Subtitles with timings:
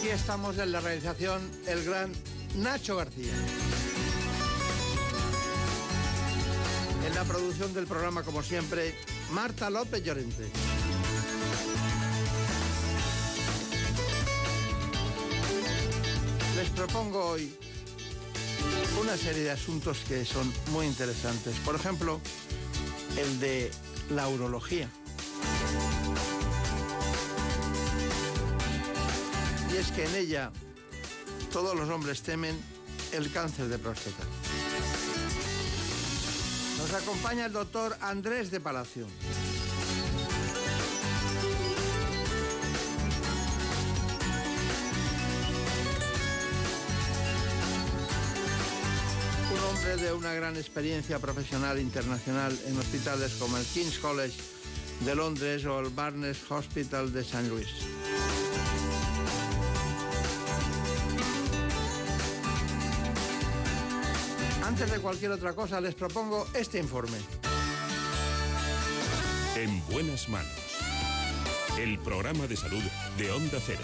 [0.00, 2.10] Aquí estamos en la realización el gran
[2.56, 3.34] Nacho García.
[7.06, 8.94] En la producción del programa, como siempre,
[9.32, 10.48] Marta López Llorente.
[16.56, 17.54] Les propongo hoy
[19.02, 21.56] una serie de asuntos que son muy interesantes.
[21.58, 22.22] Por ejemplo,
[23.18, 23.70] el de
[24.08, 24.88] la urología.
[29.80, 30.52] Es que en ella
[31.50, 32.54] todos los hombres temen
[33.12, 34.24] el cáncer de próstata.
[36.76, 39.06] Nos acompaña el doctor Andrés de Palacio.
[49.50, 54.36] Un hombre de una gran experiencia profesional internacional en hospitales como el King's College
[55.06, 57.48] de Londres o el Barnes Hospital de St.
[57.48, 57.66] Louis.
[64.80, 67.18] Antes de cualquier otra cosa, les propongo este informe.
[69.54, 70.50] En buenas manos.
[71.78, 72.80] El programa de salud
[73.18, 73.82] de Onda Cero.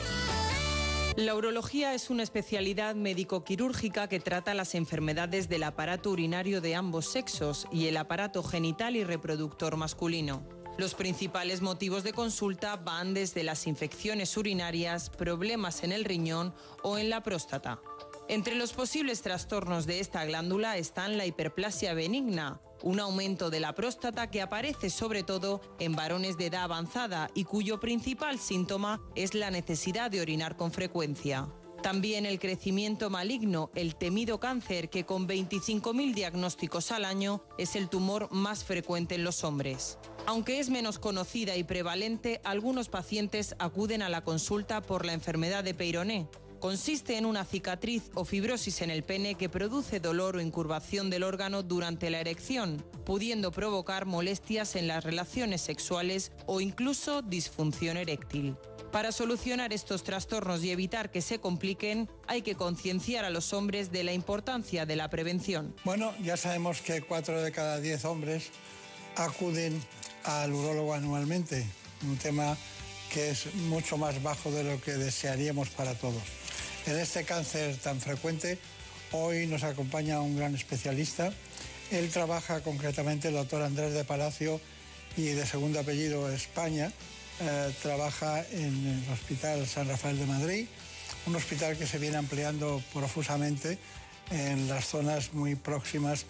[1.17, 7.05] La urología es una especialidad médico-quirúrgica que trata las enfermedades del aparato urinario de ambos
[7.05, 10.49] sexos y el aparato genital y reproductor masculino.
[10.79, 16.97] Los principales motivos de consulta van desde las infecciones urinarias, problemas en el riñón o
[16.97, 17.81] en la próstata.
[18.29, 23.73] Entre los posibles trastornos de esta glándula están la hiperplasia benigna, un aumento de la
[23.73, 29.35] próstata que aparece sobre todo en varones de edad avanzada y cuyo principal síntoma es
[29.35, 31.49] la necesidad de orinar con frecuencia.
[31.85, 37.89] También el crecimiento maligno, el temido cáncer, que con 25.000 diagnósticos al año es el
[37.89, 39.99] tumor más frecuente en los hombres.
[40.27, 45.63] Aunque es menos conocida y prevalente, algunos pacientes acuden a la consulta por la enfermedad
[45.63, 46.27] de Peyroné,
[46.61, 51.23] Consiste en una cicatriz o fibrosis en el pene que produce dolor o incurvación del
[51.23, 58.57] órgano durante la erección, pudiendo provocar molestias en las relaciones sexuales o incluso disfunción eréctil.
[58.91, 63.93] Para solucionar estos trastornos y evitar que se compliquen, hay que concienciar a los hombres
[63.93, 65.75] de la importancia de la prevención.
[65.85, 68.51] Bueno, ya sabemos que 4 de cada 10 hombres
[69.17, 69.83] acuden
[70.25, 71.67] al urólogo anualmente,
[72.03, 72.57] un tema
[73.13, 76.23] que es mucho más bajo de lo que desearíamos para todos.
[76.87, 78.59] En este cáncer tan frecuente,
[79.11, 81.33] hoy nos acompaña un gran especialista.
[81.91, 84.61] Él trabaja concretamente, el doctor Andrés de Palacio,
[85.17, 86.93] y de segundo apellido España,
[87.41, 90.67] eh, trabaja en el Hospital San Rafael de Madrid,
[91.27, 93.79] un hospital que se viene ampliando profusamente
[94.31, 96.25] en las zonas muy próximas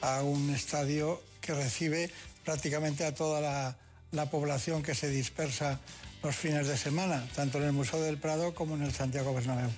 [0.00, 2.10] a un estadio que recibe
[2.44, 3.76] prácticamente a toda la,
[4.10, 5.78] la población que se dispersa
[6.22, 9.70] los fines de semana, tanto en el Museo del Prado como en el Santiago Bernabéu.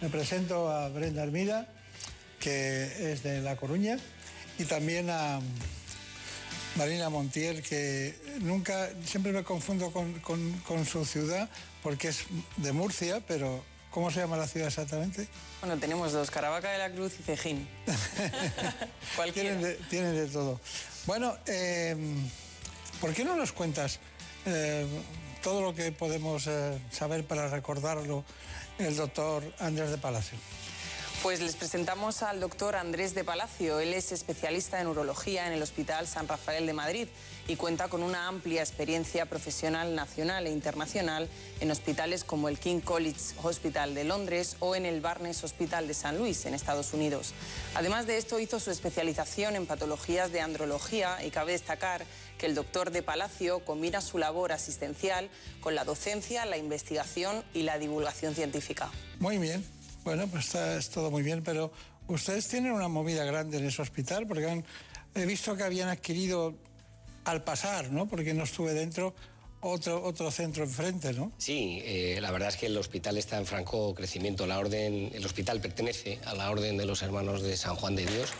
[0.00, 1.68] Me presento a Brenda Armida,
[2.40, 3.98] que es de La Coruña,
[4.58, 5.40] y también a
[6.76, 11.48] Marina Montiel, que nunca, siempre me confundo con, su ciudad,
[11.82, 12.24] porque es
[12.56, 15.28] de Murcia, pero ¿cómo se llama la ciudad exactamente?
[15.60, 17.68] Bueno, tenemos dos, Caravaca de la Cruz y Cejín.
[19.32, 20.60] tienen, de, tienen, de, todo.
[21.06, 21.96] Bueno, eh,
[23.00, 24.00] ¿por qué no nos cuentas
[24.46, 24.86] eh,
[25.44, 28.24] todo lo que podemos eh, saber para recordarlo
[28.78, 30.38] el doctor Andrés de Palacio.
[31.22, 33.80] Pues les presentamos al doctor Andrés de Palacio.
[33.80, 37.08] Él es especialista en urología en el Hospital San Rafael de Madrid
[37.46, 41.28] y cuenta con una amplia experiencia profesional nacional e internacional
[41.60, 45.94] en hospitales como el King College Hospital de Londres o en el Barnes Hospital de
[45.94, 47.32] San Luis, en Estados Unidos.
[47.74, 52.04] Además de esto, hizo su especialización en patologías de andrología y cabe destacar
[52.44, 55.30] que el doctor de Palacio combina su labor asistencial
[55.62, 58.90] con la docencia, la investigación y la divulgación científica.
[59.18, 59.64] Muy bien.
[60.04, 61.72] Bueno, pues está, es todo muy bien, pero
[62.06, 64.62] ustedes tienen una movida grande en ese hospital porque han,
[65.14, 66.54] he visto que habían adquirido
[67.24, 68.06] al pasar, ¿no?
[68.06, 69.14] Porque no estuve dentro,
[69.62, 71.32] otro, otro centro enfrente, ¿no?
[71.38, 74.46] Sí, eh, la verdad es que el hospital está en franco crecimiento.
[74.46, 78.04] La orden, el hospital pertenece a la Orden de los Hermanos de San Juan de
[78.04, 78.34] Dios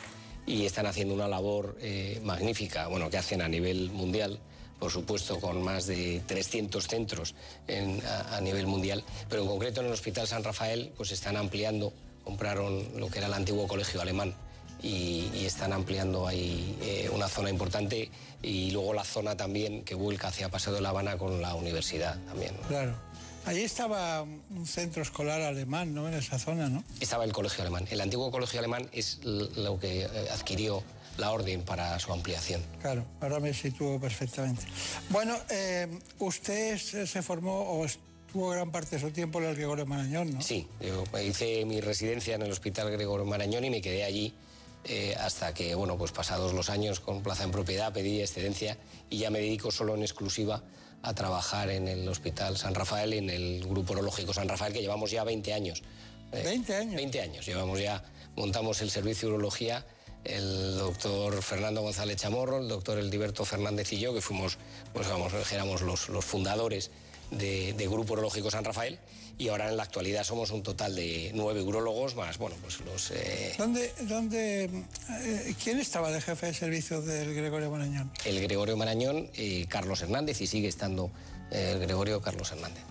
[0.47, 4.39] y están haciendo una labor eh, magnífica, bueno, que hacen a nivel mundial
[4.79, 7.35] por supuesto con más de 300 centros
[8.31, 11.93] a, nivel mundial, pero en concreto en el Hospital San Rafael pues están ampliando,
[12.23, 14.35] compraron lo que era el antiguo colegio alemán
[14.83, 18.11] y, están ampliando ahí eh, una zona importante
[18.43, 22.19] y luego la zona también que vuelca hacia Paseo de La Habana con la universidad
[22.27, 22.55] también.
[22.69, 22.95] Claro.
[23.47, 26.09] Allí estaba un centro escolar alemán, ¿no?
[26.09, 26.83] En esa zona, ¿no?
[27.01, 27.87] Estaba el colegio alemán.
[27.91, 30.83] El antiguo colegio alemán es lo que eh, adquirió
[31.19, 32.63] la orden para su ampliación.
[32.81, 34.65] Claro, ahora me sitúo perfectamente.
[35.11, 35.89] Bueno, eh,
[36.19, 40.43] usted se formó o estuvo gran parte de su tiempo en el Gregorio Marañón, ¿no?
[40.43, 44.35] Sí, yo hice mi residencia en el Hospital Gregorio Marañón y me quedé allí
[44.85, 48.77] eh, hasta que, bueno, pues pasados los años con plaza en propiedad pedí excedencia
[49.09, 50.63] y ya me dedico solo en exclusiva
[51.05, 54.81] a trabajar en el Hospital San Rafael y en el Grupo Orológico San Rafael, que
[54.81, 55.83] llevamos ya 20 años.
[56.33, 56.95] ¿20 eh, años?
[56.97, 58.03] 20 años, llevamos ya,
[58.37, 59.85] montamos el servicio de urología
[60.25, 64.57] el doctor Fernando González Chamorro, el doctor Eldiberto Fernández y yo, que fuimos,
[64.93, 66.91] pues vamos, éramos los, los fundadores
[67.31, 68.99] de, Grupo Urológico San Rafael
[69.39, 73.11] y ahora en la actualidad somos un total de nueve urólogos más, bueno, pues los...
[73.11, 78.11] Eh, ¿Dónde, dónde, eh, ¿Quién estaba de jefe de servicio del Gregorio Marañón?
[78.25, 81.11] El Gregorio Marañón, y Carlos Hernández, y sigue estando
[81.51, 82.83] el Gregorio Carlos Hernández.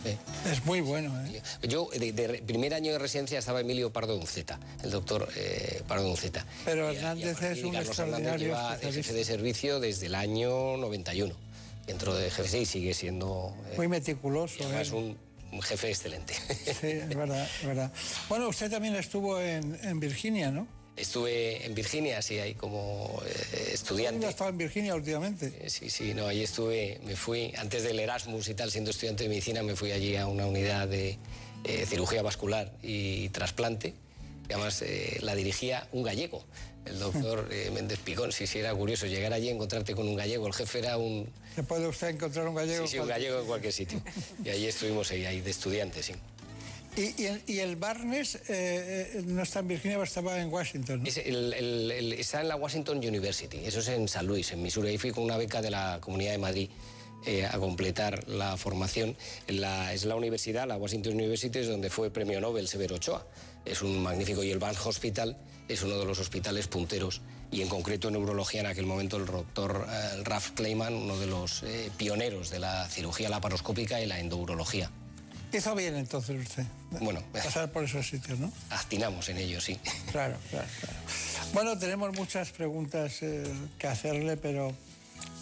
[0.50, 1.14] Es muy bueno.
[1.26, 1.42] ¿eh?
[1.68, 6.46] Yo, de, primer año de residencia estaba Emilio Pardo Unceta, el doctor eh, Pardo Unceta.
[6.66, 11.36] Pero Hernández es un Carlos Hernández lleva jefe de servicio desde el año 91.
[11.86, 13.54] Dentro de jefe y sigue siendo...
[13.72, 14.64] Eh, muy meticuloso.
[14.80, 15.18] Es un,
[15.62, 16.34] jefe excelente.
[16.64, 17.92] Sí, es verdad, es verdad.
[18.30, 20.68] Bueno, usted también estuvo en, en Virginia, ¿no?
[20.96, 24.28] Estuve en Virginia, sí, ahí como eh, estudiante.
[24.28, 25.52] estaba en Virginia últimamente?
[25.60, 29.24] Eh, sí, sí, no, ahí estuve, me fui, antes del Erasmus y tal, siendo estudiante
[29.24, 31.18] de medicina, me fui allí a una unidad de
[31.64, 33.96] eh, cirugía vascular y trasplante,
[34.54, 34.84] y además
[35.22, 36.44] la dirigía un gallego,
[36.86, 38.32] el doctor Méndez Picón.
[38.32, 41.28] Sí, sí, era curioso llegar allí y encontrarte con un gallego, el jefe era un...
[41.56, 42.86] ¿Se puede usted encontrar un gallego?
[42.86, 44.02] Sí, sí, un gallego en cualquier sitio.
[44.44, 46.14] Y allí estuvimos ahí, ahí de estudiantes, sí.
[46.96, 51.04] Y, el, Barnes eh, eh, no está en Virginia, estaba en Washington.
[51.08, 54.90] está en la Washington University, eso es en San Luis, en Missouri.
[54.90, 56.70] Ahí fui con una beca de la Comunidad de Madrid
[57.26, 59.16] eh, a completar la formación.
[59.48, 63.26] es la universidad, la Washington University, es donde fue premio Nobel Severo Ochoa.
[63.66, 65.38] Es un magnífico, y el Barnes Hospital
[65.68, 67.22] es uno de los hospitales punteros,
[67.52, 69.88] y en concreto en neurología en aquel momento el doctor
[70.24, 71.64] Ralph Kleiman, uno de los
[71.98, 74.92] pioneros de la cirugía laparoscópica y la endourología.
[75.54, 76.64] Hizo bien entonces usted.
[77.00, 78.52] Bueno, pasar por esos sitios, ¿no?
[78.72, 79.80] Actinamos en ello, sí.
[80.12, 80.98] Claro, claro, claro.
[81.54, 83.44] Bueno, tenemos muchas preguntas eh,
[83.78, 84.76] que hacerle, pero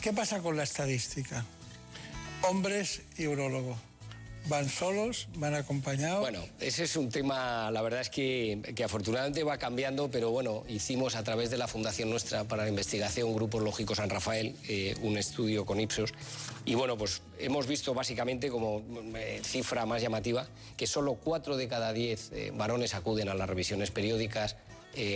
[0.02, 1.46] ¿qué pasa con la estadística?
[2.42, 3.78] Hombres y urólogos.
[4.48, 5.28] ¿Van solos?
[5.36, 6.20] ¿Van acompañados?
[6.20, 10.64] Bueno, ese es un tema, la verdad es que, que, afortunadamente va cambiando, pero bueno,
[10.68, 14.96] hicimos a través de la Fundación Nuestra para la Investigación Grupo Lógico San Rafael eh,
[15.02, 16.14] un estudio con Ipsos
[16.66, 18.84] y bueno, pues hemos visto básicamente como
[19.16, 23.50] eh, cifra más llamativa que solo cuatro de cada diez eh, varones acuden a las
[23.50, 24.58] revisiones periódicas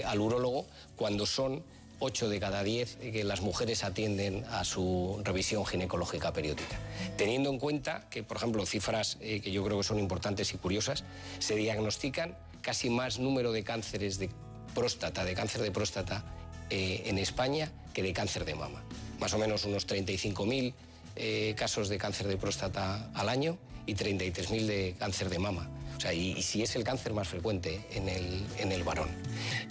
[0.06, 1.62] al urólogo cuando son
[2.00, 6.78] 8 de cada 10 que las mujeres atienden a su revisión ginecológica periódica.
[7.18, 10.58] Teniendo en cuenta que, por ejemplo, cifras eh, que yo creo que son importantes y
[10.58, 11.04] curiosas,
[11.40, 14.30] se diagnostican casi más número de cánceres de
[14.74, 16.24] próstata, de cáncer de próstata
[16.70, 18.84] eh, en España que de cáncer de mama.
[19.20, 20.74] Más o menos unos 35.000
[21.16, 25.70] eh, casos de cáncer de próstata al año y 33.000 de cáncer de mama.
[25.96, 29.10] O sea, y, si es el cáncer más frecuente en el, en el varón.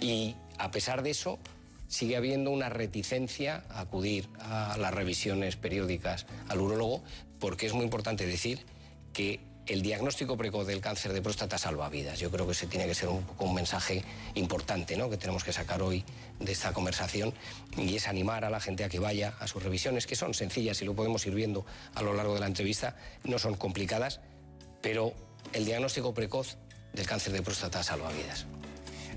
[0.01, 1.37] Y a pesar de eso,
[1.87, 7.03] sigue habiendo una reticencia a acudir a las revisiones periódicas al urólogo,
[7.39, 8.65] porque es muy importante decir
[9.13, 12.19] que el diagnóstico precoz del cáncer de próstata salva vidas.
[12.19, 14.03] Yo creo que ese tiene que ser un, un mensaje
[14.35, 15.09] importante ¿no?
[15.09, 16.03] que tenemos que sacar hoy
[16.39, 17.33] de esta conversación
[17.75, 20.81] y es animar a la gente a que vaya a sus revisiones, que son sencillas
[20.81, 21.65] y lo podemos ir viendo
[21.95, 24.19] a lo largo de la entrevista, no son complicadas,
[24.81, 25.13] pero
[25.53, 26.57] el diagnóstico precoz
[26.93, 28.45] del cáncer de próstata salva vidas.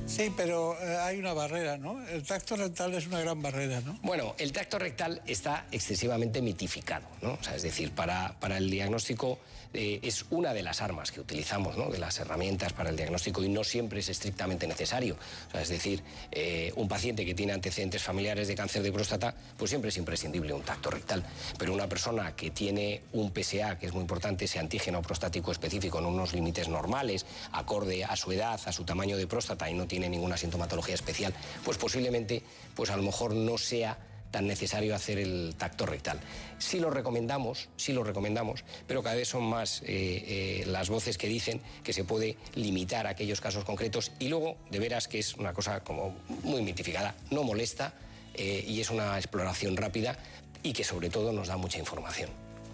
[0.06, 2.06] Sí, pero eh, hay una barrera, ¿no?
[2.08, 3.98] El tacto rectal es una gran barrera, ¿no?
[4.02, 7.34] Bueno, el tacto rectal está excesivamente mitificado, ¿no?
[7.34, 9.38] O sea, es decir, para, para el diagnóstico
[9.74, 11.90] eh, es una de las armas que utilizamos, ¿no?
[11.90, 15.16] de las herramientas para el diagnóstico y no siempre es estrictamente necesario.
[15.52, 19.90] es decir, eh, un paciente que tiene antecedentes familiares de cáncer de próstata, pues siempre
[19.90, 21.24] es imprescindible un tacto rectal.
[21.58, 25.98] Pero una persona que tiene un PSA, que es muy importante, ese antígeno prostático específico
[25.98, 29.86] en unos límites normales, acorde a su edad, a su tamaño de próstata y no
[29.86, 31.34] tiene ninguna sintomatología especial,
[31.64, 32.42] pues posiblemente,
[32.74, 33.98] pues a lo mejor no sea
[34.30, 36.20] tan necesario hacer el tacto rectal.
[36.58, 41.18] Sí lo recomendamos, sí lo recomendamos, pero cada vez son más eh, eh, las voces
[41.18, 45.18] que dicen que se puede limitar a aquellos casos concretos y luego, de veras que
[45.18, 47.94] es una cosa como muy mitificada, no molesta
[48.34, 50.18] eh, y es una exploración rápida
[50.62, 52.30] y que sobre todo nos da mucha información.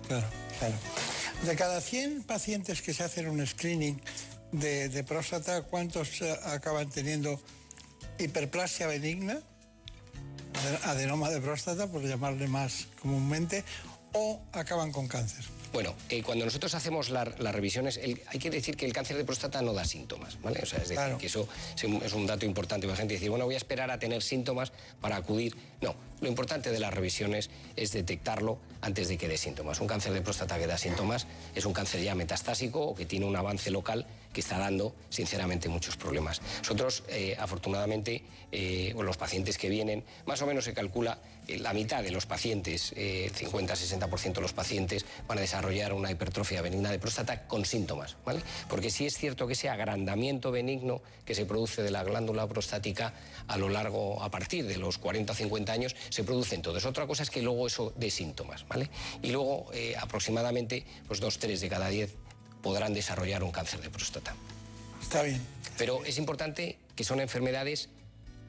[0.08, 0.26] Claro,
[0.58, 0.74] claro.
[1.44, 4.00] De cada 100 pacientes que se hacen un screening
[4.52, 7.40] de, próstata, ¿cuántos acaban teniendo
[8.18, 9.40] hiperplasia benigna?
[10.84, 13.64] Adenoma de próstata, por llamarle más comúnmente,
[14.12, 15.44] o acaban con cáncer.
[15.74, 19.60] Bueno, eh, cuando nosotros hacemos las revisiones, hay que decir que el cáncer de próstata
[19.60, 20.60] no da síntomas, ¿vale?
[20.62, 23.44] O sea, es decir, que eso es un dato importante para la gente decir, bueno,
[23.44, 25.56] voy a esperar a tener síntomas para acudir.
[25.80, 29.80] No, lo importante de las revisiones es detectarlo antes de que dé síntomas.
[29.80, 33.26] Un cáncer de próstata que da síntomas es un cáncer ya metastásico o que tiene
[33.26, 36.42] un avance local que está dando, sinceramente, muchos problemas.
[36.58, 38.22] Nosotros, eh, afortunadamente,
[38.52, 42.92] eh, los pacientes que vienen, más o menos se calcula la mitad de los pacientes,
[42.96, 48.16] el 50-60% de los pacientes, van a desarrollar una hipertrofia benigna de próstata con síntomas,
[48.24, 48.40] ¿vale?
[48.68, 53.12] Porque sí es cierto que ese agrandamiento benigno que se produce de la glándula prostática
[53.46, 56.84] a lo largo, a partir de los 40 o 50 años, se produce en todos.
[56.86, 58.88] Otra cosa es que luego eso de síntomas, ¿vale?
[59.22, 62.14] Y luego eh, aproximadamente pues dos, tres de cada diez
[62.64, 64.34] podrán desarrollar un cáncer de próstata.
[65.00, 65.40] Está bien.
[65.78, 67.88] Pero es importante que son enfermedades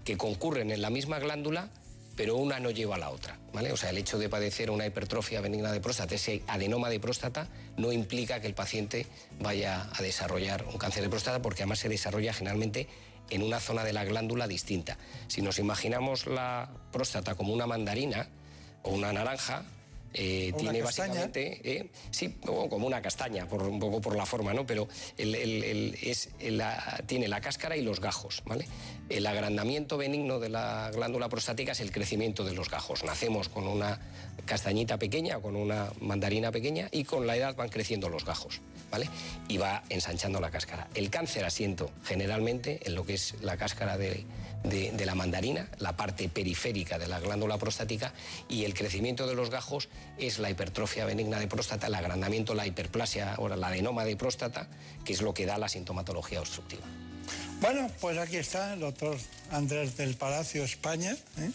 [0.04, 1.70] que concurren en la misma glándula
[2.16, 3.38] pero una no lleva a la otra.
[3.54, 3.72] ¿vale?
[3.72, 7.48] O sea, el hecho de padecer una hipertrofia benigna de próstata, ese adenoma de próstata,
[7.78, 9.06] no implica que el paciente
[9.40, 12.88] vaya a desarrollar un cáncer de próstata, porque además se desarrolla generalmente
[13.30, 14.98] en una zona de la glándula distinta.
[15.28, 18.30] Si nos imaginamos la próstata como una mandarina
[18.84, 19.64] o una naranja,
[20.18, 24.66] eh, tiene básicamente, eh, sí, como una castaña, por, un poco por la forma, ¿no?
[24.66, 26.30] Pero es,
[27.06, 28.66] tiene la cáscara y los gajos, ¿vale?
[29.08, 33.04] El agrandamiento benigno de la glándula prostática es el crecimiento de los gajos.
[33.04, 34.00] Nacemos con una
[34.46, 39.08] castañita pequeña, con una mandarina pequeña y con la edad van creciendo los gajos, ¿vale?
[39.48, 40.88] Y va ensanchando la cáscara.
[40.96, 44.26] El cáncer asiento generalmente en lo que es la cáscara de,
[44.64, 48.12] la mandarina, la parte periférica de la glándula prostática
[48.50, 52.66] y el crecimiento de los gajos es la hipertrofia benigna de próstata, el agrandamiento, la
[52.66, 54.68] hiperplasia o la adenoma de próstata,
[55.04, 56.86] que es lo que da la sintomatología obstructiva.
[57.62, 59.18] Bueno, pues aquí está el doctor
[59.52, 61.16] Andrés del Palacio, España.
[61.38, 61.52] ¿eh?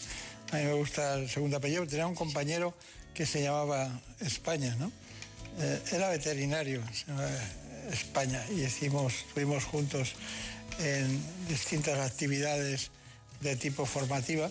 [0.51, 1.85] A mí me gusta el segundo apellido.
[1.87, 2.73] Tenía un compañero
[3.13, 4.91] que se llamaba España, ¿no?
[5.59, 6.81] Eh, era veterinario,
[7.91, 10.13] España, y hicimos, estuvimos juntos
[10.79, 12.89] en distintas actividades
[13.41, 14.49] de tipo formativa.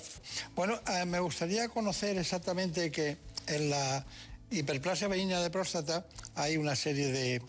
[0.54, 3.16] Bueno, eh, me gustaría conocer exactamente que
[3.46, 4.04] en la
[4.50, 7.42] hiperplasia benigna de próstata hay una serie de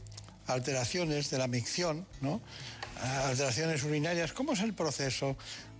[0.48, 2.41] alteraciones de la micción, ¿no?
[3.01, 4.34] Alteraciones urinarias.
[4.34, 5.36] ¿Cómo es el proceso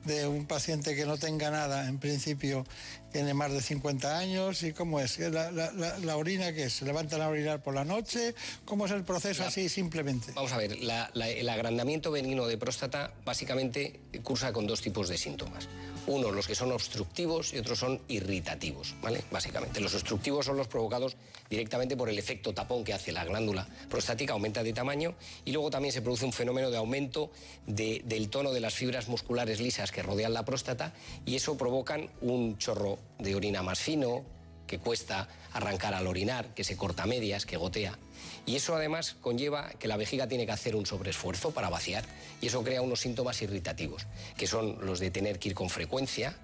[0.06, 2.66] de un paciente que no tenga nada, en principio
[3.12, 7.28] tiene más de 50 años y cómo es, la, orina que es, se levantan a
[7.28, 8.34] orinar por la noche,
[8.66, 10.32] cómo es el proceso así simplemente.
[10.34, 15.68] Vamos a ver, el agrandamiento benigno de próstata básicamente cursa con dos tipos de síntomas.
[16.08, 19.24] Uno, los que son obstructivos y otros son irritativos, ¿vale?
[19.32, 19.80] Básicamente.
[19.80, 21.16] Los obstructivos son los provocados
[21.50, 25.16] directamente por el efecto tapón que hace la glándula prostática, aumenta de tamaño
[25.46, 27.32] y luego también se produce un fenómeno de aumento
[27.68, 30.94] del tono de las fibras musculares lisas que rodean la próstata
[31.26, 34.24] y eso provocan un chorro de orina más fino,
[34.66, 38.00] que cuesta arrancar al orinar, que se corta medias, que gotea.
[38.46, 42.04] Y eso además conlleva que la vejiga tiene que hacer un sobreesfuerzo para vaciar
[42.42, 44.08] y eso crea unos síntomas irritativos,
[44.38, 46.36] que son los de tener que ir con frecuencia,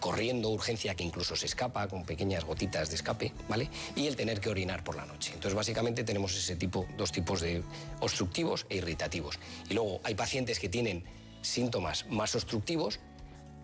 [0.00, 3.70] corriendo urgencia que incluso se escapa con pequeñas gotitas de escape, ¿vale?
[3.94, 5.32] Y el tener que orinar por la noche.
[5.32, 7.62] Entonces, básicamente tenemos ese tipo, dos tipos de
[8.00, 9.38] obstructivos e irritativos.
[9.70, 11.04] Y luego hay pacientes que tienen
[11.40, 13.00] síntomas más obstructivos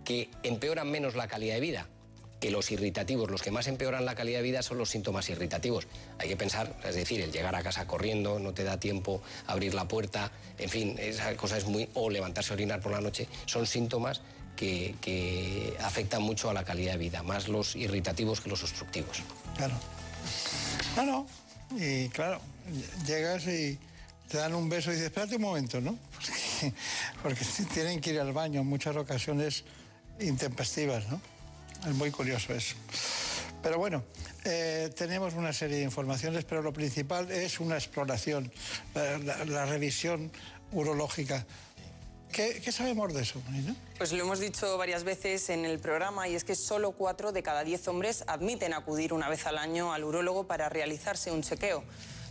[0.04, 1.88] que empeoran menos la calidad de vida
[2.42, 5.86] que los irritativos, los que más empeoran la calidad de vida son los síntomas irritativos.
[6.18, 9.74] Hay que pensar, es decir, el llegar a casa corriendo, no te da tiempo abrir
[9.74, 11.88] la puerta, en fin, esa cosa es muy...
[11.94, 14.22] o levantarse a orinar por la noche, son síntomas
[14.56, 19.22] que, afectan mucho a la calidad de vida, más los irritativos que los obstructivos.
[19.56, 19.74] Claro.
[20.96, 21.28] No,
[21.78, 22.40] y claro,
[23.06, 23.78] llegas y
[24.28, 25.96] te dan un beso y dices, espérate un momento, ¿no?
[27.22, 29.62] Porque, porque tienen que ir al baño en muchas ocasiones
[30.18, 31.20] intempestivas, ¿no?
[31.86, 32.76] Es muy curioso eso.
[33.62, 34.04] Pero bueno,
[34.44, 38.52] eh, tenemos una serie de informaciones, pero lo principal es una exploración,
[38.94, 40.32] la, revisión
[40.72, 41.46] urológica.
[42.32, 43.42] ¿Qué, sabemos de eso,
[43.98, 47.42] Pues lo hemos dicho varias veces en el programa y es que solo cuatro de
[47.42, 51.84] cada diez hombres admiten acudir una vez al año al urólogo para realizarse un chequeo.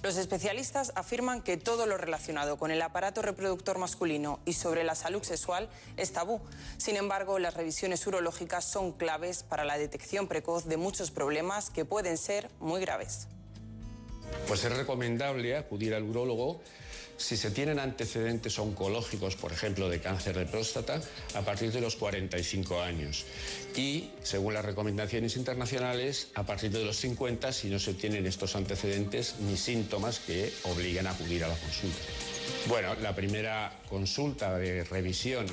[0.03, 4.95] Los especialistas afirman que todo lo relacionado con el aparato reproductor masculino y sobre la
[4.95, 6.41] salud sexual es tabú.
[6.77, 11.85] Sin embargo, las revisiones urológicas son claves para la detección precoz de muchos problemas que
[11.85, 13.27] pueden ser muy graves.
[14.47, 16.61] Pues es recomendable acudir al urólogo
[17.21, 20.99] si se tienen antecedentes oncológicos, por ejemplo, de cáncer de próstata,
[21.35, 23.25] a partir de los 45 años.
[23.75, 28.55] Y, según las recomendaciones internacionales, a partir de los 50 si no se tienen estos
[28.55, 31.99] antecedentes ni síntomas que obliguen a acudir a la consulta.
[32.67, 35.45] Bueno, la primera consulta de revisión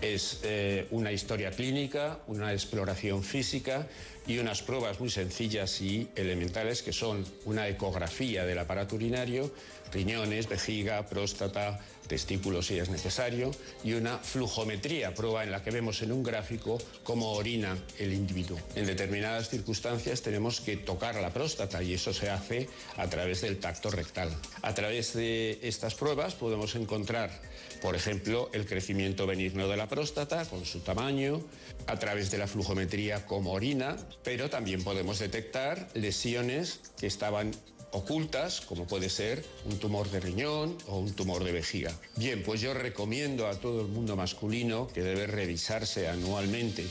[0.00, 3.86] es eh, una historia clínica, una exploración física
[4.26, 9.50] y unas pruebas muy sencillas y elementales que son una ecografía del aparato urinario,
[9.90, 13.50] riñones, vejiga, próstata, testículos si es necesario,
[13.84, 18.58] y una flujometría, prueba en la que vemos en un gráfico cómo orina el individuo.
[18.74, 23.58] En determinadas circunstancias tenemos que tocar la próstata y eso se hace a través del
[23.58, 24.30] tacto rectal.
[24.62, 27.30] A través de estas pruebas podemos encontrar,
[27.80, 31.40] por ejemplo, el crecimiento benigno de la próstata con su tamaño,
[31.86, 37.52] a través de la flujometría cómo orina, pero también podemos detectar lesiones que estaban
[37.92, 41.92] ocultas, como puede ser un tumor de riñón o un tumor de vejiga.
[42.16, 46.84] Bien, pues yo recomiendo a todo el mundo masculino que debe revisarse anualmente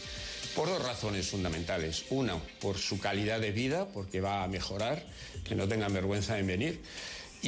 [0.55, 2.05] por dos razones fundamentales.
[2.09, 5.05] Una, por su calidad de vida, porque va a mejorar,
[5.43, 6.81] que no tengan vergüenza en venir.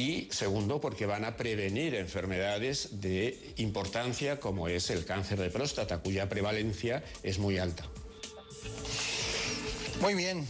[0.00, 5.98] Y segundo, porque van a prevenir enfermedades de importancia como es el cáncer de próstata,
[5.98, 7.84] cuya prevalencia es muy alta.
[10.00, 10.46] Muy bien,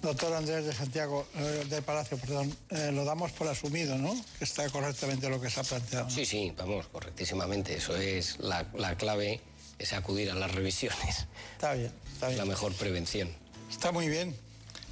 [0.00, 4.16] Doctor Andrés de Santiago, eh, del Palacio, perdón, eh, lo damos por asumido, ¿no?
[4.38, 6.08] Que está correctamente lo que se ha planteado.
[6.08, 7.76] Sí, sí, vamos, correctísimamente.
[7.76, 8.64] Eso es la,
[8.96, 9.42] clave,
[9.78, 11.26] es acudir a las revisiones.
[11.52, 12.38] Está bien, está bien.
[12.38, 13.28] La mejor prevención.
[13.70, 14.34] Está muy bien.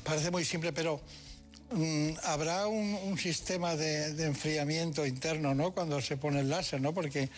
[0.04, 1.00] Parece muy simple, pero
[2.24, 5.72] habrá un, sistema de, enfriamiento interno, ¿no?
[5.72, 6.92] Cuando se pone el láser, ¿no?
[6.92, 7.28] Porque...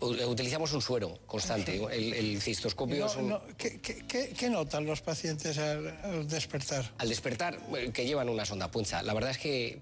[0.00, 3.06] utilizamos un suero constante, el, cistoscopio
[3.58, 6.92] ¿qué, notan los pacientes al, despertar?
[6.98, 9.02] Al despertar, eh, que llevan una sonda puncha.
[9.02, 9.80] La verdad es que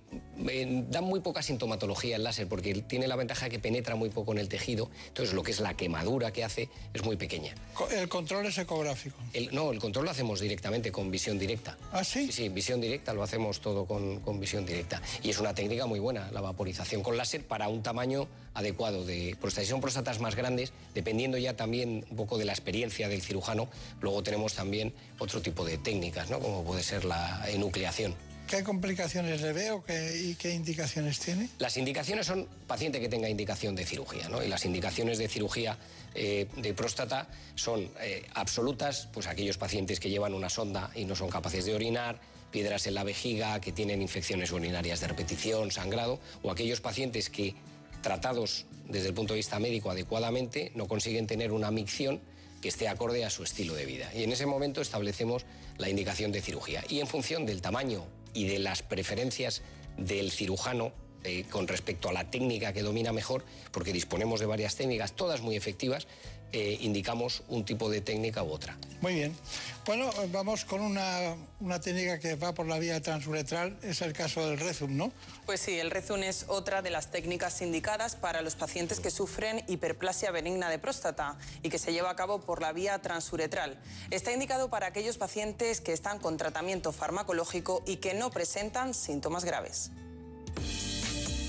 [0.49, 4.33] eh, da muy poca sintomatología el láser porque tiene la ventaja que penetra muy poco
[4.33, 7.55] en el tejido, entonces lo que es la quemadura que hace es muy pequeña.
[7.91, 9.19] ¿El control es ecográfico?
[9.53, 11.77] no, el control lo hacemos directamente con visión directa.
[11.93, 12.27] ¿Ah, sí?
[12.27, 15.03] Sí, sí, visión directa lo hacemos todo con, visión directa.
[15.23, 19.37] Y es una técnica muy buena, la vaporización con láser para un tamaño adecuado de
[19.41, 19.65] próstata.
[19.65, 23.69] Si son próstatas más grandes, dependiendo ya también un poco de la experiencia del cirujano,
[24.01, 26.39] luego tenemos también otro tipo de técnicas, ¿no?
[26.41, 28.15] como puede ser la enucleación.
[28.49, 29.85] ¿Qué complicaciones le veo
[30.19, 31.51] y qué indicaciones tiene?
[31.59, 34.43] Las indicaciones son paciente que tenga indicación de cirugía, ¿no?
[34.43, 35.77] Y las indicaciones de cirugía
[36.15, 41.15] eh, de próstata son eh, absolutas, pues aquellos pacientes que llevan una sonda y no
[41.15, 42.19] son capaces de orinar,
[42.51, 47.55] piedras en la vejiga, que tienen infecciones urinarias de repetición, sangrado, o aquellos pacientes que,
[48.03, 52.21] tratados desde el punto de vista médico adecuadamente, no consiguen tener una micción
[52.61, 54.11] que esté acorde a su estilo de vida.
[54.15, 55.45] Y en ese momento establecemos
[55.77, 56.85] la indicación de cirugía.
[56.89, 59.63] Y en función del tamaño y de las preferencias
[59.97, 60.93] del cirujano,
[61.25, 65.41] eh, con respecto a la técnica que domina mejor, porque disponemos de varias técnicas, todas
[65.41, 66.07] muy efectivas,
[66.53, 68.77] eh, indicamos un tipo de técnica u otra.
[69.01, 69.37] Muy bien.
[69.85, 71.37] Bueno, vamos con una,
[71.81, 75.13] técnica que va por la vía transuretral, es el caso del Rezum, ¿no?
[75.47, 79.65] Pues sí, el Rezum es otra de las técnicas indicadas para los pacientes que sufren
[79.67, 83.79] hiperplasia benigna de próstata y que se lleva a cabo por la vía transuretral.
[84.11, 89.45] Está indicado para aquellos pacientes que están con tratamiento farmacológico y que no presentan síntomas
[89.45, 89.91] graves.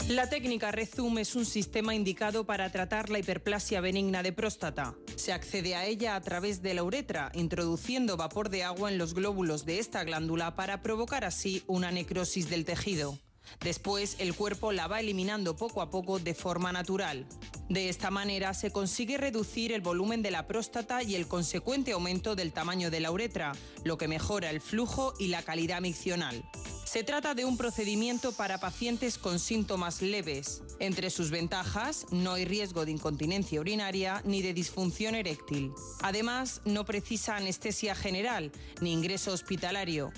[0.10, 4.96] La técnica Rezum es un sistema indicado para tratar la hiperplasia benigna de próstata.
[5.16, 9.14] Se accede a ella a través de la uretra, introduciendo vapor de agua en los
[9.14, 13.20] glóbulos de esta glándula para provocar así una necrosis del tejido.
[13.62, 17.26] Después, el cuerpo la va eliminando poco a poco de forma natural.
[17.70, 22.36] De esta manera se consigue reducir el volumen de la próstata y el consecuente aumento
[22.36, 23.52] del tamaño de la uretra,
[23.84, 26.44] lo que mejora el flujo y la calidad miccional.
[26.90, 30.64] Se trata de un procedimiento para pacientes con síntomas leves.
[30.80, 35.72] Entre sus ventajas, no hay riesgo de incontinencia urinaria ni de disfunción eréctil.
[36.02, 40.12] Además, no precisa anestesia general ni ingreso hospitalario.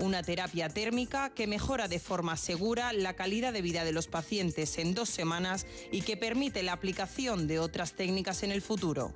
[0.00, 4.78] Una terapia térmica que mejora de forma segura la calidad de vida de los pacientes
[4.78, 9.12] en dos semanas y que permite la aplicación de otras técnicas en el futuro.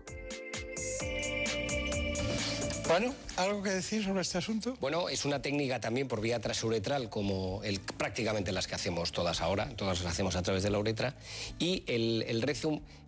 [2.89, 4.77] Bueno, ¿algo que decir sobre este asunto?
[4.81, 9.41] Bueno, es una técnica también por vía transuretral, como el, prácticamente las que hacemos todas
[9.41, 11.15] ahora, todas las hacemos a través de la uretra.
[11.59, 12.43] Y el, el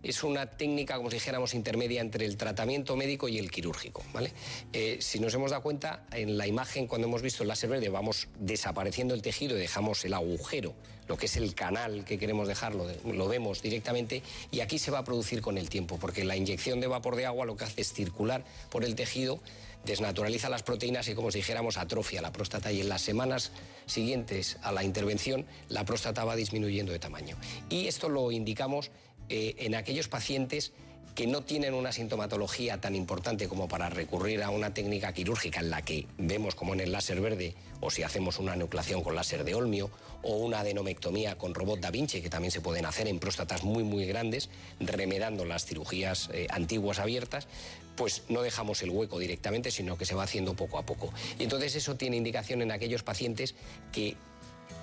[0.01, 4.03] es una técnica, como si dijéramos, intermedia entre el tratamiento médico y el quirúrgico.
[4.13, 4.31] ¿vale?
[4.73, 7.89] Eh, si nos hemos dado cuenta, en la imagen, cuando hemos visto el láser verde,
[7.89, 10.73] vamos desapareciendo el tejido y dejamos el agujero,
[11.07, 14.23] lo que es el canal que queremos dejarlo, lo vemos directamente.
[14.51, 17.25] Y aquí se va a producir con el tiempo, porque la inyección de vapor de
[17.25, 19.39] agua lo que hace es circular por el tejido
[19.85, 23.51] desnaturaliza las proteínas y como si dijéramos atrofia la próstata y en las semanas
[23.85, 27.37] siguientes a la intervención la próstata va disminuyendo de tamaño.
[27.69, 28.91] Y esto lo indicamos
[29.29, 30.73] eh, en aquellos pacientes
[31.15, 35.69] que no tienen una sintomatología tan importante como para recurrir a una técnica quirúrgica en
[35.69, 39.45] la que vemos como en el láser verde o si hacemos una nucleación con láser
[39.45, 39.89] de olmio
[40.23, 43.83] o una adenomectomía con robot da Vinci que también se pueden hacer en próstatas muy
[43.83, 44.49] muy grandes
[44.81, 47.47] remedando las cirugías eh, antiguas abiertas
[47.95, 51.13] pues no dejamos el hueco directamente sino que se va haciendo poco a poco.
[51.39, 53.55] Y entonces eso tiene indicación en aquellos pacientes
[53.93, 54.17] que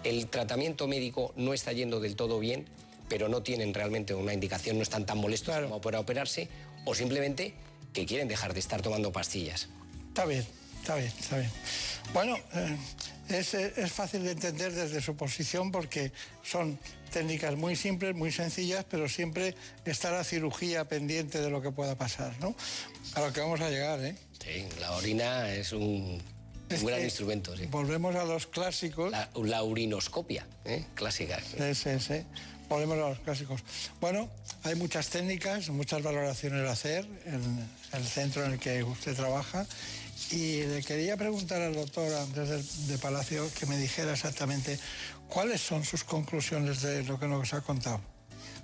[0.02, 2.66] el tratamiento médico no está yendo del todo bien
[3.12, 6.48] pero no tienen realmente una indicación, no están tan molestos como para operarse,
[6.86, 7.52] o simplemente
[7.92, 9.68] que quieren dejar de estar tomando pastillas.
[10.08, 10.46] Está bien,
[10.80, 11.50] está bien, está bien.
[12.14, 12.76] Bueno, eh,
[13.28, 16.10] es, es, fácil de entender desde su posición porque
[16.42, 16.78] son
[17.10, 21.98] técnicas muy simples, muy sencillas, pero siempre está la cirugía pendiente de lo que pueda
[21.98, 22.56] pasar, ¿no?
[23.12, 24.16] A lo que vamos a llegar, ¿eh?
[24.42, 26.18] Sí, la orina es un,
[26.70, 27.66] un gran instrumento, sí.
[27.66, 29.10] Volvemos a los clásicos.
[29.10, 30.86] La, la urinoscopia, ¿eh?
[30.94, 31.40] clásica.
[31.40, 32.24] Sí, sí, sí.
[32.72, 33.60] Volvemos a los clásicos.
[34.00, 34.30] Bueno,
[34.64, 39.66] hay muchas técnicas, muchas valoraciones a hacer en el centro en el que usted trabaja.
[40.30, 44.78] Y le quería preguntar al doctor Andrés de, Palacio que me dijera exactamente
[45.28, 48.00] cuáles son sus conclusiones de lo que nos ha contado.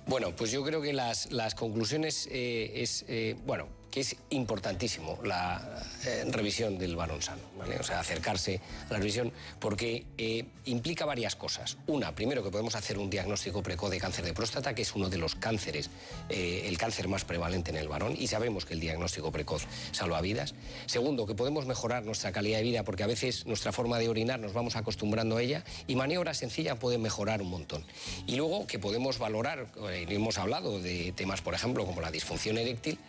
[0.07, 5.19] Bueno, pues yo creo que las, las conclusiones eh, es, eh, bueno, que es importantísimo
[5.23, 7.77] la eh, revisión del varón sano, ¿vale?
[7.77, 11.77] O sea, acercarse a la revisión porque eh, implica varias cosas.
[11.87, 15.09] Una, primero que podemos hacer un diagnóstico precoz de cáncer de próstata, que es uno
[15.09, 15.89] de los cánceres,
[16.29, 20.21] eh, el cáncer más prevalente en el varón, y sabemos que el diagnóstico precoz salva
[20.21, 20.53] vidas.
[20.85, 24.39] Segundo, que podemos mejorar nuestra calidad de vida porque a veces nuestra forma de orinar
[24.39, 27.83] nos vamos acostumbrando a ella y maniobras sencillas pueden mejorar un montón.
[28.27, 29.67] Y luego que podemos valorar,
[30.07, 32.99] hemos hablado de temas, por ejemplo, como la disfunción eréctil,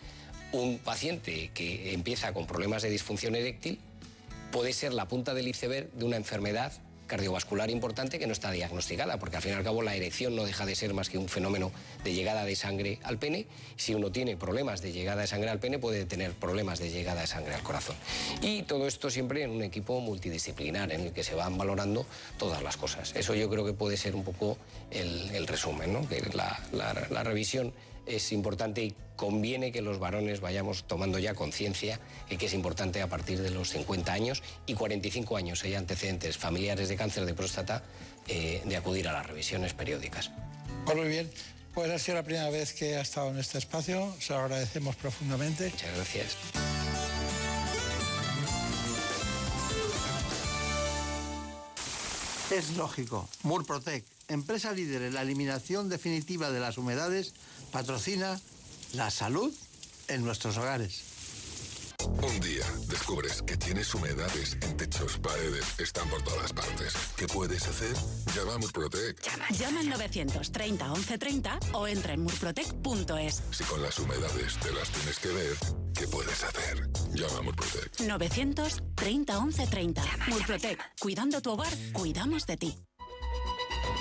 [0.51, 3.79] un paciente que empieza con problemas de disfunción eréctil
[4.51, 6.73] puede ser la punta del iceberg de una enfermedad
[7.11, 10.45] cardiovascular importante que no está diagnosticada, porque al fin y al cabo la erección no
[10.45, 11.73] deja de ser más que un fenómeno
[12.05, 13.47] de llegada de sangre al pene.
[13.75, 17.19] Si uno tiene problemas de llegada de sangre al pene, puede tener problemas de llegada
[17.19, 17.97] de sangre al corazón.
[18.41, 22.05] Y todo esto siempre en un equipo multidisciplinar, en el que se van valorando
[22.37, 23.13] todas las cosas.
[23.13, 24.57] Eso yo creo que puede ser un poco
[24.89, 26.07] el, resumen, ¿no?
[26.07, 27.73] que la, la revisión
[28.15, 33.01] es importante y conviene que los varones vayamos tomando ya conciencia de que es importante
[33.01, 37.33] a partir de los 50 años y 45 años hay antecedentes familiares de cáncer de
[37.33, 37.83] próstata
[38.27, 40.31] eh, de acudir a las revisiones periódicas.
[40.85, 41.29] Pues muy bien.
[41.73, 44.13] Pues ha sido la primera vez que ha estado en este espacio.
[44.19, 45.69] Se lo agradecemos profundamente.
[45.69, 46.37] Muchas gracias.
[52.51, 53.29] Es lógico.
[53.43, 57.33] Murprotec, empresa líder en la eliminación definitiva de las humedades,
[57.71, 58.39] patrocina
[58.93, 59.53] la salud
[60.07, 61.03] en nuestros hogares.
[62.23, 66.93] Un día descubres que tienes humedades en techos, paredes, están por todas partes.
[67.15, 67.95] ¿Qué puedes hacer?
[68.35, 69.21] Llama a Murprotec.
[69.23, 73.43] Llama, llama al 930 1130 o entra en murprotec.es.
[73.51, 75.57] Si con las humedades te las tienes que ver,
[75.93, 76.89] ¿qué puedes hacer?
[77.13, 77.99] Llama a Murprotec.
[78.01, 80.03] 930 1130.
[80.27, 80.79] Murprotec.
[80.99, 82.77] Cuidando tu hogar, cuidamos de ti.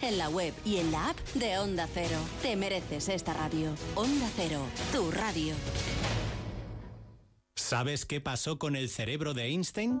[0.00, 2.16] en la web y en la app de Onda Cero.
[2.40, 3.70] Te mereces esta radio.
[3.94, 4.60] Onda Cero,
[4.92, 5.54] tu radio.
[7.56, 10.00] ¿Sabes qué pasó con el cerebro de Einstein?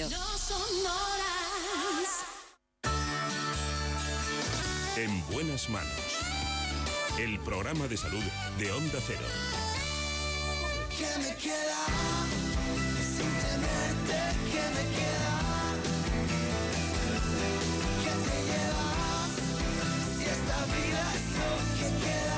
[0.00, 0.50] Horas.
[4.96, 5.92] En buenas manos.
[7.18, 8.22] El programa de salud
[8.58, 9.20] de Onda Cero.
[10.96, 11.84] ¿Qué me queda?
[13.02, 14.18] Sin tenerte,
[14.50, 15.36] ¿qué me queda?
[18.02, 19.30] ¿Qué te llevas?
[20.16, 22.31] Si esta vida es lo que queda.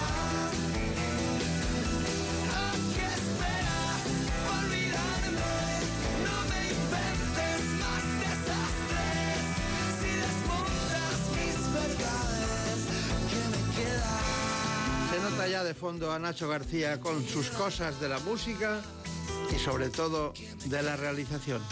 [15.30, 18.82] Nota ya de fondo a Nacho García con sus cosas de la música
[19.54, 20.34] y sobre todo
[20.66, 21.62] de la realización.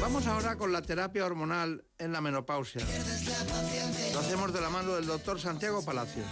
[0.00, 2.82] Vamos ahora con la terapia hormonal en la menopausia.
[4.12, 6.26] Lo hacemos de la mano del doctor Santiago Palacios.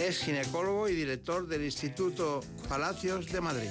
[0.00, 3.70] Es ginecólogo y director del Instituto Palacios de Madrid.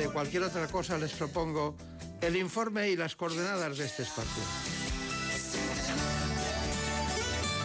[0.00, 1.76] De cualquier otra cosa les propongo
[2.22, 4.42] el informe y las coordenadas de este espacio.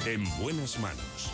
[0.06, 1.32] En buenas manos.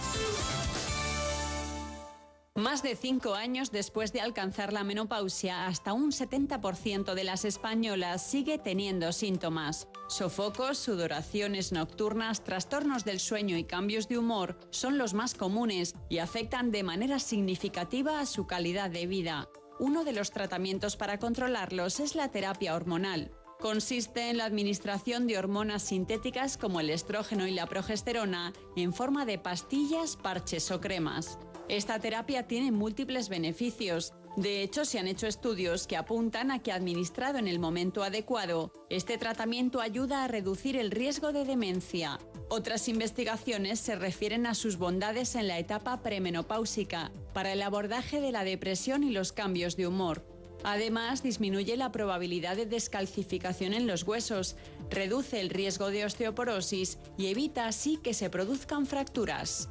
[2.54, 8.22] Más de cinco años después de alcanzar la menopausia, hasta un 70% de las españolas
[8.22, 9.88] sigue teniendo síntomas.
[10.08, 16.20] Sofocos, sudoraciones nocturnas, trastornos del sueño y cambios de humor son los más comunes y
[16.20, 19.50] afectan de manera significativa a su calidad de vida.
[19.82, 23.32] Uno de los tratamientos para controlarlos es la terapia hormonal.
[23.60, 29.26] Consiste en la administración de hormonas sintéticas como el estrógeno y la progesterona en forma
[29.26, 31.40] de pastillas, parches o cremas.
[31.68, 34.14] Esta terapia tiene múltiples beneficios.
[34.38, 38.72] De hecho, se han hecho estudios que apuntan a que administrado en el momento adecuado,
[38.90, 42.18] este tratamiento ayuda a reducir el riesgo de demencia.
[42.50, 48.32] Otras investigaciones se refieren a sus bondades en la etapa premenopáusica, para el abordaje de
[48.32, 50.26] la depresión y los cambios de humor.
[50.64, 54.56] Además, disminuye la probabilidad de descalcificación en los huesos,
[54.90, 59.70] reduce el riesgo de osteoporosis y evita así que se produzcan fracturas.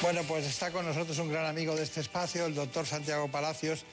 [0.00, 3.84] Bueno, pues está con nosotros un gran amigo de este espacio, el doctor Santiago Palacios,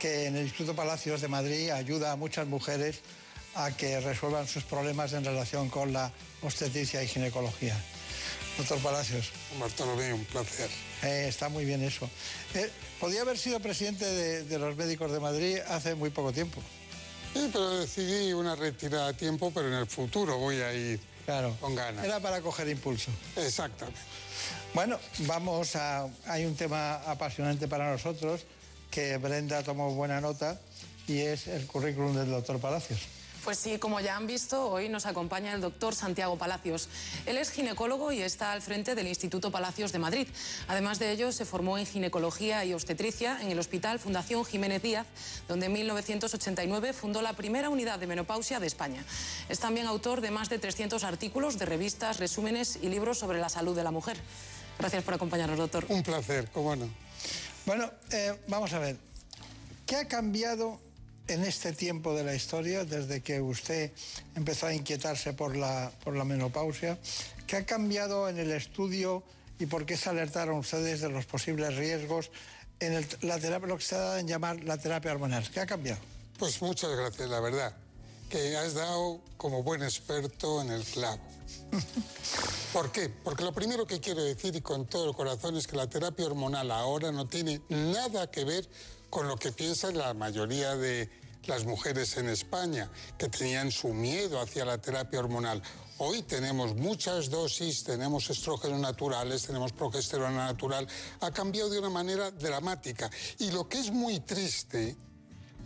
[0.00, 3.00] que en el Instituto Palacios de Madrid ayuda a muchas mujeres
[3.54, 7.74] a que resuelvan sus problemas en relación con la obstetricia y ginecología.
[8.58, 9.32] Doctor Palacios.
[9.58, 10.70] Bartolomé, un placer.
[11.02, 12.08] Eh, está muy bien eso.
[12.54, 16.60] Eh, podía haber sido presidente de, de los médicos de Madrid hace muy poco tiempo.
[17.32, 21.54] Sí, pero decidí una retirada a tiempo, pero en el futuro voy a ir Claro.
[21.60, 22.04] con ganas.
[22.04, 23.10] Era para coger impulso.
[23.36, 24.00] Exactamente.
[24.72, 26.08] Bueno, vamos a.
[26.26, 28.42] Hay un tema apasionante para nosotros
[28.90, 30.58] que Brenda tomó buena nota
[31.06, 33.00] y es el currículum del doctor Palacios.
[33.46, 36.88] Pues sí, como ya han visto, hoy nos acompaña el doctor Santiago Palacios.
[37.26, 40.26] Él es ginecólogo y está al frente del Instituto Palacios de Madrid.
[40.66, 45.06] Además de ello, se formó en ginecología y obstetricia en el Hospital Fundación Jiménez Díaz,
[45.46, 49.04] donde en 1989 fundó la primera unidad de menopausia de España.
[49.48, 53.48] Es también autor de más de 300 artículos de revistas, resúmenes y libros sobre la
[53.48, 54.16] salud de la mujer.
[54.76, 55.86] Gracias por acompañarnos, doctor.
[55.88, 56.88] Un placer, cómo no.
[57.64, 58.96] Bueno, eh, vamos a ver.
[59.86, 60.80] ¿Qué ha cambiado
[61.28, 63.92] en este tiempo de la historia, desde que usted
[64.34, 66.98] empezó a inquietarse por la, por la menopausia?
[67.46, 69.22] ¿Qué ha cambiado en el estudio
[69.58, 72.30] y por qué se alertaron ustedes de los posibles riesgos
[72.80, 75.48] en el- la terapia, lo que se da en llamar la terapia hormonal?
[75.50, 76.00] ¿Qué ha cambiado?
[76.38, 77.74] Pues muchas gracias, la verdad,
[78.28, 81.20] que has dado como buen experto en el clavo.
[82.72, 83.08] ¿Por qué?
[83.08, 86.26] Porque lo primero que quiero decir y con todo el corazón es que la terapia
[86.26, 88.68] hormonal ahora no tiene nada que ver
[89.10, 91.08] con lo que piensan la mayoría de
[91.46, 95.62] las mujeres en España, que tenían su miedo hacia la terapia hormonal.
[95.98, 100.86] Hoy tenemos muchas dosis, tenemos estrógenos naturales, tenemos progesterona natural.
[101.20, 103.10] Ha cambiado de una manera dramática.
[103.38, 104.96] Y lo que es muy triste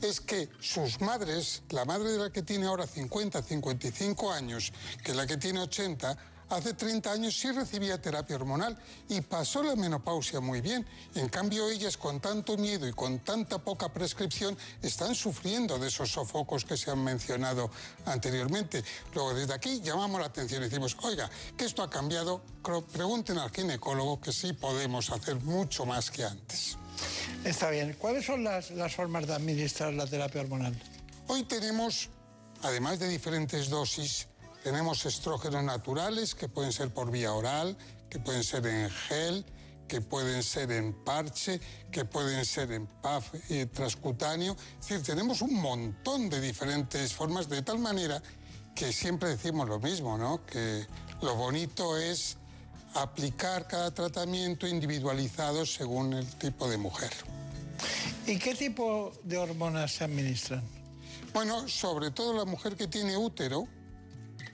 [0.02, 4.72] es que sus madres, la madre de la que tiene ahora 50, 55 años,
[5.02, 6.16] que la que tiene 80,
[6.50, 8.76] hace 30 años sí recibía terapia hormonal
[9.08, 10.86] y pasó la menopausia muy bien.
[11.14, 16.10] En cambio, ellas con tanto miedo y con tanta poca prescripción están sufriendo de esos
[16.10, 17.70] sofocos que se han mencionado
[18.04, 18.84] anteriormente.
[19.14, 22.42] Luego, desde aquí llamamos la atención y decimos, oiga, que esto ha cambiado,
[22.92, 26.76] pregunten al ginecólogo que sí podemos hacer mucho más que antes.
[27.44, 27.96] Está bien.
[27.98, 30.74] ¿Cuáles son las, las formas de administrar la terapia hormonal?
[31.28, 32.10] Hoy tenemos,
[32.62, 34.26] además de diferentes dosis,
[34.62, 37.76] tenemos estrógenos naturales que pueden ser por vía oral,
[38.08, 39.44] que pueden ser en gel,
[39.88, 44.56] que pueden ser en parche, que pueden ser en PAF y transcutáneo.
[44.80, 48.22] Es decir, tenemos un montón de diferentes formas, de tal manera
[48.74, 50.44] que siempre decimos lo mismo, ¿no?
[50.46, 50.86] Que
[51.22, 52.36] lo bonito es
[52.94, 57.12] aplicar cada tratamiento individualizado según el tipo de mujer.
[58.26, 60.62] ¿Y qué tipo de hormonas se administran?
[61.32, 63.66] Bueno, sobre todo la mujer que tiene útero,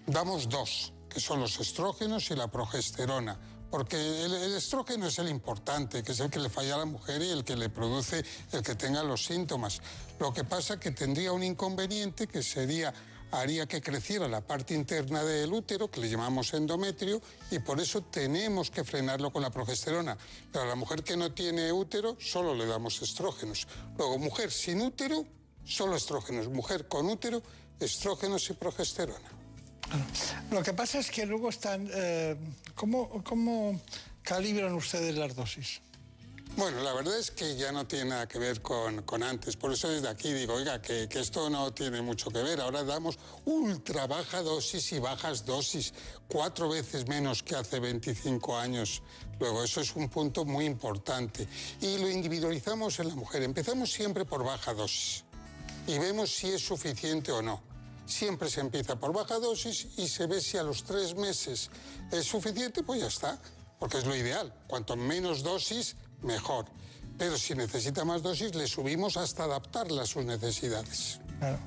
[0.06, 3.38] damos dos, que son los estrógenos y la progesterona.
[3.70, 7.20] Porque el, estrógeno es el importante, que es el que le falla a la mujer
[7.20, 9.80] y el que le produce el que tenga los síntomas.
[10.20, 12.94] Lo que pasa es que tendría un inconveniente que sería
[13.32, 18.02] haría que creciera la parte interna del útero, que le llamamos endometrio, y por eso
[18.02, 20.16] tenemos que frenarlo con la progesterona.
[20.52, 23.66] Pero a la mujer que no tiene útero, solo le damos estrógenos.
[23.98, 25.26] Luego, mujer sin útero,
[25.64, 26.48] solo estrógenos.
[26.48, 27.42] Mujer con útero,
[27.80, 29.35] estrógenos y progesterona.
[30.50, 31.88] Lo que pasa es que luego están...
[31.92, 32.36] Eh,
[32.74, 33.80] ¿cómo, ¿Cómo
[34.22, 35.80] calibran ustedes las dosis?
[36.56, 39.56] Bueno, la verdad es que ya no tiene nada que ver con, con antes.
[39.56, 42.60] Por eso desde aquí digo, oiga, que, que, esto no tiene mucho que ver.
[42.60, 45.92] Ahora damos ultra baja dosis y bajas dosis,
[46.28, 49.02] cuatro veces menos que hace 25 años.
[49.38, 51.46] Luego, eso es un punto muy importante.
[51.82, 53.42] Y lo individualizamos en la mujer.
[53.42, 55.24] Empezamos siempre por baja dosis
[55.86, 57.75] y vemos si es suficiente o no.
[58.06, 61.70] Siempre se empieza por baja dosis y se ve si a los tres meses
[62.12, 63.38] es suficiente, pues ya está,
[63.78, 64.54] porque es lo ideal.
[64.68, 66.66] Cuanto menos dosis, mejor.
[67.18, 71.18] Pero si necesita más dosis, le subimos hasta adaptarla a sus necesidades.
[71.38, 71.58] Claro.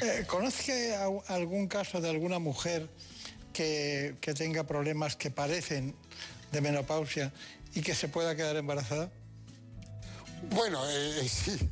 [0.00, 0.96] Eh, ¿Conoce
[1.28, 2.88] algún caso de alguna mujer
[3.52, 5.94] que, tenga problemas que parecen
[6.52, 7.32] de menopausia
[7.74, 9.10] y que se pueda quedar embarazada?
[10.50, 11.70] Bueno, eh, sí.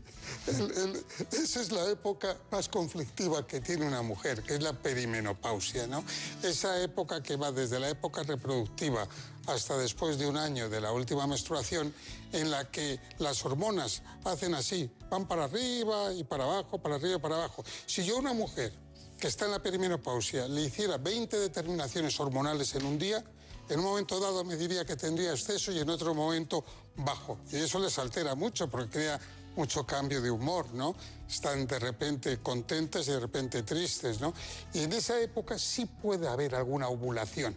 [1.33, 6.05] Esa es la época más conflictiva que tiene una mujer, que es la perimenopausia, ¿no?
[6.43, 9.07] Esa época que va desde la época reproductiva
[9.47, 11.93] hasta después de un año de la última menstruación,
[12.33, 17.17] en la que las hormonas hacen así, van para arriba y para abajo, para arriba
[17.17, 17.65] y para abajo.
[17.87, 18.73] Si yo una mujer
[19.19, 23.25] que está en la perimenopausia le hiciera 20 determinaciones hormonales en un día,
[23.69, 26.65] en un momento dado me diría que tendría exceso y en otro momento
[26.97, 27.39] bajo.
[27.53, 29.21] Y eso les altera mucho porque crea
[29.57, 30.95] mucho cambio de humor, ¿no?
[31.29, 34.33] Están de repente contentas y de repente tristes, ¿no?
[34.73, 37.55] Y en esa época sí puede haber alguna ovulación,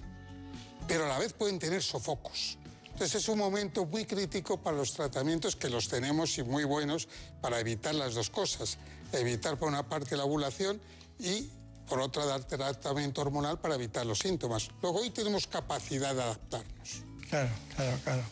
[0.88, 2.58] pero a la vez pueden tener sofocos.
[2.94, 7.08] Entonces es un momento muy crítico para los tratamientos que los tenemos y muy buenos
[7.42, 8.78] para evitar las dos cosas.
[9.12, 10.80] Evitar por una parte la ovulación
[11.20, 11.50] y
[11.88, 14.70] por otra dar tratamiento hormonal para evitar los síntomas.
[14.82, 17.04] Luego hoy tenemos capacidad de adaptarnos.
[17.30, 18.24] Claro, claro, claro.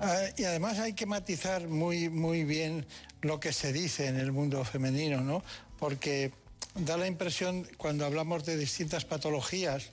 [0.00, 2.86] Ah, y además hay que matizar muy, muy bien
[3.22, 5.42] lo que se dice en el mundo femenino, ¿no?
[5.78, 6.32] Porque
[6.74, 9.90] da la impresión, cuando hablamos de distintas patologías, eh,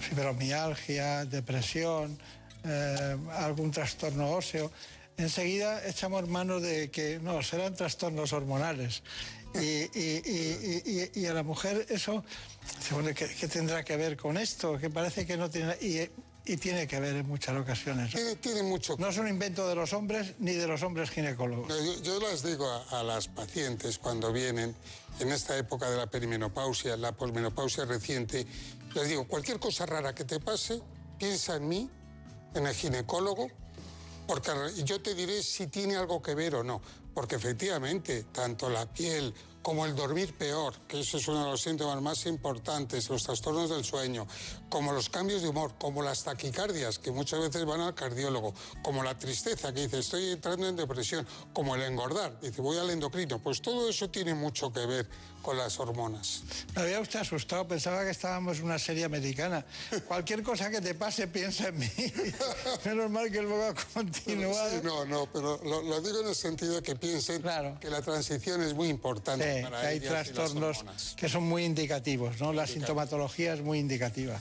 [0.00, 2.18] fibromialgia, depresión,
[2.64, 4.70] eh, algún trastorno óseo,
[5.16, 9.02] enseguida echamos mano de que no, serán trastornos hormonales.
[9.54, 12.24] Y, a la mujer eso,
[13.14, 14.78] ¿qué, ¿qué, tendrá que ver con esto?
[14.78, 15.76] Que parece que no tiene...
[15.80, 16.10] Y
[16.44, 18.14] tiene que ver en muchas ocasiones.
[18.40, 18.96] Tiene, mucho.
[18.98, 21.72] No es un invento de los hombres ni de los hombres ginecólogos.
[22.02, 24.74] yo, les digo a, las pacientes cuando vienen
[25.20, 28.46] en esta época de la perimenopausia, la posmenopausia reciente,
[28.94, 30.82] les digo, cualquier cosa rara que te pase,
[31.18, 31.90] piensa en mí,
[32.54, 33.48] en el ginecólogo,
[34.26, 34.50] porque
[34.84, 36.82] yo te diré si tiene algo que ver o no.
[37.14, 39.32] Porque efectivamente, tanto la piel
[39.64, 43.70] como el dormir peor, que ese es uno de los síntomas más importantes, los trastornos
[43.70, 44.26] del sueño,
[44.68, 49.02] como los cambios de humor, como las taquicardias, que muchas veces van al cardiólogo, como
[49.02, 53.38] la tristeza, que dice estoy entrando en depresión, como el engordar, dice voy al endocrino,
[53.38, 55.08] pues todo eso tiene mucho que ver
[55.44, 56.42] con las hormonas.
[56.74, 59.64] Me había usted asustado, pensaba que estábamos en una serie americana.
[60.08, 61.90] Cualquier cosa que te pase, piensa en mí.
[62.84, 64.82] Menos mal que luego ha continuado.
[64.82, 67.42] no, no, pero lo, digo en el sentido de que piensen
[67.78, 70.84] que la transición es muy importante hay trastornos
[71.16, 72.52] que son muy indicativos, ¿no?
[72.52, 74.40] La sintomatología es muy indicativa.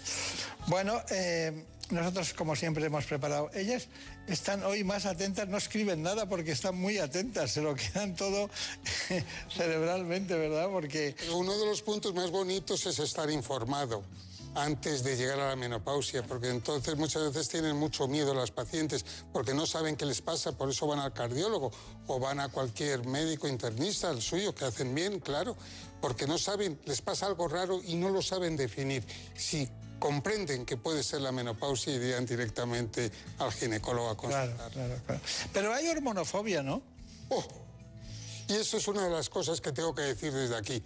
[0.68, 3.52] Bueno, eh, nosotros, como siempre, hemos preparado.
[3.54, 3.88] Ellas
[4.28, 8.50] están hoy más atentas, no escriben nada porque están muy atentas, se lo quedan todo
[9.56, 10.70] cerebralmente, ¿verdad?
[10.72, 11.16] Porque...
[11.34, 14.04] Uno de los puntos más bonitos es estar informado.
[14.56, 19.04] antes de llegar a la menopausia, porque entonces muchas veces tienen mucho miedo las pacientes
[19.32, 21.72] porque no saben qué les pasa, por eso van al cardiólogo
[22.06, 25.58] o van a cualquier médico internista, al suyo, que hacen bien, claro,
[26.02, 29.04] porque no saben, les pasa algo raro y no lo saben definir.
[29.36, 29.68] Si
[30.04, 34.54] comprenden que puede ser la menopausia, irían directamente al ginecólogo a consultar.
[34.54, 35.22] Claro, claro, claro.
[35.54, 36.82] Pero hay hormonofobia, ¿no?
[37.30, 37.42] Oh,
[38.50, 40.84] y eso es una de las cosas que tengo que decir desde aquí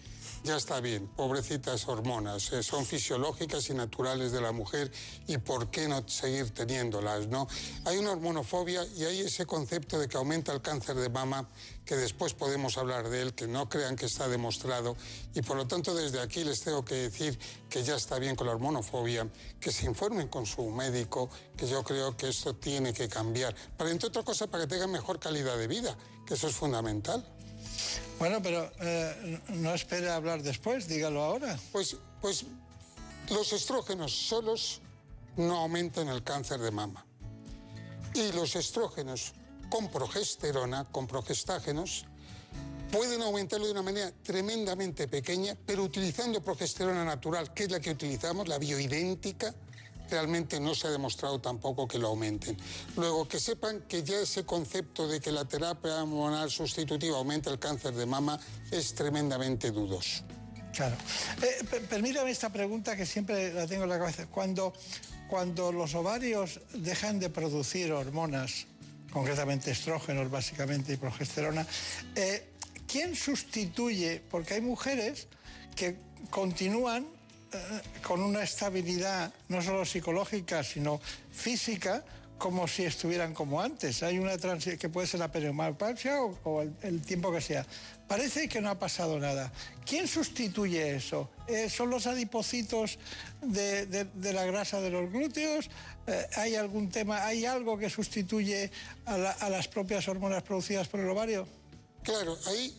[0.47, 4.89] ya está bien, pobrecitas hormonas, eh, son fisiológicas y naturales de la mujer
[5.27, 7.49] y por qué no seguir teniéndolas, ¿no?
[7.83, 11.49] Hay una hormonofobia y hay ese concepto de que aumenta el cáncer de mama,
[11.83, 14.95] que después podemos hablar de él, que no crean que está demostrado
[15.35, 17.37] y por lo tanto desde aquí les tengo que decir
[17.69, 19.27] que ya está bien con la hormonofobia,
[19.59, 23.91] que se informen con su médico, que yo creo que esto tiene que cambiar, para
[23.91, 27.36] entre otra cosa para que tengan mejor calidad de vida, que eso es fundamental.
[28.19, 31.59] Bueno, pero eh, no espere hablar después, dígalo ahora.
[31.71, 32.45] Pues, pues
[33.29, 34.81] los estrógenos solos
[35.35, 37.05] no aumentan el cáncer de mama.
[38.13, 39.33] Y los estrógenos
[39.69, 42.05] con progesterona, con progestágenos,
[42.91, 47.91] pueden aumentarlo de una manera tremendamente pequeña, pero utilizando progesterona natural, que es la que
[47.91, 49.53] utilizamos, la bioidéntica,
[50.09, 52.57] realmente no se ha demostrado tampoco que lo aumenten.
[52.95, 57.59] Luego, que sepan que ya ese concepto de que la terapia hormonal sustitutiva aumenta el
[57.59, 58.39] cáncer de mama
[58.71, 60.23] es tremendamente dudoso.
[60.73, 60.95] Claro.
[61.41, 64.27] Eh, permítame esta pregunta que siempre la tengo en la cabeza.
[64.27, 64.73] Cuando,
[65.27, 68.67] cuando los ovarios dejan de producir hormonas,
[69.11, 71.65] concretamente estrógenos básicamente y progesterona,
[72.15, 72.49] eh,
[72.87, 74.21] ¿quién sustituye?
[74.29, 75.27] Porque hay mujeres
[75.75, 75.97] que
[76.29, 77.16] continúan
[78.05, 80.99] con una estabilidad no solo psicológica, sino
[81.31, 82.03] física,
[82.37, 84.03] como si estuvieran como antes.
[84.03, 87.65] Hay una transición que puede ser la perimenopausia o, el, tiempo que sea.
[88.07, 89.51] Parece que no ha pasado nada.
[89.85, 91.29] ¿Quién sustituye eso?
[91.47, 92.99] Eh, ¿Son los adipocitos
[93.41, 95.69] de, la grasa de los glúteos?
[96.05, 98.71] Eh, ¿Hay algún tema, hay algo que sustituye
[99.05, 101.47] a, a las propias hormonas producidas por el ovario?
[102.03, 102.73] Claro, ahí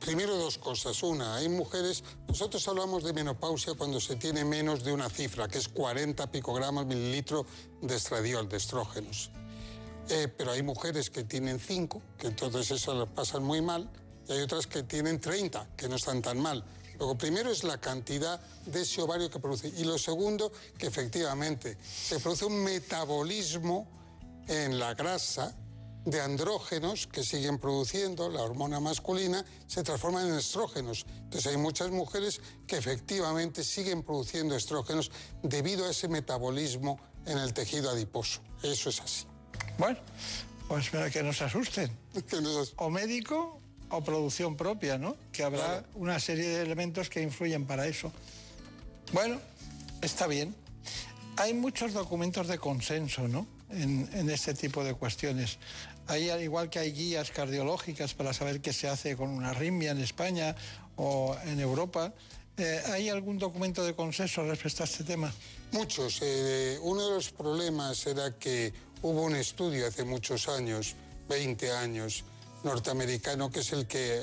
[0.00, 1.02] Primero dos cosas.
[1.02, 5.58] Una, hay mujeres, nosotros hablamos de menopausia cuando se tiene menos de una cifra, que
[5.58, 7.44] es 40 picogramos mililitro
[7.82, 9.30] de estradiol, de estrógenos.
[10.08, 13.90] Eh, pero hay mujeres que tienen 5, que entonces eso lo pasan muy mal,
[14.28, 16.64] y hay otras que tienen 30, que no están tan mal.
[16.98, 19.68] Luego, primero es la cantidad de ese ovario que produce.
[19.76, 23.86] Y lo segundo, que efectivamente se produce un metabolismo
[24.48, 25.54] en la grasa
[26.04, 31.04] de andrógenos que siguen produciendo la hormona masculina se transforman en estrógenos.
[31.24, 35.10] Entonces hay muchas mujeres que efectivamente siguen produciendo estrógenos
[35.42, 38.40] debido a ese metabolismo en el tejido adiposo.
[38.62, 39.26] Eso es así.
[39.78, 39.98] Bueno,
[40.66, 41.96] pues que nos asusten.
[42.76, 45.16] O médico o producción propia, ¿no?
[45.32, 48.12] Que habrá una serie de elementos que influyen para eso.
[49.12, 49.40] Bueno,
[50.02, 50.54] está bien.
[51.36, 53.46] Hay muchos documentos de consenso, ¿no?
[53.70, 55.58] En, este tipo de cuestiones.
[56.06, 59.90] Hay, al igual que hay guías cardiológicas para saber qué se hace con una arritmia
[59.90, 60.56] en España
[60.96, 62.14] o en Europa,
[62.56, 65.32] eh, ¿hay algún documento de consenso respecto a este tema?
[65.72, 66.20] Muchos.
[66.22, 70.96] Eh, uno de los problemas era que hubo un estudio hace muchos años,
[71.28, 72.24] 20 años,
[72.64, 74.22] norteamericano, que es el que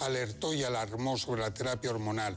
[0.00, 2.36] alertó y alarmó sobre la terapia hormonal.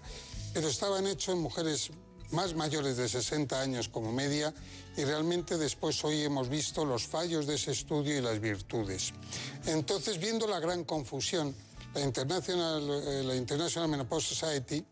[0.54, 1.92] Pero estaban hechos en mujeres
[2.34, 4.54] más mayores de 60 años como media
[4.98, 9.14] y realmente después hoy hemos visto los fallos de ese estudio y las virtudes.
[9.66, 11.56] Entonces, viendo la gran confusión,
[11.94, 14.84] la International, eh, la International Menopause Society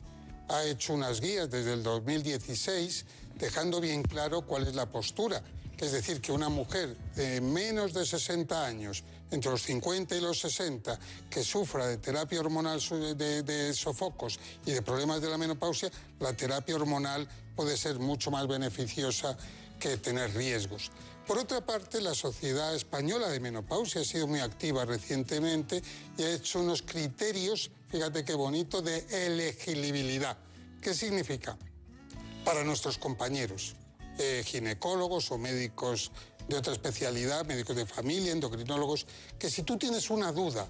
[0.50, 3.06] ha hecho unas guías desde el 2016
[3.38, 5.42] dejando bien claro cuál es la postura.
[5.80, 10.40] Es decir, que una mujer de menos de 60 años, entre los 50 y los
[10.40, 12.80] 60, que sufra de terapia hormonal
[13.16, 18.48] de, sofocos y de problemas de la menopausia, la terapia hormonal puede ser mucho más
[18.48, 19.38] beneficiosa
[19.80, 20.92] que tener riesgos.
[21.26, 25.82] Por otra parte, la Sociedad Española de Menopausia ha sido muy activa recientemente
[26.18, 30.38] y ha hecho unos criterios, fíjate qué bonito, de elegibilidad.
[30.82, 31.58] ¿Qué significa?
[32.44, 33.76] Para nuestros compañeros,
[34.18, 36.12] eh, ginecólogos o médicos
[36.48, 39.06] de otra especialidad, médicos de familia, endocrinólogos,
[39.40, 40.68] que si tú tienes una duda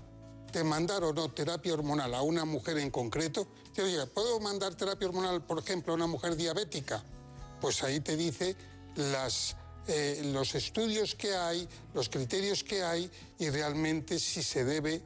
[0.52, 4.76] de mandar o no terapia hormonal a una mujer en concreto, te diga, ¿puedo mandar
[4.76, 7.04] terapia hormonal, por ejemplo, a una mujer diabética?
[7.62, 8.56] Pues ahí te dice
[8.96, 9.56] las,
[9.88, 13.10] eh, los estudios que hay, los criterios que hay
[13.40, 15.02] y realmente si se debe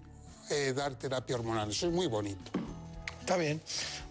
[0.49, 1.69] eh, dar terapia hormonal.
[1.69, 2.64] Eso es muy bonito.
[3.25, 3.59] Está bien.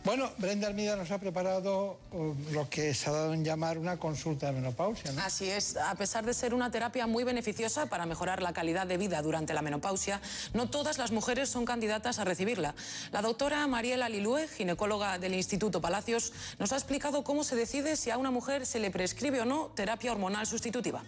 [0.04, 3.96] Bueno, Brenda Almida nos ha preparado uh, lo que se ha dado en llamar una
[3.96, 5.22] consulta de menopausia, ¿no?
[5.22, 8.96] Así es, a pesar de ser una terapia muy beneficiosa para mejorar la calidad de
[8.96, 10.20] vida durante la menopausia,
[10.52, 12.74] no todas las mujeres son candidatas a recibirla.
[13.12, 18.10] La doctora Mariela Lilue, ginecóloga del Instituto Palacios, nos ha explicado cómo se decide si
[18.10, 21.04] a una mujer se le prescribe o no terapia hormonal sustitutiva.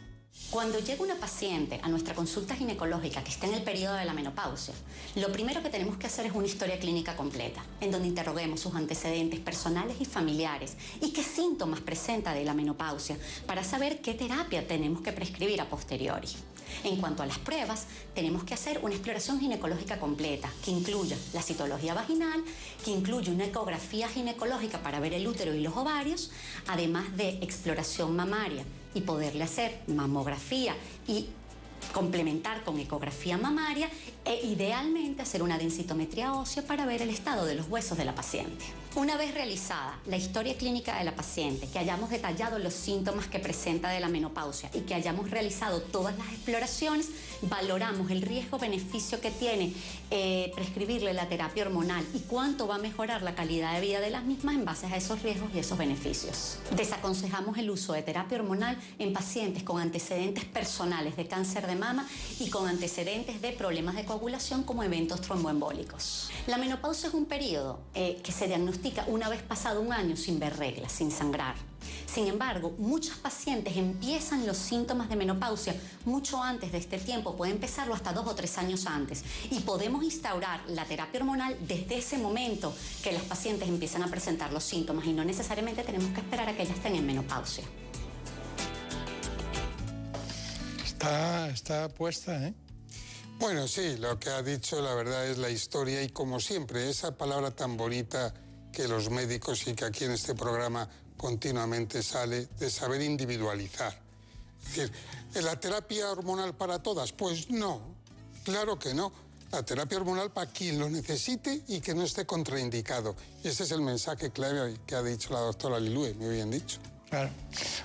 [0.50, 4.12] Cuando llega una paciente a nuestra consulta ginecológica que está en el periodo de la
[4.12, 4.74] menopausia,
[5.16, 8.74] lo primero que tenemos que hacer es una historia clínica completa, en donde interroguemos sus
[8.74, 14.66] antecedentes personales y familiares y qué síntomas presenta de la menopausia para saber qué terapia
[14.66, 16.28] tenemos que prescribir a posteriori.
[16.84, 21.42] En cuanto a las pruebas, tenemos que hacer una exploración ginecológica completa, que incluya la
[21.42, 22.42] citología vaginal,
[22.84, 26.30] que incluye una ecografía ginecológica para ver el útero y los ovarios,
[26.66, 28.64] además de exploración mamaria
[28.94, 30.74] y poderle hacer mamografía
[31.06, 31.28] y
[31.92, 33.88] complementar con ecografía mamaria
[34.24, 38.14] e idealmente hacer una densitometría ósea para ver el estado de los huesos de la
[38.14, 38.64] paciente.
[38.94, 43.38] Una vez realizada la historia clínica de la paciente, que hayamos detallado los síntomas que
[43.38, 47.08] presenta de la menopausia y que hayamos realizado todas las exploraciones,
[47.42, 49.72] valoramos el riesgo-beneficio que tiene
[50.10, 54.10] eh, prescribirle la terapia hormonal y cuánto va a mejorar la calidad de vida de
[54.10, 56.58] las mismas en base a esos riesgos y esos beneficios.
[56.76, 62.06] Desaconsejamos el uso de terapia hormonal en pacientes con antecedentes personales de cáncer de mama
[62.38, 66.30] y con antecedentes de problemas de coagulación como eventos tromboembólicos.
[66.46, 70.38] La menopausia es un periodo eh, que se diagnostica una vez pasado un año sin
[70.38, 71.56] ver reglas, sin sangrar.
[72.06, 75.74] Sin embargo, muchos pacientes empiezan los síntomas de menopausia
[76.04, 79.22] mucho antes de este tiempo, puede empezarlo hasta dos o tres años antes.
[79.50, 84.52] Y podemos instaurar la terapia hormonal desde ese momento que las pacientes empiezan a presentar
[84.52, 87.64] los síntomas y no necesariamente tenemos que esperar a que ellas estén en menopausia.
[90.84, 92.54] Está, está puesta, ¿eh?
[93.38, 97.16] Bueno, sí, lo que ha dicho la verdad es la historia y como siempre, esa
[97.16, 98.32] palabra tan bonita
[98.72, 103.96] que los médicos y que aquí en este programa continuamente sale de saber individualizar.
[104.70, 104.92] Es decir,
[105.42, 107.12] ¿la terapia hormonal para todas?
[107.12, 107.80] Pues no,
[108.44, 109.12] claro que no.
[109.52, 113.14] La terapia hormonal para quien lo necesite y que no esté contraindicado.
[113.44, 116.78] Y ese es el mensaje clave que ha dicho la doctora Lilue, me bien dicho.
[117.08, 117.30] Claro.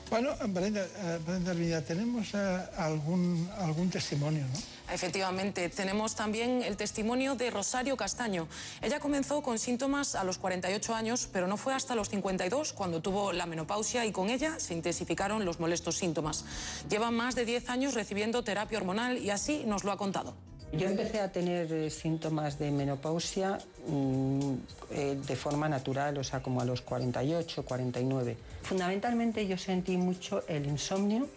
[0.10, 4.60] Bueno, Brenda, eh, Brenda tenemos eh, algún, algún testimonio, ¿no?
[4.92, 8.48] Efectivamente, tenemos también el testimonio de Rosario Castaño.
[8.82, 13.02] Ella comenzó con síntomas a los 48 años, pero no fue hasta los 52 cuando
[13.02, 16.44] tuvo la menopausia y con ella se intensificaron los molestos síntomas.
[16.90, 20.34] Lleva más de 10 años recibiendo terapia hormonal y así nos lo ha contado.
[20.74, 24.54] Yo empecé a tener eh, síntomas de menopausia mm,
[24.92, 28.38] eh, de forma natural, o sea, como a los 48, 49.
[28.62, 31.28] Fundamentalmente yo sentí mucho el insomnio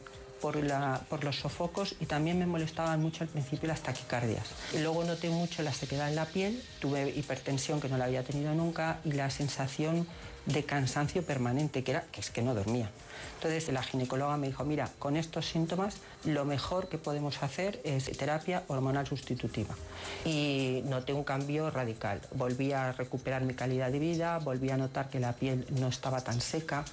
[1.08, 4.44] por, los sofocos y también me molestaban mucho al principio las taquicardias.
[4.74, 8.52] Luego noté mucho la sequedad en la piel, tuve hipertensión que no la había tenido
[8.52, 10.06] nunca y la sensación
[10.44, 12.90] de cansancio permanente, que, era, que es que no dormía.
[13.36, 18.04] Entonces la ginecóloga me dijo, mira, con estos síntomas lo mejor que podemos hacer es
[18.18, 19.74] terapia hormonal sustitutiva.
[20.26, 22.20] Y noté un cambio radical.
[22.34, 26.20] Volví a recuperar mi calidad de vida, volví a notar que la piel no estaba
[26.20, 26.84] tan seca,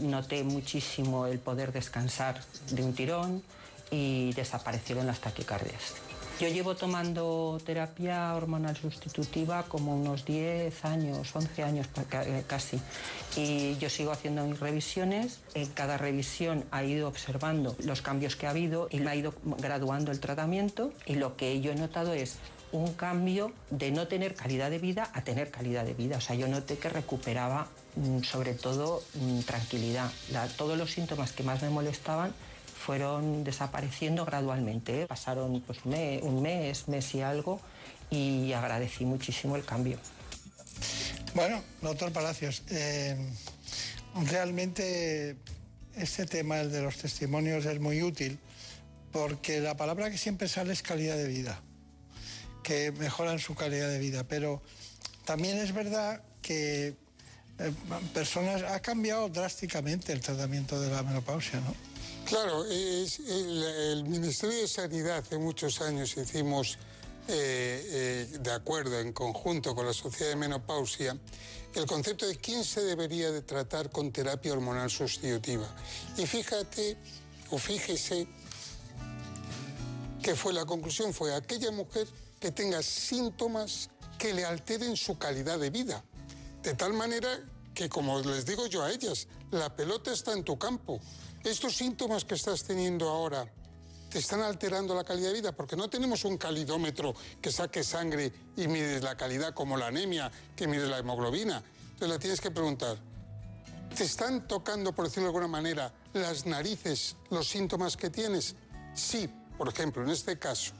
[0.00, 2.40] noté muchísimo el poder descansar
[2.70, 3.42] de un tirón
[3.90, 5.94] y desaparecieron las taquicardias.
[6.40, 12.80] Yo llevo tomando terapia hormonal sustitutiva como unos 10 años, 11 años eh, casi.
[13.36, 15.38] Y yo sigo haciendo mis revisiones.
[15.54, 19.32] En cada revisión ha ido observando los cambios que ha habido y me ha ido
[19.58, 20.92] graduando el tratamiento.
[21.06, 22.38] Y lo que yo he notado es
[22.72, 26.16] un cambio de no tener calidad de vida a tener calidad de vida.
[26.16, 27.68] O sea, yo noté que recuperaba
[28.22, 30.10] sobre todo mm, tranquilidad.
[30.56, 32.34] todos los síntomas que más me molestaban
[32.74, 35.02] fueron desapareciendo gradualmente.
[35.02, 35.06] ¿eh?
[35.06, 37.60] Pasaron pues, un mes, mes y algo
[38.10, 39.98] y agradecí muchísimo el cambio.
[41.34, 43.16] Bueno, doctor Palacios, eh,
[44.30, 45.36] realmente
[45.96, 48.38] este tema, el de los testimonios, es muy útil
[49.12, 51.60] porque la palabra que siempre sale es calidad de vida
[52.64, 54.24] que mejoran su calidad de vida.
[54.24, 54.60] Pero
[55.24, 56.96] también es verdad que
[58.12, 61.74] personas ha cambiado drásticamente el tratamiento de la menopausia, ¿no?
[62.26, 66.78] Claro, el, Ministerio de Sanidad hace muchos años hicimos
[67.28, 71.16] eh, eh, de acuerdo en conjunto con la Sociedad de Menopausia
[71.74, 75.66] el concepto de quién se debería de tratar con terapia hormonal sustitutiva.
[76.16, 76.96] Y fíjate,
[77.50, 78.28] o fíjese,
[80.22, 82.06] que fue la conclusión, fue aquella mujer
[82.40, 86.04] que tenga síntomas que le alteren su calidad de vida.
[86.64, 87.28] De tal manera
[87.74, 90.98] que, como les digo yo a ellas, la pelota está en tu campo.
[91.44, 93.46] Estos síntomas que estás teniendo ahora
[94.08, 98.32] te están alterando la calidad de vida, porque no tenemos un calidómetro que saque sangre
[98.56, 101.62] y mides la calidad como la anemia, que mides la hemoglobina.
[101.82, 102.96] Entonces le tienes que preguntar,
[103.94, 108.56] ¿te están tocando, por decirlo de alguna manera, las narices los síntomas que tienes?
[108.94, 110.72] Sí, por ejemplo, en este caso,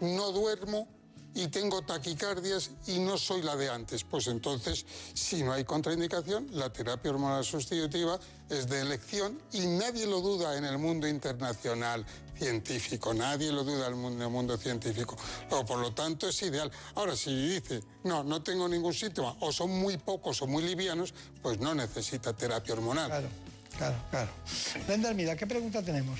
[0.00, 0.88] no duermo
[1.34, 4.04] y tengo taquicardias y no soy la de antes.
[4.04, 8.18] Pues entonces, si no hay contraindicación, la terapia hormonal sustitutiva
[8.48, 12.04] es de elección y nadie lo duda en el mundo internacional
[12.36, 15.16] científico, nadie lo duda en el mundo científico.
[15.50, 16.70] O por lo tanto es ideal.
[16.94, 21.12] Ahora, si dice, no, no tengo ningún síntoma, o son muy pocos o muy livianos,
[21.42, 23.08] pues no necesita terapia hormonal.
[23.08, 23.28] Claro,
[23.76, 24.30] claro, claro.
[24.86, 26.18] Brenda, mira, ¿qué pregunta tenemos?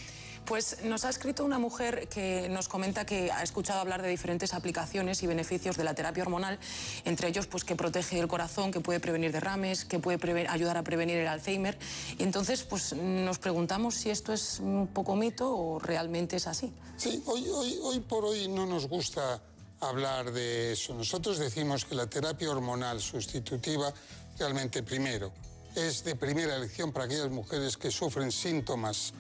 [0.49, 4.55] Pues nos ha escrito una mujer que nos comenta que ha escuchado hablar de diferentes
[4.55, 6.59] aplicaciones y beneficios de la terapia hormonal,
[7.05, 10.83] entre ellos pues que protege el corazón, que puede prevenir derrames, que puede ayudar a
[10.83, 11.79] prevenir el Alzheimer.
[12.17, 16.73] Y entonces pues nos preguntamos si esto es un poco mito o realmente es así.
[16.97, 17.47] Sí, hoy,
[17.83, 19.43] hoy, por hoy no nos gusta
[19.81, 20.95] hablar de eso.
[20.95, 23.93] Nosotros decimos que la terapia hormonal sustitutiva
[24.39, 25.31] realmente primero
[25.75, 29.13] es de primera elección para aquellas mujeres que sufren síntomas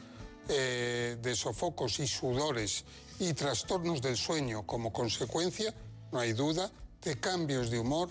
[0.49, 2.85] eh, de sofocos y sudores
[3.21, 5.75] y trastornos del sueño como consecuencia,
[6.13, 6.71] no hay duda,
[7.03, 8.11] de cambios de humor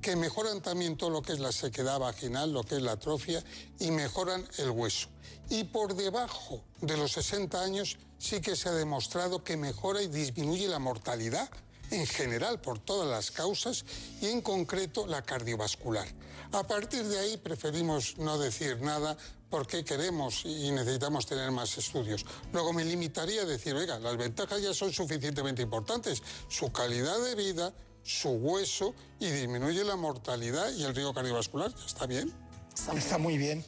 [0.00, 3.44] que mejoran también todo lo que es la sequedad vaginal, lo que es la atrofia
[3.78, 5.08] y mejoran el hueso.
[5.50, 10.08] Y por debajo de los 60 años sí que se ha demostrado que mejora y
[10.08, 11.50] disminuye la mortalidad
[11.90, 13.84] en general por todas las causas
[14.20, 16.06] y en concreto la cardiovascular.
[16.52, 19.16] A partir de ahí preferimos no decir nada
[19.48, 22.26] porque queremos y necesitamos tener más estudios.
[22.52, 26.22] Luego me limitaría a decir, oiga, las ventajas ya son suficientemente importantes.
[26.48, 27.72] Su calidad de vida,
[28.02, 31.72] su hueso y disminuye la mortalidad y el riesgo cardiovascular.
[31.86, 32.32] ¿Está bien?
[32.96, 33.64] Está muy bien.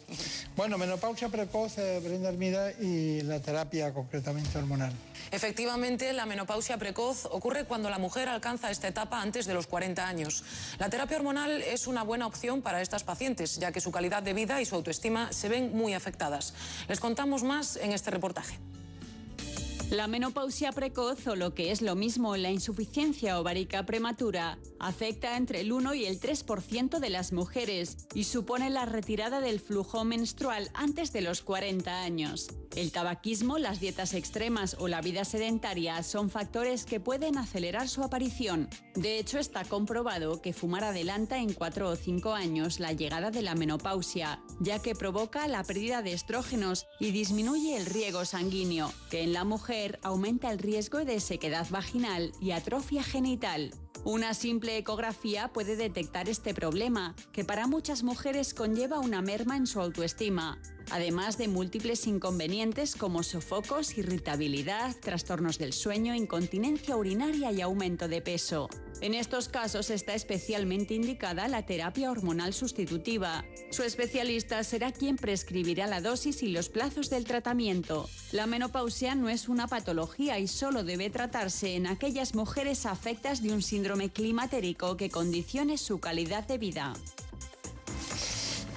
[0.57, 4.93] Bueno, menopausia precoz, eh, Brenda Hermida, y la terapia concretamente hormonal.
[5.31, 10.07] Efectivamente, la menopausia precoz ocurre cuando la mujer alcanza esta etapa antes de los 40
[10.07, 10.45] años.
[10.79, 14.35] La terapia hormonal es una buena opción para estas pacientes, ya que su calidad de
[14.35, 16.55] vida y su autoestima se ven muy afectadas.
[16.89, 18.59] Les contamos más en este reportaje.
[19.93, 25.61] La menopausia precoz, o lo que es lo mismo la insuficiencia ovárica prematura, afecta entre
[25.61, 30.71] el 1 y el 3% de las mujeres y supone la retirada del flujo menstrual
[30.73, 32.49] antes de los 40 años.
[32.75, 38.03] El tabaquismo, las dietas extremas o la vida sedentaria son factores que pueden acelerar su
[38.03, 38.71] aparición.
[38.95, 43.43] De hecho, está comprobado que fumar adelanta en 4 o 5 años la llegada de
[43.43, 49.23] la menopausia, ya que provoca la pérdida de estrógenos y disminuye el riego sanguíneo, que
[49.23, 53.73] en la mujer aumenta el riesgo de sequedad vaginal y atrofia genital.
[54.05, 59.67] Una simple ecografía puede detectar este problema, que para muchas mujeres conlleva una merma en
[59.67, 60.61] su autoestima,
[60.93, 68.21] además de múltiples inconvenientes como sofocos, irritabilidad, trastornos del sueño, incontinencia urinaria y aumento de
[68.21, 68.69] peso.
[69.01, 73.45] En estos casos está especialmente indicada la terapia hormonal sustitutiva.
[73.71, 78.09] Su especialista será quien prescribirá la dosis y los plazos del tratamiento.
[78.31, 83.53] La menopausia no es una patología y solo debe tratarse en aquellas mujeres afectas de
[83.53, 86.93] un síndrome climatérico que condicione su calidad de vida.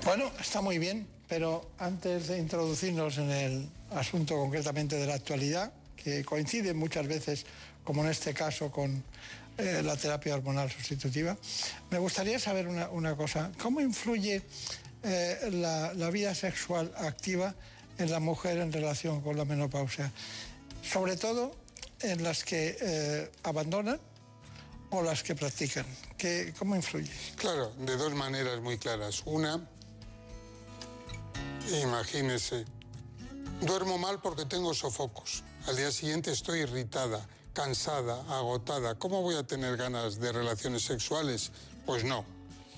[0.06, 5.72] Bueno, está muy bien, pero antes de introducirnos en el asunto concretamente de la actualidad,
[5.96, 7.46] que coincide muchas veces,
[7.84, 9.04] como en este caso, con
[9.58, 11.38] eh, la terapia hormonal sustitutiva,
[11.90, 13.52] me gustaría saber una, cosa.
[13.58, 14.42] ¿Cómo influye
[15.04, 17.56] eh, la, vida sexual activa
[17.98, 20.12] en la mujer en relación con la menopausia?
[20.84, 21.56] Sobre todo
[22.02, 24.00] en las que eh, abandonan
[24.92, 25.86] o las que practican.
[26.18, 27.12] ¿Qué, ¿Cómo influye?
[27.36, 29.24] Claro, de dos maneras muy claras.
[29.26, 29.68] Una,
[31.84, 32.66] Imagínese,
[33.62, 35.44] duermo mal porque tengo sofocos.
[35.68, 38.96] Al día siguiente estoy irritada, cansada, agotada.
[38.96, 41.52] ¿Cómo voy a tener ganas de relaciones sexuales?
[41.86, 42.26] Pues no.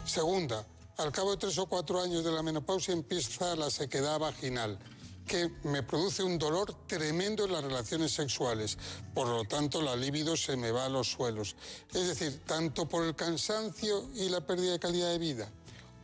[0.05, 0.65] Segunda,
[0.97, 4.79] al cabo de tres o cuatro años de la menopausia empieza la sequedad vaginal
[5.27, 8.77] que me produce un dolor tremendo en las relaciones sexuales.
[9.13, 11.55] Por lo tanto, la libido se me va a los suelos.
[11.93, 15.49] Es decir, tanto por el cansancio y la pérdida de calidad de vida,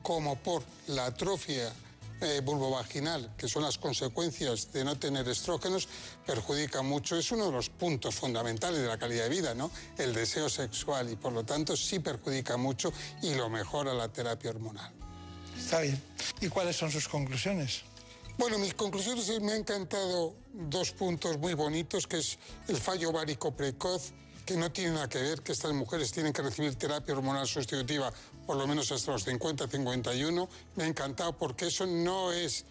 [0.02, 1.72] como por la atrofia
[2.24, 5.88] eh, vulvovaginal, que son las consecuencias de no tener estrógenos,
[6.26, 7.18] perjudica mucho.
[7.18, 9.70] Es uno de los puntos fundamentales de la calidad de vida, ¿no?
[9.98, 14.52] El deseo sexual y por lo tanto sí perjudica mucho y lo mejora la terapia
[14.52, 14.92] hormonal.
[15.58, 16.02] Está bien.
[16.42, 17.84] ¿Y cuáles son sus conclusiones?
[18.38, 23.56] Bueno, mis conclusiones me han encantado dos puntos muy bonitos, que es el fallo ovárico
[23.56, 24.12] precoz,
[24.46, 28.12] que no tiene nada que ver, que estas mujeres tienen que recibir terapia hormonal sustitutiva
[28.46, 30.50] por lo menos hasta los 50, 51.
[30.76, 32.66] Me ha encantado porque eso no es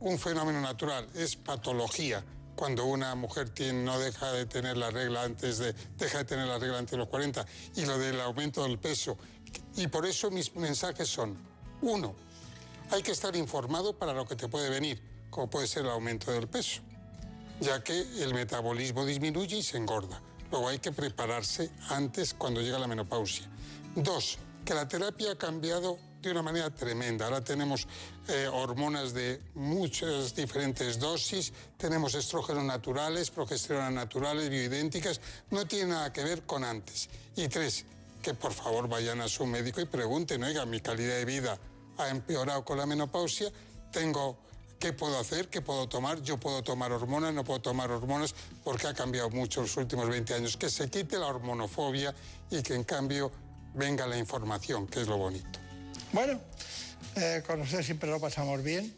[0.00, 2.24] un fenómeno natural, es patología.
[2.54, 6.58] cuando una mujer no deja de tener la regla antes de, deja de tener la
[6.58, 9.18] regla antes de los 40, y lo del aumento del peso.
[9.76, 11.36] Y por eso mis mensajes son,
[11.82, 12.14] uno,
[12.90, 16.32] hay que estar informado para lo que te puede venir, como puede ser el aumento
[16.32, 16.80] del peso,
[17.60, 20.22] ya que el metabolismo disminuye y se engorda.
[20.50, 23.46] Luego hay que prepararse antes cuando llega la menopausia.
[23.94, 27.26] Dos, que la terapia ha cambiado de una manera tremenda.
[27.26, 27.86] Ahora tenemos
[28.28, 35.20] eh, hormonas de muchas diferentes dosis, tenemos estrógenos naturales, progesteronas naturales, bioidénticas,
[35.50, 37.08] no tiene nada que ver con antes.
[37.36, 37.84] Y tres,
[38.22, 41.58] que por favor vayan a su médico y pregunten, oiga, mi calidad de vida
[41.98, 43.50] ha empeorado con la menopausia,
[43.92, 44.36] tengo
[44.78, 45.48] ¿Qué puedo hacer?
[45.48, 46.20] ¿Qué puedo tomar?
[46.22, 50.34] Yo puedo tomar hormonas, no puedo tomar hormonas porque ha cambiado mucho los últimos 20
[50.34, 50.56] años.
[50.56, 52.14] Que se quite la hormonofobia
[52.50, 53.32] y que en cambio
[53.74, 55.58] venga la información, que es lo bonito.
[56.12, 56.38] Bueno,
[57.16, 58.94] eh, con usted siempre lo pasamos bien.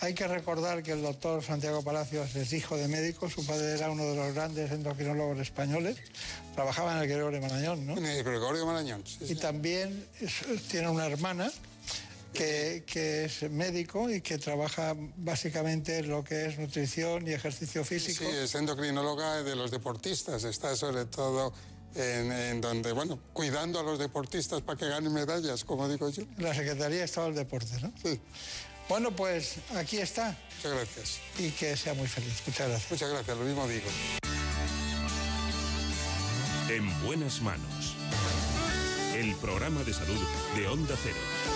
[0.00, 3.90] Hay que recordar que el doctor Santiago Palacios es hijo de médico, su padre era
[3.90, 5.96] uno de los grandes endocrinólogos españoles,
[6.54, 7.96] trabajaba en el Gregorio Marañón, ¿no?
[7.96, 9.36] En el Gregorio Marañón, sí, Y sí.
[9.36, 10.06] también
[10.70, 11.50] tiene una hermana
[12.34, 17.84] que, que es médico y que trabaja básicamente en lo que es nutrición y ejercicio
[17.84, 18.24] físico.
[18.24, 21.54] Sí, es endocrinóloga de los deportistas, está sobre todo
[21.94, 26.24] en, en donde, bueno, cuidando a los deportistas para que ganen medallas, como digo yo.
[26.36, 27.92] La Secretaría de Estado del Deporte, ¿no?
[28.02, 28.20] Sí.
[28.88, 30.36] Bueno, pues aquí está.
[30.56, 31.20] Muchas gracias.
[31.38, 32.42] Y que sea muy feliz.
[32.46, 32.90] Muchas gracias.
[32.90, 33.86] Muchas gracias, lo mismo digo.
[36.68, 37.94] En buenas manos.
[39.14, 40.20] El programa de salud
[40.56, 41.53] de Onda Cero.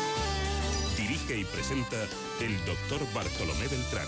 [1.29, 1.97] Dirige y presenta
[2.41, 4.07] el doctor Bartolomé Beltrán.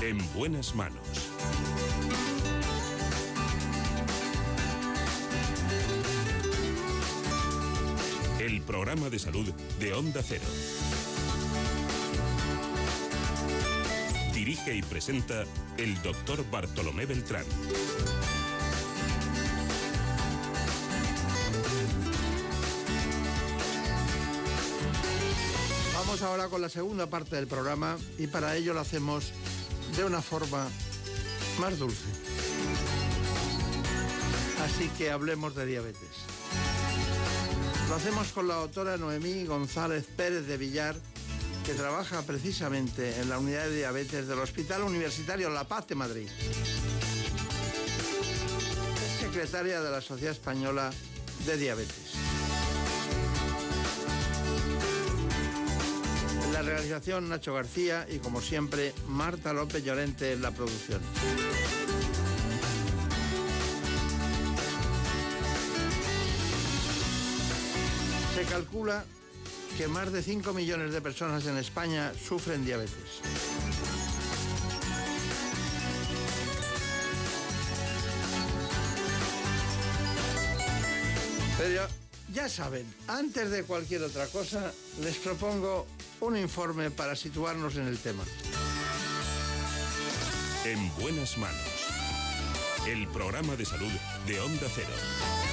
[0.00, 1.27] En buenas manos.
[8.68, 9.50] Programa de salud
[9.80, 10.44] de Onda Cero.
[14.34, 15.44] Dirige y presenta
[15.78, 17.46] el doctor Bartolomé Beltrán.
[25.94, 29.32] Vamos ahora con la segunda parte del programa y para ello lo hacemos
[29.96, 30.68] de una forma
[31.58, 32.04] más dulce.
[34.62, 36.37] Así que hablemos de diabetes.
[37.88, 40.94] Lo hacemos con la doctora Noemí González Pérez de Villar,
[41.64, 46.28] que trabaja precisamente en la unidad de diabetes del Hospital Universitario La Paz de Madrid.
[49.04, 50.90] Es secretaria de la Sociedad Española
[51.46, 52.12] de Diabetes.
[56.44, 61.00] En la realización Nacho García y como siempre Marta López Llorente en la producción.
[68.48, 69.04] Calcula
[69.76, 73.20] que más de 5 millones de personas en España sufren diabetes.
[81.58, 81.86] Pero
[82.32, 85.86] ya saben, antes de cualquier otra cosa, les propongo
[86.20, 88.24] un informe para situarnos en el tema.
[90.64, 91.58] En buenas manos.
[92.86, 93.90] El programa de salud
[94.26, 95.47] de Onda Cero.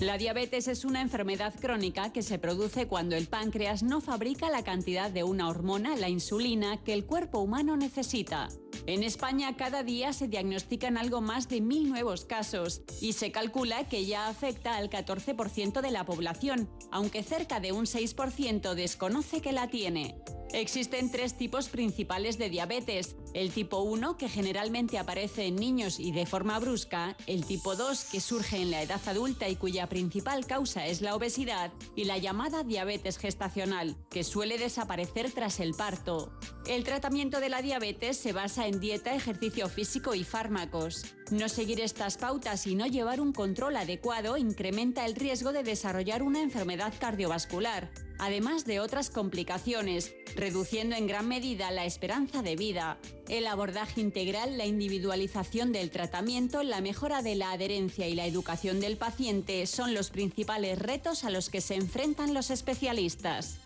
[0.00, 4.64] La diabetes es una enfermedad crónica que se produce cuando el páncreas no fabrica la
[4.64, 8.48] cantidad de una hormona, la insulina, que el cuerpo humano necesita.
[8.86, 13.90] En España cada día se diagnostican algo más de mil nuevos casos y se calcula
[13.90, 19.52] que ya afecta al 14% de la población, aunque cerca de un 6% desconoce que
[19.52, 20.16] la tiene.
[20.52, 23.14] Existen tres tipos principales de diabetes.
[23.34, 28.04] El tipo 1, que generalmente aparece en niños y de forma brusca, el tipo 2,
[28.10, 32.18] que surge en la edad adulta y cuya principal causa es la obesidad, y la
[32.18, 36.32] llamada diabetes gestacional, que suele desaparecer tras el parto.
[36.66, 41.04] El tratamiento de la diabetes se basa en dieta, ejercicio físico y fármacos.
[41.30, 46.24] No seguir estas pautas y no llevar un control adecuado incrementa el riesgo de desarrollar
[46.24, 52.98] una enfermedad cardiovascular, además de otras complicaciones, reduciendo en gran medida la esperanza de vida.
[53.28, 58.80] El abordaje integral, la individualización del tratamiento, la mejora de la adherencia y la educación
[58.80, 63.58] del paciente son los principales retos a los que se enfrentan los especialistas.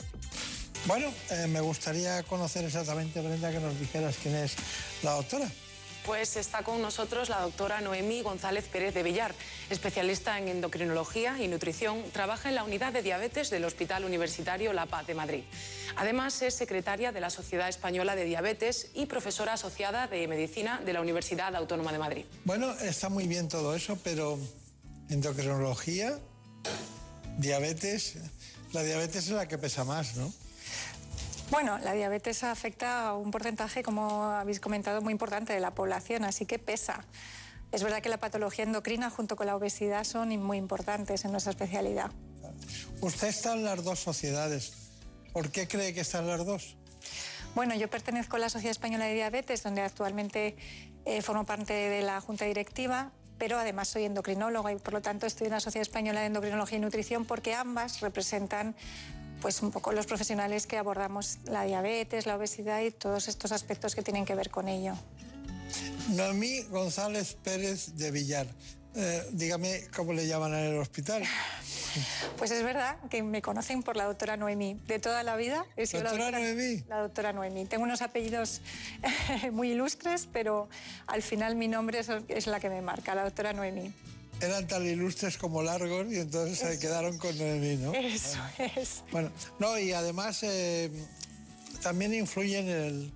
[0.84, 4.54] Bueno, eh, me gustaría conocer exactamente, Brenda, que nos dijeras quién es
[5.02, 5.50] la doctora.
[6.04, 9.34] Pues está con nosotros la doctora Noemí González Pérez de Villar,
[9.70, 12.02] especialista en endocrinología y nutrición.
[12.12, 15.44] Trabaja en la unidad de diabetes del Hospital Universitario La Paz de Madrid.
[15.96, 20.92] Además, es secretaria de la Sociedad Española de Diabetes y profesora asociada de medicina de
[20.92, 22.24] la Universidad Autónoma de Madrid.
[22.44, 24.38] Bueno, está muy bien todo eso, pero
[25.08, 26.18] endocrinología,
[27.38, 28.16] diabetes,
[28.72, 30.30] la diabetes es la que pesa más, ¿no?
[31.50, 36.24] Bueno, la diabetes afecta a un porcentaje, como habéis comentado, muy importante de la población,
[36.24, 37.04] así que pesa.
[37.70, 41.50] Es verdad que la patología endocrina junto con la obesidad son muy importantes en nuestra
[41.50, 42.10] especialidad.
[43.00, 44.72] Usted está en las dos sociedades.
[45.32, 46.76] ¿Por qué cree que están las dos?
[47.54, 50.56] Bueno, yo pertenezco a la Sociedad Española de Diabetes, donde actualmente
[51.04, 55.26] eh, formo parte de la Junta Directiva, pero además soy endocrinóloga y por lo tanto
[55.26, 58.74] estoy en la Sociedad Española de Endocrinología y Nutrición porque ambas representan
[59.44, 63.94] pues un poco los profesionales que abordamos la diabetes, la obesidad y todos estos aspectos
[63.94, 64.94] que tienen que ver con ello.
[66.08, 68.46] Noemí González Pérez de Villar.
[68.94, 71.24] Eh, dígame cómo le llaman en el hospital.
[72.38, 74.80] Pues es verdad que me conocen por la doctora Noemí.
[74.88, 76.84] De toda la vida he sido ¿Doctora la doctora Noemí?
[76.88, 77.64] La doctora Noemí.
[77.66, 78.62] Tengo unos apellidos
[79.52, 80.68] muy ilustres, pero
[81.06, 83.92] al final mi nombre es, es la que me marca, la doctora Noemí.
[84.40, 87.94] Eran tan ilustres como largos y entonces se quedaron con Noemí, ¿no?
[87.94, 88.38] Eso
[88.76, 89.02] es.
[89.10, 90.90] Bueno, no, y además eh,
[91.82, 93.12] también influye en el,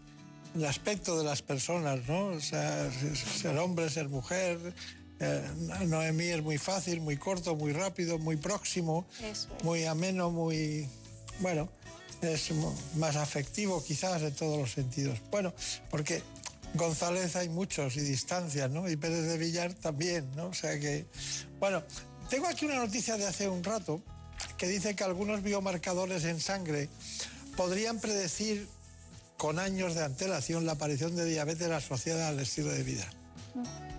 [0.54, 2.28] el aspecto de las personas, ¿no?
[2.28, 2.90] O sea,
[3.40, 4.58] ser hombre, ser mujer.
[5.20, 5.42] Eh,
[5.86, 9.64] Noemí es muy fácil, muy corto, muy rápido, muy próximo, Eso es.
[9.64, 10.88] muy ameno, muy.
[11.40, 11.68] Bueno,
[12.22, 12.50] es
[12.96, 15.20] más afectivo quizás en todos los sentidos.
[15.30, 15.52] Bueno,
[15.90, 16.22] porque
[16.74, 18.88] González hay muchos y distancias, ¿no?
[18.88, 20.46] Y Pérez de Villar también, ¿no?
[20.46, 21.06] O sea que.
[21.58, 21.82] Bueno,
[22.28, 24.02] tengo aquí una noticia de hace un rato
[24.56, 26.88] que dice que algunos biomarcadores en sangre
[27.56, 28.68] podrían predecir
[29.36, 33.08] con años de antelación la aparición de diabetes asociada al estilo de vida.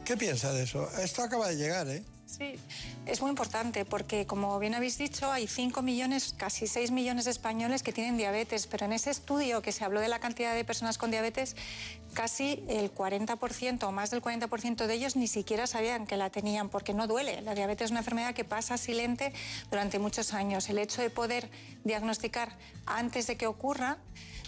[0.05, 0.89] ¿Qué piensa de eso?
[0.99, 2.03] Esto acaba de llegar, ¿eh?
[2.29, 2.59] Sí,
[3.07, 7.31] es muy importante porque, como bien habéis dicho, hay 5 millones, casi 6 millones de
[7.31, 10.63] españoles que tienen diabetes, pero en ese estudio que se habló de la cantidad de
[10.63, 11.55] personas con diabetes,
[12.13, 16.69] casi el 40% o más del 40% de ellos ni siquiera sabían que la tenían
[16.69, 17.41] porque no duele.
[17.41, 19.33] La diabetes es una enfermedad que pasa silente
[19.71, 20.69] durante muchos años.
[20.69, 21.49] El hecho de poder
[21.83, 22.55] diagnosticar
[22.85, 23.97] antes de que ocurra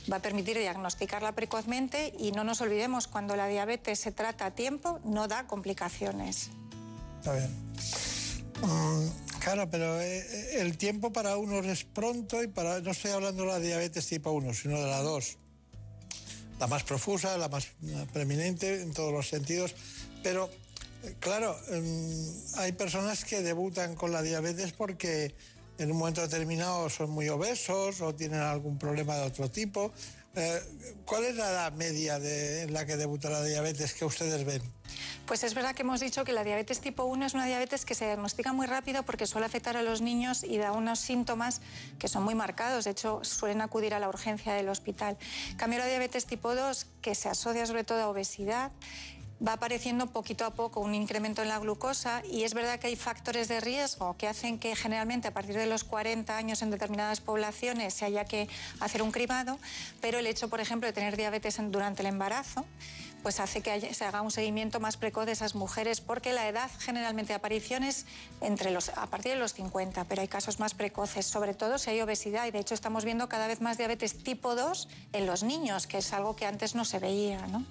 [0.10, 4.52] va a permitir diagnosticarla precozmente y no nos olvidemos, cuando la diabetes se trata a
[4.52, 6.52] tiempo, no da complicaciones.
[7.22, 7.52] Está bien.
[8.64, 12.80] Mm, claro, pero eh, el tiempo para unos es pronto y para.
[12.82, 15.38] No estoy hablando de la diabetes tipo 1, sino de la 2.
[16.60, 19.76] La más profusa, la más eh, preeminente en todos los sentidos.
[20.24, 20.50] Pero,
[21.04, 25.36] eh, claro, mm, hay personas que debutan con la diabetes porque
[25.78, 29.92] en un momento determinado son muy obesos o tienen algún problema de otro tipo.
[31.06, 34.64] ¿Cuál es la edad media en la que debuta la diabetes que ustedes ven?
[35.26, 37.96] Pues es verdad que hemos dicho que la diabetes tipo 1 es una diabetes que
[37.96, 41.62] se diagnostica muy rápido porque suele afectar a los niños y da unos síntomas
[42.00, 42.86] que son muy marcados.
[42.86, 45.18] De hecho, suelen acudir a la urgencia del hospital.
[45.50, 48.72] En cambio, la diabetes tipo 2, que se asocia sobre todo a obesidad,
[49.46, 52.96] va apareciendo poquito a poco un incremento en la glucosa y es verdad que hay
[52.96, 57.22] factores de riesgo que hacen que generalmente a partir de los 40 años en determinadas
[57.22, 58.48] poblaciones se haya que
[58.80, 59.58] hacer un cribado,
[60.00, 62.66] pero el hecho, por ejemplo, de tener diabetes durante el embarazo
[63.24, 66.48] pues hace que haya- se haga un seguimiento más precoz de esas mujeres, porque la
[66.48, 68.06] edad generalmente de aparición es
[68.42, 71.90] entre los, a partir de los 50, pero hay casos más precoces, sobre todo si
[71.92, 75.44] hay obesidad, y de hecho estamos viendo cada vez más diabetes tipo 2 en los
[75.44, 77.66] niños, que es algo que antes no se veía, ¿no?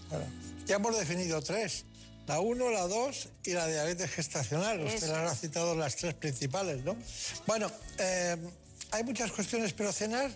[0.67, 1.85] Ya hemos definido tres.
[2.27, 4.81] La 1, la 2 y la diabetes gestacional.
[4.81, 6.95] Usted Eso las ha citado las tres principales, ¿no?
[7.47, 8.37] Bueno, eh,
[8.93, 10.31] hay muchas cuestiones, pero cenar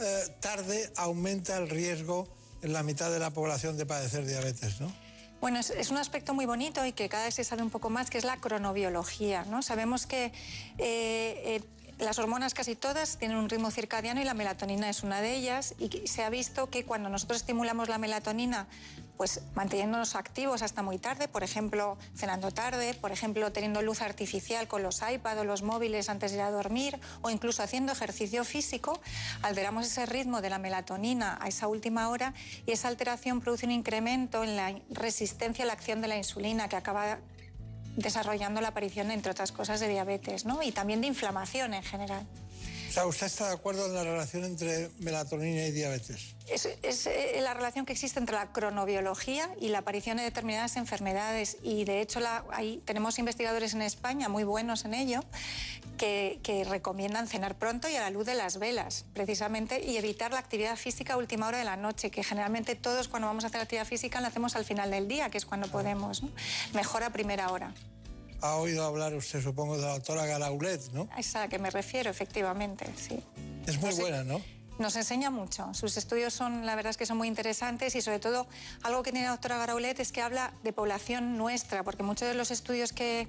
[0.00, 2.28] eh, tarde aumenta el riesgo
[2.62, 4.92] en la mitad de la población de padecer diabetes, ¿no?
[5.40, 8.10] Bueno, es, un aspecto muy bonito y que cada vez se sabe un poco más,
[8.10, 9.44] que es la cronobiología.
[9.44, 9.62] ¿no?
[9.62, 10.32] Sabemos que eh,
[10.78, 11.62] eh,
[11.98, 15.74] las hormonas casi todas tienen un ritmo circadiano y la melatonina es una de ellas.
[15.78, 18.66] Y se ha visto que cuando nosotros estimulamos la melatonina,
[19.20, 24.66] pues manteniéndonos activos hasta muy tarde, por ejemplo, cenando tarde, por ejemplo, teniendo luz artificial
[24.66, 28.46] con los iPad o los móviles antes de ir a dormir, o incluso haciendo ejercicio
[28.46, 28.98] físico,
[29.42, 32.32] alteramos ese ritmo de la melatonina a esa última hora
[32.64, 36.70] y esa alteración produce un incremento en la resistencia a la acción de la insulina
[36.70, 37.18] que acaba
[37.96, 40.62] desarrollando la aparición, entre otras cosas, de diabetes ¿no?
[40.62, 42.26] y también de inflamación en general.
[42.90, 46.34] O sea, ¿usted está de acuerdo en la relación entre melatonina y diabetes?
[46.48, 50.74] Es, es, eh, la relación que existe entre la cronobiología y la aparición de determinadas
[50.74, 51.58] enfermedades.
[51.62, 52.44] Y de hecho la,
[52.84, 55.20] tenemos investigadores en España muy buenos en ello
[55.98, 60.32] que, que, recomiendan cenar pronto y a la luz de las velas, precisamente, y evitar
[60.32, 63.46] la actividad física a última hora de la noche, que generalmente todos cuando vamos a
[63.46, 66.24] hacer actividad física la hacemos al final del día, que es cuando podemos.
[66.24, 66.30] ¿no?
[66.74, 67.72] Mejor a primera hora.
[68.42, 71.08] Ha oído hablar usted, supongo, de la doctora Garaulet, ¿no?
[71.12, 73.22] A esa a que me refiero, efectivamente, sí.
[73.66, 74.40] Es muy buena, ¿no?
[74.78, 75.74] Nos enseña mucho.
[75.74, 78.46] Sus estudios son, la verdad es que son muy interesantes y sobre todo
[78.82, 82.34] algo que tiene la doctora Garaulet es que habla de población nuestra, porque muchos de
[82.34, 83.28] los estudios que,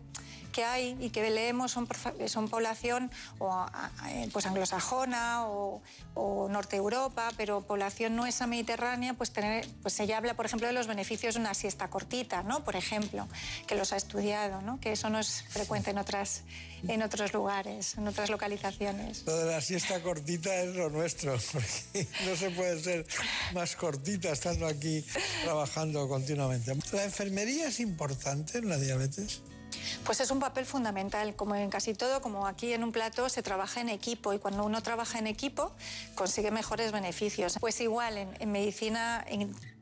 [0.51, 1.87] que hay y que leemos son,
[2.27, 3.91] son población o, a-
[4.31, 5.81] pues anglosajona o,
[6.13, 10.73] o norte Europa, pero población nuestra mediterránea, pues, tener, pues ella habla, por ejemplo, de
[10.73, 12.63] los beneficios de una siesta cortita, ¿no?
[12.63, 13.27] Por ejemplo,
[13.67, 14.79] que los ha estudiado, ¿no?
[14.79, 16.43] Que eso no es frecuente en, otras,
[16.87, 19.23] en otros lugares, en otras localizaciones.
[19.25, 23.05] Lo de la siesta cortita es lo nuestro, porque no se puede ser
[23.53, 25.05] más cortita estando aquí
[25.43, 26.73] trabajando continuamente.
[26.91, 29.41] ¿La enfermería es importante en la diabetes?
[30.03, 33.43] Pues es un papel fundamental, como en casi todo, como aquí en un plato se
[33.43, 35.71] trabaja en equipo y cuando uno trabaja en equipo
[36.15, 37.57] consigue mejores beneficios.
[37.59, 39.25] Pues igual en, en medicina,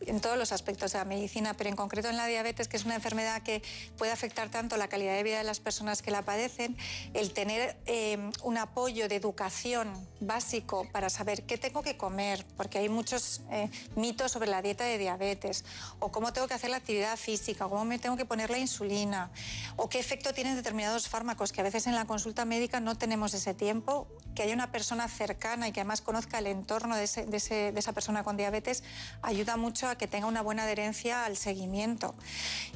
[0.06, 2.86] en todos los aspectos de la medicina, pero en concreto en la diabetes, que es
[2.86, 3.62] una enfermedad que
[3.98, 6.78] puede afectar tanto la calidad de vida de las personas que la padecen,
[7.14, 12.80] el tener eh, un apoyo de educación básico para saber qué tengo que comer, porque
[12.80, 15.66] hay muchos eh, mitos sobre la dieta de diabetes,
[16.00, 18.58] o cómo tengo que hacer la actividad física, o cómo me tengo que poner la
[18.58, 19.32] insulina,
[19.76, 23.34] o qué efecto tienen determinados fármacos, que a veces en la consulta médica no tenemos
[23.34, 24.08] ese tiempo,
[24.40, 28.38] que haya una persona cercana y que además conozca el entorno de, esa persona con
[28.38, 28.86] diabetes,
[29.22, 32.16] ayuda mucho a que tenga una buena adherencia al seguimiento.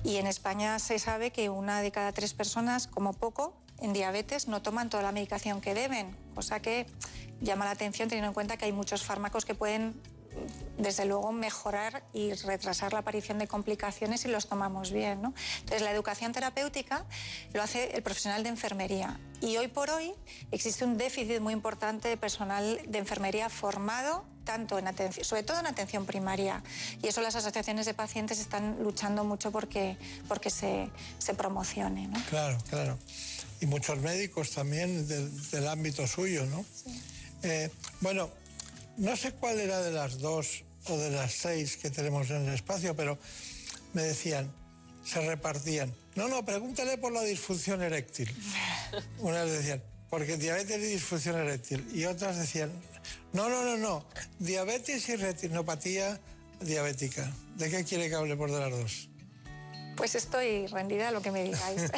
[0.03, 4.49] Y en España se sabe que una de cada tres personas, como poco, en diabetes
[4.49, 6.85] no toman toda la medicación que deben, cosa que
[7.39, 9.93] llama la atención teniendo en cuenta que hay muchos fármacos que pueden
[10.77, 15.21] desde luego mejorar y retrasar la aparición de complicaciones si los tomamos bien.
[15.21, 15.33] ¿no?
[15.59, 17.05] Entonces, la educación terapéutica
[17.53, 19.19] lo hace el profesional de enfermería.
[19.41, 20.13] Y hoy por hoy
[20.51, 25.59] existe un déficit muy importante de personal de enfermería formado tanto en atención, sobre todo
[25.59, 26.63] en atención primaria.
[27.01, 29.97] Y eso las asociaciones de pacientes están luchando mucho porque,
[30.27, 32.07] porque se, se promocione.
[32.07, 32.21] ¿no?
[32.29, 32.97] Claro, claro.
[33.61, 36.65] Y muchos médicos también del, del ámbito suyo, ¿no?
[37.43, 37.69] Eh,
[38.01, 38.29] bueno,
[38.97, 42.53] no sé cuál era de las dos o de las seis que tenemos en el
[42.53, 43.17] espacio, pero
[43.93, 44.51] me decían,
[45.03, 45.93] se repartían.
[46.15, 48.29] No, no, pregúntale por la disfunción eréctil.
[49.19, 51.87] Unas decían, porque diabetes y disfunción eréctil.
[51.93, 52.71] Y otras decían,
[53.33, 54.05] no, no, no, no,
[54.39, 56.19] diabetes y retinopatía
[56.61, 57.31] diabética.
[57.55, 59.09] ¿De qué quiere que hable por de las dos?
[59.95, 61.83] Pues estoy rendida a lo que me digáis.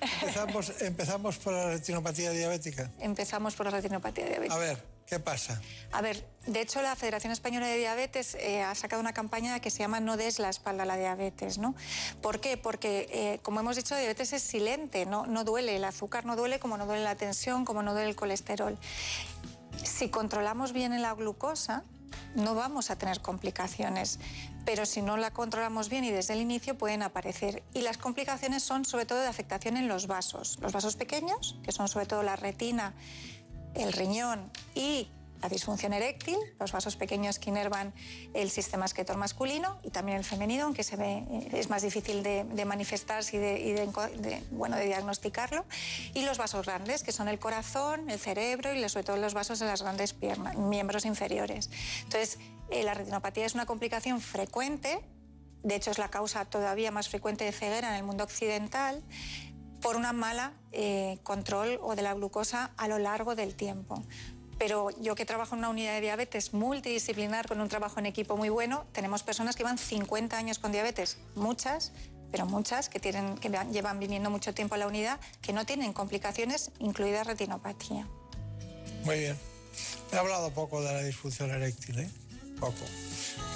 [0.22, 2.90] empezamos, empezamos por la retinopatía diabética.
[3.00, 4.54] Empezamos por la retinopatía diabética.
[4.54, 5.60] A ver, ¿qué pasa?
[5.90, 9.68] A ver, de hecho la Federación Española de Diabetes eh, ha sacado una campaña que
[9.68, 11.74] se llama No des la espalda a la diabetes, ¿no?
[12.22, 12.56] ¿Por qué?
[12.56, 15.26] Porque, eh, como hemos dicho, la diabetes es silente, ¿no?
[15.26, 18.16] no duele, el azúcar no duele como no duele la tensión, como no duele el
[18.16, 18.78] colesterol.
[19.82, 21.82] Si controlamos bien la glucosa,
[22.36, 24.20] no vamos a tener complicaciones,
[24.64, 27.64] pero si no la controlamos bien y desde el inicio pueden aparecer.
[27.74, 31.72] Y las complicaciones son sobre todo de afectación en los vasos, los vasos pequeños, que
[31.72, 32.94] son sobre todo la retina,
[33.74, 35.08] el riñón y
[35.42, 37.94] la disfunción eréctil, los vasos pequeños que inervan
[38.34, 42.22] el sistema excretor masculino y también el femenino, aunque se ve, eh, es más difícil
[42.22, 45.64] de, manifestarse y, de, bueno, de diagnosticarlo.
[46.14, 49.58] Y los vasos grandes, que son el corazón, el cerebro y sobre todo los vasos
[49.58, 51.70] de las grandes piernas, miembros inferiores.
[52.02, 52.38] Entonces,
[52.70, 55.00] eh, la retinopatía es una complicación frecuente,
[55.62, 59.02] de hecho es la causa todavía más frecuente de ceguera en el mundo occidental,
[59.80, 64.02] por una mala eh, control o de la glucosa a lo largo del tiempo.
[64.58, 68.36] Pero yo que trabajo en una unidad de diabetes multidisciplinar con un trabajo en equipo
[68.36, 71.92] muy bueno, tenemos personas que llevan 50 años con diabetes, muchas,
[72.30, 75.64] pero muchas que, tienen, que van- llevan viviendo mucho tiempo en la unidad, que no
[75.64, 78.06] tienen complicaciones, incluida retinopatía.
[79.04, 79.38] Muy bien.
[80.12, 82.10] He hablado poco de la disfunción eréctil, ¿eh?
[82.60, 82.84] Poco.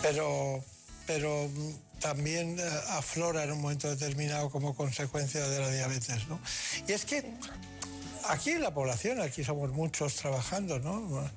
[0.00, 0.64] Pero,
[1.06, 1.70] pero mm,
[2.00, 6.40] también eh, aflora en un momento determinado como consecuencia de la diabetes, ¿no?
[6.86, 7.24] Y es que
[8.28, 11.30] aquí en la población, aquí somos muchos trabajando, ¿no?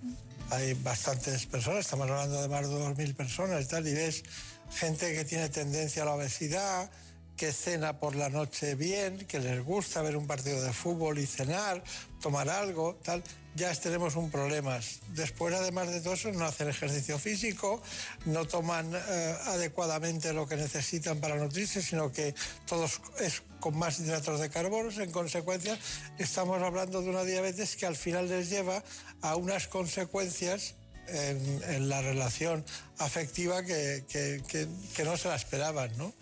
[0.49, 4.23] Hay bastantes personas, estamos hablando de más de 2.000 personas tal, y ves
[4.71, 6.89] gente que tiene tendencia a la obesidad,
[7.37, 11.27] que cena por la noche bien, que les gusta ver un partido de fútbol y
[11.27, 11.83] cenar,
[12.19, 13.23] tomar algo, tal,
[13.55, 14.79] ya tenemos un problema.
[15.09, 17.81] Después, además de todo eso, no hacen ejercicio físico,
[18.25, 22.33] no toman eh, adecuadamente lo que necesitan para nutrirse, sino que
[22.65, 24.89] todos es con más hidratos de carbono.
[24.99, 25.77] En consecuencia,
[26.17, 28.83] estamos hablando de una diabetes que al final les lleva
[29.21, 30.73] a unas consecuencias
[31.07, 32.65] en, la relación
[32.97, 36.13] afectiva que, que no se la esperaban, ¿no?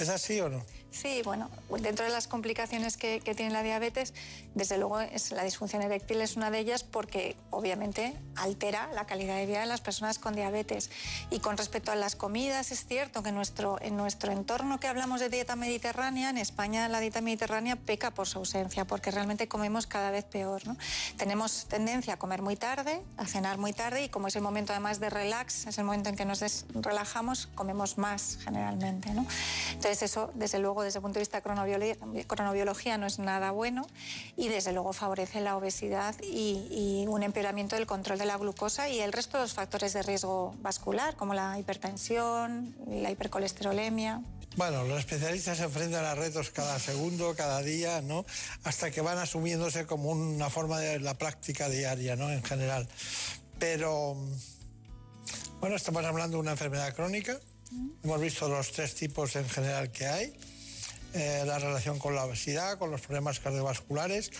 [0.00, 0.64] ¿Es así o no?
[0.90, 1.48] Sí, bueno,
[1.80, 4.12] dentro de las complicaciones que, tiene la diabetes,
[4.54, 9.36] desde luego es, la disfunción eréctil es una de ellas porque obviamente altera la calidad
[9.36, 10.90] de vida de las personas con diabetes.
[11.30, 15.20] Y con respecto a las comidas, es cierto que nuestro, en nuestro entorno que hablamos
[15.20, 19.86] de dieta mediterránea, en España la dieta mediterránea peca por su ausencia porque realmente comemos
[19.86, 20.66] cada vez peor.
[20.66, 20.76] ¿no?
[21.16, 24.72] Tenemos tendencia a comer muy tarde, a cenar muy tarde y como es el momento
[24.72, 29.14] además de relax, es el momento en que nos relajamos, comemos más generalmente.
[29.14, 29.24] ¿no?
[29.68, 33.86] Entonces eso, desde luego, desde el punto de vista de cronobiología no es nada bueno
[34.36, 39.00] y desde luego favorece la obesidad y, un empeoramiento del control de la glucosa y
[39.00, 44.22] el resto de los factores de riesgo vascular, como la hipertensión, la hipercolesterolemia.
[44.56, 48.24] Bueno, los especialistas se enfrentan a retos cada segundo, cada día, ¿no?
[48.64, 52.30] Hasta que van asumiéndose como una forma de la práctica diaria, ¿no?
[52.30, 52.88] En general.
[53.58, 54.16] Pero,
[55.60, 57.38] bueno, estamos hablando de una enfermedad crónica.
[58.02, 60.36] Hemos visto los tres tipos en general que hay.
[61.12, 64.30] Eh, la relación con la obesidad, con los problemas cardiovasculares,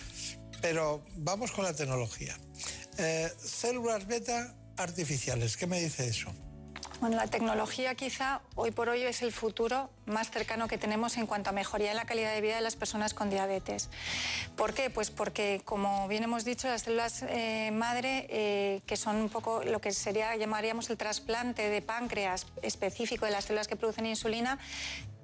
[0.62, 2.36] pero vamos con la tecnología.
[2.96, 6.32] Eh, células beta artificiales, ¿qué me dice eso?
[7.00, 11.26] Bueno, la tecnología quizá hoy por hoy es el futuro más cercano que tenemos en
[11.26, 13.88] cuanto a mejoría en la calidad de vida de las personas con diabetes.
[14.54, 14.90] ¿Por qué?
[14.90, 19.80] Pues porque, como bien hemos dicho, las células eh, madre, que son un poco lo
[19.80, 24.58] que sería, llamaríamos el trasplante de páncreas específico de las células que producen insulina,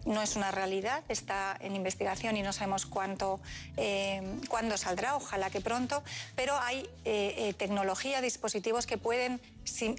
[0.06, 3.40] no es una realidad, está en investigación y no sabemos cuánto,
[3.76, 6.02] eh, cuándo saldrá, ojalá que pronto,
[6.34, 9.40] pero hay eh, eh, tecnología, dispositivos que pueden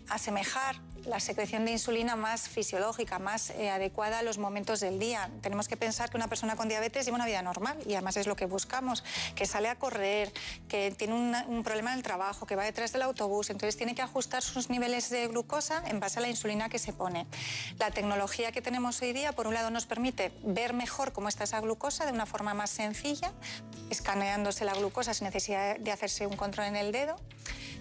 [0.09, 5.29] asemejar la secreción de insulina más fisiológica, más eh, adecuada a los momentos del día.
[5.41, 8.27] Tenemos que pensar que una persona con diabetes lleva una vida normal y además es
[8.27, 9.03] lo que buscamos,
[9.35, 10.31] que sale a correr,
[10.67, 14.01] que tiene un problema en el trabajo, que va detrás del autobús, entonces tiene que
[14.01, 17.25] ajustar sus niveles de glucosa en base a la insulina que se pone.
[17.79, 21.45] La tecnología que tenemos hoy día, por un lado, nos permite ver mejor cómo está
[21.45, 23.31] esa glucosa de una forma más sencilla,
[23.89, 27.15] escaneándose la glucosa sin necesidad de hacerse un control en el dedo,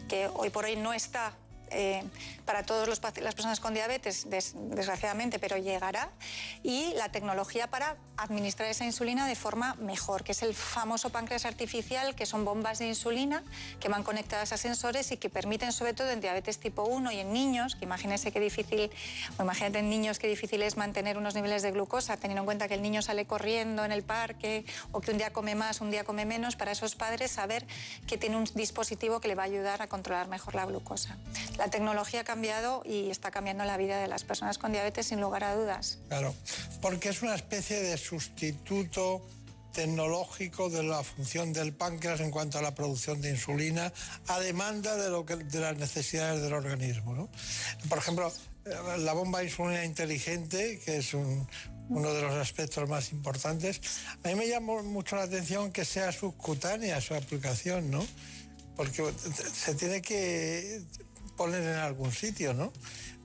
[0.08, 1.32] que hoy por hoy no está
[1.70, 2.02] eh,
[2.44, 6.10] para todas las personas con diabetes, desgraciadamente, pero llegará,
[6.62, 11.44] y la tecnología para administrar esa insulina de forma mejor, que es el famoso páncreas
[11.44, 13.42] artificial, que son bombas de insulina
[13.80, 17.18] que van conectadas a sensores y que permiten, sobre todo en diabetes tipo 1 y
[17.20, 18.90] en niños, que imagínense qué difícil,
[19.38, 22.68] o imagínate en niños qué difícil es mantener unos niveles de glucosa, teniendo en cuenta
[22.68, 25.90] que el niño sale corriendo en el parque o que un día come más, un
[25.90, 27.66] día come menos, para esos padres saber
[28.06, 31.16] que tiene un dispositivo que le va a ayudar a controlar mejor la glucosa.
[31.58, 35.20] La tecnología ha cambiado y está cambiando la vida de las personas con diabetes sin
[35.20, 35.98] lugar a dudas.
[36.08, 36.34] Claro,
[36.80, 39.22] porque es una especie de sustituto
[39.76, 43.92] tecnológico de la función del páncreas en cuanto a la producción de insulina
[44.26, 47.14] a demanda de, lo de las necesidades del organismo.
[47.14, 47.28] ¿no?
[47.88, 48.32] Por ejemplo,
[48.64, 53.82] eh, la bomba insulina inteligente, que es uno de los aspectos más importantes,
[54.24, 58.04] a mí me llama mucho la atención que sea subcutánea su aplicación, ¿no?
[58.76, 59.04] Porque
[59.54, 60.82] se tiene que
[61.36, 62.72] poner en algún sitio, ¿no?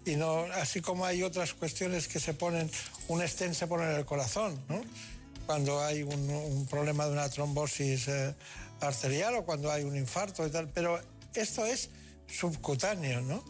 [0.06, 2.70] Y no, así como hay otras cuestiones que se ponen,
[3.08, 4.82] un estén se pone en el corazón, ¿no?
[5.46, 8.36] Cuando hay un, problema de una trombosis eh,
[8.80, 11.00] arterial o cuando hay un infarto y tal, pero
[11.34, 11.90] esto es
[12.28, 13.44] subcutáneo, ¿no?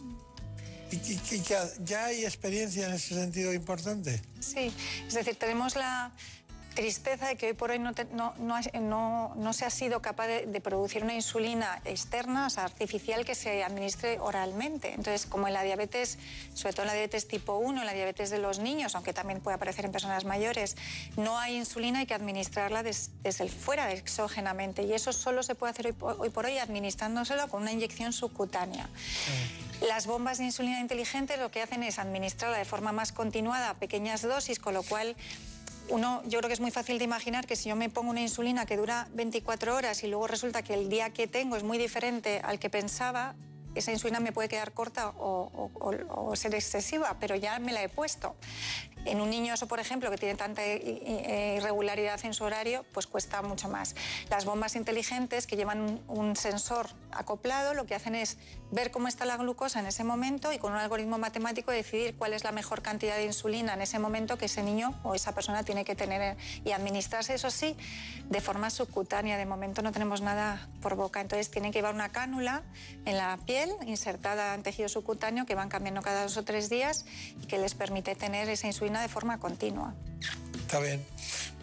[0.90, 1.42] Y, y,
[1.84, 4.20] ya hay experiencia en ese sentido importante.
[4.40, 4.70] Sí,
[5.06, 6.12] es decir, tenemos la
[6.74, 11.02] tristeza de que hoy por hoy no, no, no, se ha sido capaz de, producir
[11.02, 14.88] una insulina externa, o sea, artificial, que se administre oralmente.
[14.88, 16.18] Entonces, como en la diabetes,
[16.54, 19.40] sobre todo en la diabetes tipo 1, en la diabetes de los niños, aunque también
[19.40, 20.76] puede aparecer en personas mayores,
[21.16, 24.82] no hay insulina, hay que administrarla desde el fuera, exógenamente.
[24.82, 28.88] Y eso solo se puede hacer hoy, por hoy administrándoselo con una inyección subcutánea.
[29.88, 33.74] Las bombas de insulina inteligente lo que hacen es administrarla de forma más continuada a
[33.74, 35.16] pequeñas dosis, con lo cual
[35.88, 38.20] uno, yo creo que es muy fácil de imaginar que si yo me pongo una
[38.20, 41.76] insulina que dura 24 horas y luego resulta que el día que tengo es muy
[41.78, 43.34] diferente al que pensaba,
[43.74, 47.82] esa insulina me puede quedar corta o, o- o ser excesiva, pero ya me la
[47.82, 48.36] he puesto.
[49.04, 52.84] En un niño eso, por ejemplo, que tiene tanta i- eh, irregularidad en su horario,
[52.92, 53.94] pues cuesta mucho más.
[54.30, 58.38] Las bombas inteligentes que llevan un sensor acoplado lo que hacen es
[58.70, 62.32] ver cómo está la glucosa en ese momento y con un algoritmo matemático decidir cuál
[62.32, 65.62] es la mejor cantidad de insulina en ese momento que ese niño o esa persona
[65.62, 67.76] tiene que tener y administrarse, eso sí,
[68.30, 69.36] de forma subcutánea.
[69.36, 72.62] De momento no tenemos nada por boca, entonces tienen que llevar una cánula
[73.04, 77.04] en la piel insertada en tejido subcutáneo que van cambiando cada dos o tres días
[77.42, 79.94] y que les permite tener esa insulina de forma continua.
[80.60, 81.04] Está bien.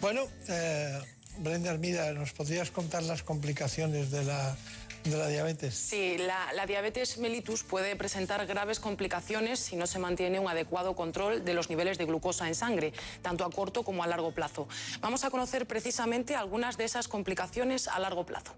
[0.01, 0.99] Bueno, eh,
[1.37, 4.55] Brenda Armida, ¿nos podrías contar las complicaciones de la,
[5.03, 5.75] de la diabetes?
[5.75, 10.95] Sí, la, la diabetes mellitus puede presentar graves complicaciones si no se mantiene un adecuado
[10.95, 14.67] control de los niveles de glucosa en sangre, tanto a corto como a largo plazo.
[15.01, 18.53] Vamos a conocer precisamente algunas de esas complicaciones a largo plazo.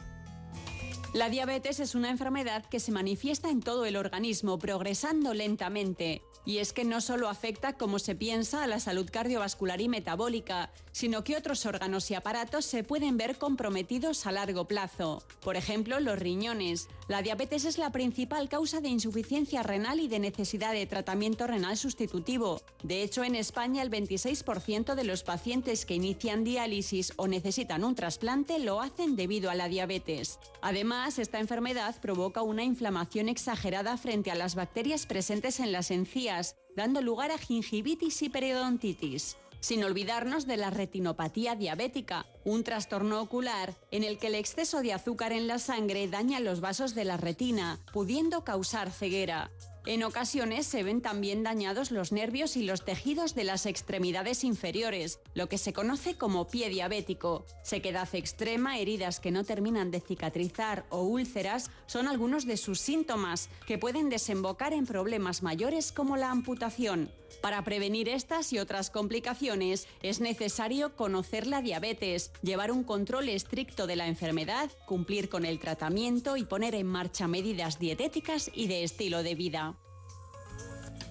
[1.14, 6.22] La diabetes es una enfermedad que se manifiesta en todo el organismo, progresando lentamente.
[6.46, 10.72] Y es que no solo afecta, como se piensa, a la salud cardiovascular y metabólica,
[10.92, 15.24] sino que otros órganos y aparatos se pueden ver comprometidos a largo plazo.
[15.42, 16.88] Por ejemplo, los riñones.
[17.08, 21.78] La diabetes es la principal causa de insuficiencia renal y de necesidad de tratamiento renal
[21.78, 22.62] sustitutivo.
[22.84, 27.96] De hecho, en España el 26% de los pacientes que inician diálisis o necesitan un
[27.96, 30.40] trasplante lo hacen debido a la diabetes.
[30.62, 36.56] Además, esta enfermedad provoca una inflamación exagerada frente a las bacterias presentes en las encías,
[36.76, 39.38] dando lugar a gingivitis y periodontitis.
[39.62, 44.92] Sin olvidarnos de la retinopatía diabética, un trastorno ocular en el que el exceso de
[44.92, 49.52] azúcar en la sangre daña los vasos de la retina, pudiendo causar ceguera.
[49.86, 55.20] En ocasiones se ven también dañados los nervios y los tejidos de las extremidades inferiores,
[55.36, 57.46] lo que se conoce como pie diabético.
[57.64, 63.50] Sequedad extrema, heridas que no terminan de cicatrizar o úlceras son algunos de sus síntomas
[63.68, 67.12] que pueden desembocar en problemas mayores como la amputación.
[67.42, 73.88] Para prevenir estas y otras complicaciones es necesario conocer la diabetes, llevar un control estricto
[73.88, 78.84] de la enfermedad, cumplir con el tratamiento y poner en marcha medidas dietéticas y de
[78.84, 79.76] estilo de vida.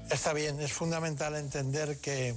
[0.09, 2.35] Está bien, es fundamental entender que,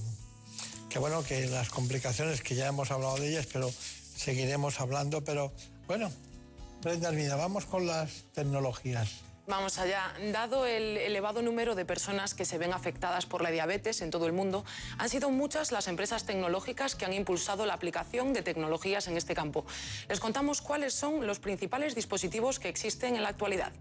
[0.99, 3.71] bueno, que las complicaciones, que ya hemos hablado de ellas, pero
[4.15, 5.53] seguiremos hablando, pero
[5.85, 6.11] bueno,
[6.81, 9.09] Brenda Armida, vamos con las tecnologías.
[9.45, 10.13] Vamos allá.
[10.31, 14.25] Dado el elevado número de personas que se ven afectadas por la diabetes en todo
[14.25, 14.63] el mundo,
[14.97, 19.35] han sido muchas las empresas tecnológicas que han impulsado la aplicación de tecnologías en este
[19.35, 19.65] campo.
[20.07, 23.73] Les contamos cuáles son los principales dispositivos que existen en la actualidad.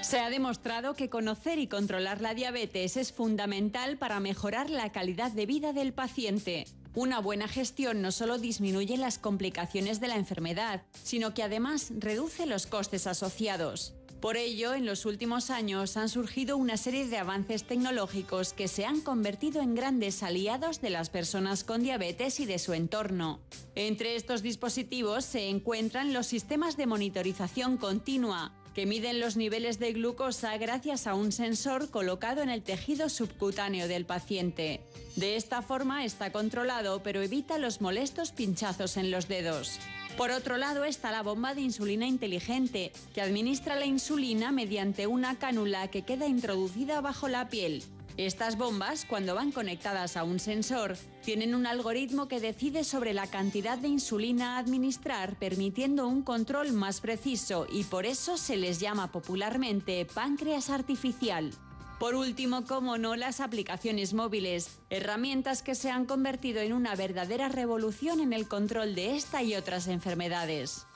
[0.00, 5.32] Se ha demostrado que conocer y controlar la diabetes es fundamental para mejorar la calidad
[5.32, 6.64] de vida del paciente.
[6.94, 12.46] Una buena gestión no solo disminuye las complicaciones de la enfermedad, sino que además reduce
[12.46, 13.92] los costes asociados.
[14.26, 18.84] Por ello, en los últimos años han surgido una serie de avances tecnológicos que se
[18.84, 23.38] han convertido en grandes aliados de las personas con diabetes y de su entorno.
[23.76, 29.94] Entre estos dispositivos se encuentran los sistemas de monitorización continua, que miden los niveles de
[29.94, 34.82] glucosa gracias a un sensor colocado en el tejido subcutáneo del paciente.
[35.16, 39.80] De esta forma está controlado, pero evita los molestos pinchazos en los dedos.
[40.18, 45.38] Por otro lado está la bomba de insulina inteligente, que administra la insulina mediante una
[45.38, 47.82] cánula que queda introducida bajo la piel.
[48.16, 53.26] Estas bombas, cuando van conectadas a un sensor, tienen un algoritmo que decide sobre la
[53.26, 58.80] cantidad de insulina a administrar, permitiendo un control más preciso y por eso se les
[58.80, 61.52] llama popularmente páncreas artificial.
[61.98, 67.50] Por último, como no, las aplicaciones móviles, herramientas que se han convertido en una verdadera
[67.50, 70.86] revolución en el control de esta y otras enfermedades.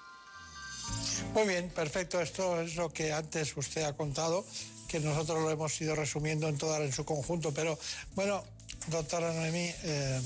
[1.35, 2.21] Muy bien, perfecto.
[2.21, 4.45] Esto es lo que antes usted ha contado,
[4.91, 7.55] que nosotros lo hemos ido resumiendo en toda en su conjunto.
[7.55, 7.79] Pero
[8.17, 8.43] bueno,
[8.89, 10.21] doctora Noemí, eh,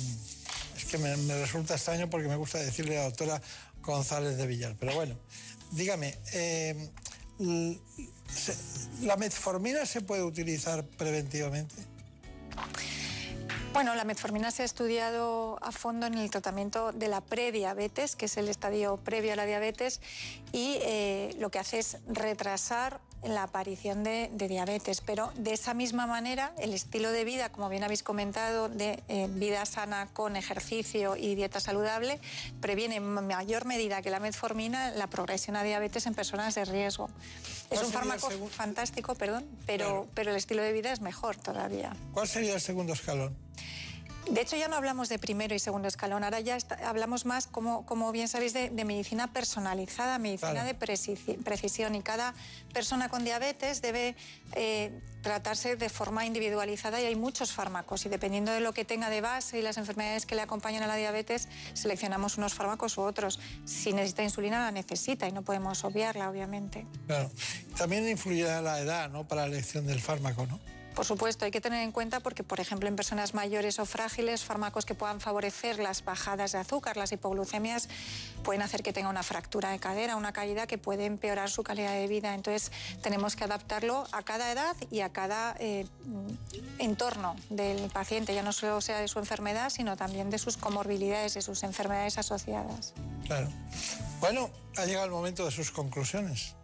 [0.74, 3.42] es que me, resulta extraño porque me gusta decirle a la doctora
[3.82, 4.74] González de Villar.
[4.80, 5.16] Pero bueno,
[5.72, 6.88] dígame, eh,
[9.02, 11.74] ¿la metformina se puede utilizar preventivamente?
[13.74, 18.26] Bueno, la metformina se ha estudiado a fondo en el tratamiento de la prediabetes, que
[18.26, 20.00] es el estadio previo a la diabetes,
[20.52, 25.00] y eh, lo que hace es retrasar la aparición de, de diabetes.
[25.00, 29.28] Pero de esa misma manera, el estilo de vida, como bien habéis comentado, de eh,
[29.30, 32.20] vida sana con ejercicio y dieta saludable,
[32.60, 37.08] previene en mayor medida que la metformina la progresión a diabetes en personas de riesgo.
[37.70, 41.96] Es ¿Cuál un fármaco fantástico, perdón, pero, pero el estilo de vida es mejor todavía.
[42.12, 43.36] ¿Cuál sería el segundo escalón?
[44.30, 47.46] De hecho, ya no hablamos de primero y segundo escalón, ahora ya está- hablamos más,
[47.46, 50.66] como, como bien sabéis, de, de medicina personalizada, medicina Claro.
[50.66, 51.94] de preci- precisión.
[51.94, 52.34] Y cada
[52.72, 54.16] persona con diabetes debe
[54.54, 58.06] eh, tratarse de forma individualizada y hay muchos fármacos.
[58.06, 60.86] Y dependiendo de lo que tenga de base y las enfermedades que le acompañan a
[60.86, 63.38] la diabetes, seleccionamos unos fármacos u otros.
[63.66, 66.86] Si necesita insulina, la necesita y no podemos obviarla, obviamente.
[67.06, 67.30] Claro.
[67.76, 69.28] También influirá la edad, ¿no?
[69.28, 70.58] Para la elección del fármaco, ¿no?
[70.94, 74.44] Por supuesto, hay que tener en cuenta porque, por ejemplo, en personas mayores o frágiles,
[74.44, 77.88] fármacos que puedan favorecer las bajadas de azúcar, las hipoglucemias,
[78.44, 81.92] pueden hacer que tenga una fractura de cadera, una caída que puede empeorar su calidad
[81.92, 82.34] de vida.
[82.34, 82.70] Entonces,
[83.02, 85.86] tenemos que adaptarlo a cada edad y a cada eh,
[86.78, 91.34] entorno del paciente, ya no solo sea de su enfermedad, sino también de sus comorbilidades,
[91.34, 92.94] de sus enfermedades asociadas.
[93.26, 93.48] Claro.
[94.20, 96.54] Bueno, ha llegado el momento de sus conclusiones.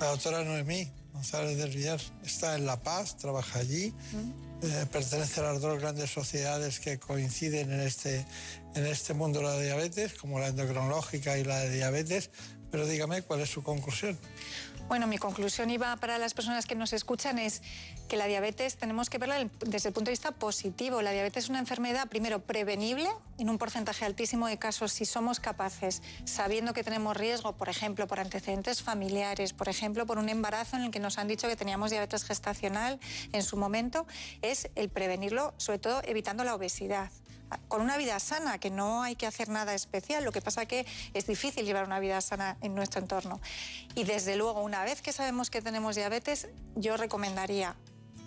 [0.00, 3.94] La doctora Noemí González del Villar está en La Paz, trabaja allí,
[4.62, 8.26] eh, pertenece a las dos grandes sociedades que coinciden en este,
[8.74, 12.30] en este mundo de la diabetes, como la endocrinológica y la de diabetes,
[12.70, 14.18] pero dígame cuál es su conclusión.
[14.88, 17.60] Bueno, mi conclusión iba para las personas que nos escuchan es
[18.08, 21.02] que la diabetes tenemos que verla desde el punto de vista positivo.
[21.02, 23.08] La diabetes es una enfermedad, primero, prevenible
[23.38, 28.06] en un porcentaje altísimo de casos si somos capaces, sabiendo que tenemos riesgo, por ejemplo,
[28.06, 31.56] por antecedentes familiares, por ejemplo, por un embarazo en el que nos han dicho que
[31.56, 33.00] teníamos diabetes gestacional
[33.32, 34.06] en su momento,
[34.40, 37.10] es el prevenirlo, sobre todo evitando la obesidad
[37.68, 40.86] con una vida sana, que no hay que hacer nada especial, lo que pasa que
[41.14, 43.40] es difícil llevar una vida sana en nuestro entorno.
[43.94, 47.76] Y desde luego, una vez que sabemos que tenemos diabetes, yo recomendaría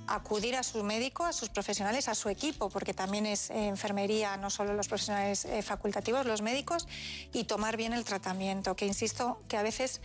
[0.10, 4.38] acudir a su médico, a sus profesionales, a su equipo, porque también es eh, enfermería,
[4.38, 6.88] no solo los profesionales eh, facultativos, los médicos,
[7.32, 10.02] y tomar bien el tratamiento, que insisto que a veces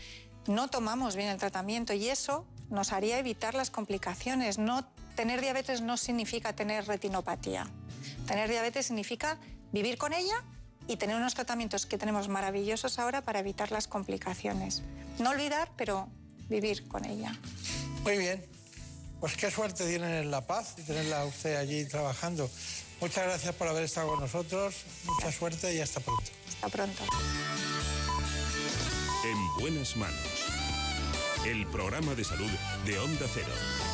[0.47, 4.59] no tomamos bien el tratamiento y eso nos haría evitar las complicaciones.
[4.59, 4.85] No,
[5.17, 7.71] tener diabetes no significa tener retinopatía.
[8.27, 9.39] Tener diabetes significa
[9.73, 10.45] vivir con ella
[10.87, 14.83] y tener unos tratamientos que tenemos maravillosos ahora para evitar las complicaciones.
[15.19, 16.09] No olvidar, pero
[16.49, 17.33] vivir con ella.
[18.03, 18.45] Muy bien.
[19.21, 22.51] Pues qué suerte tienen en La Paz y tenerla a usted allí trabajando.
[23.01, 24.75] Muchas gracias por haber estado con nosotros.
[25.07, 26.31] Mucha suerte y hasta pronto.
[26.49, 27.03] Hasta pronto.
[29.25, 30.17] En buenas manos.
[31.47, 32.51] El programa de salud
[32.85, 33.94] de Onda Cero.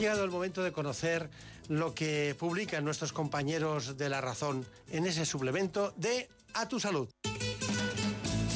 [0.00, 1.28] Llegado el momento de conocer
[1.68, 7.06] lo que publican nuestros compañeros de La Razón en ese suplemento de A tu Salud.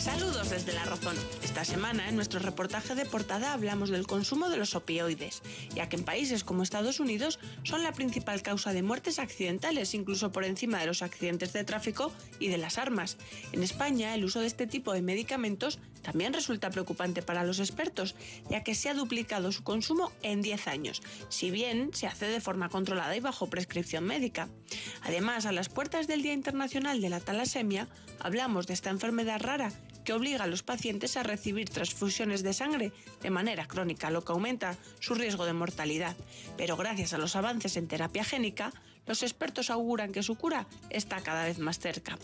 [0.01, 1.17] Saludos desde La Razón.
[1.43, 5.43] Esta semana en nuestro reportaje de portada hablamos del consumo de los opioides,
[5.75, 10.33] ya que en países como Estados Unidos son la principal causa de muertes accidentales, incluso
[10.33, 13.19] por encima de los accidentes de tráfico y de las armas.
[13.53, 18.15] En España el uso de este tipo de medicamentos también resulta preocupante para los expertos,
[18.49, 22.41] ya que se ha duplicado su consumo en 10 años, si bien se hace de
[22.41, 24.49] forma controlada y bajo prescripción médica.
[25.03, 27.89] Además, a las puertas del Día Internacional de la Talasemia,
[28.21, 29.73] hablamos de esta enfermedad rara
[30.05, 34.33] que obliga a los pacientes a recibir transfusiones de sangre de manera crónica, lo que
[34.33, 36.15] aumenta su riesgo de mortalidad.
[36.59, 38.73] Pero gracias a los avances en terapia génica,
[39.07, 42.19] los expertos auguran que su cura está cada vez más cerca.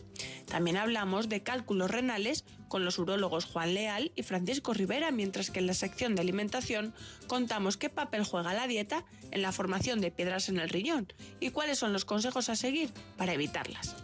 [0.47, 5.59] También hablamos de cálculos renales con los urólogos Juan Leal y Francisco Rivera, mientras que
[5.59, 6.95] en la sección de alimentación
[7.27, 11.51] contamos qué papel juega la dieta en la formación de piedras en el riñón y
[11.51, 13.97] cuáles son los consejos a seguir para evitarlas.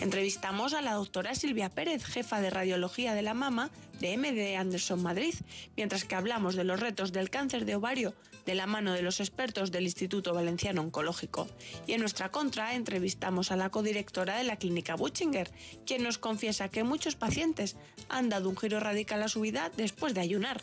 [0.00, 3.70] Entrevistamos a la doctora Silvia Pérez, jefa de radiología de la mama
[4.00, 5.34] de MD Anderson Madrid,
[5.76, 8.14] mientras que hablamos de los retos del cáncer de ovario
[8.46, 11.46] de la mano de los expertos del Instituto Valenciano Oncológico.
[11.86, 15.50] Y en nuestra contra entrevistamos a la codirectora de la clínica Butchinger,
[15.86, 17.76] quien nos confiesa que muchos pacientes
[18.08, 20.62] han dado un giro radical a su vida después de ayunar.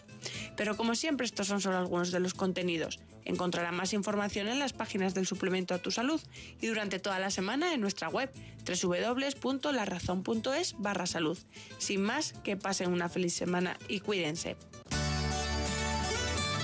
[0.56, 3.00] Pero como siempre estos son solo algunos de los contenidos.
[3.28, 6.22] Encontrará más información en las páginas del suplemento a tu salud
[6.62, 8.32] y durante toda la semana en nuestra web
[8.66, 11.38] www.larazón.es barra salud.
[11.78, 14.56] Sin más, que pasen una feliz semana y cuídense.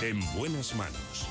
[0.00, 1.28] En buenas manos.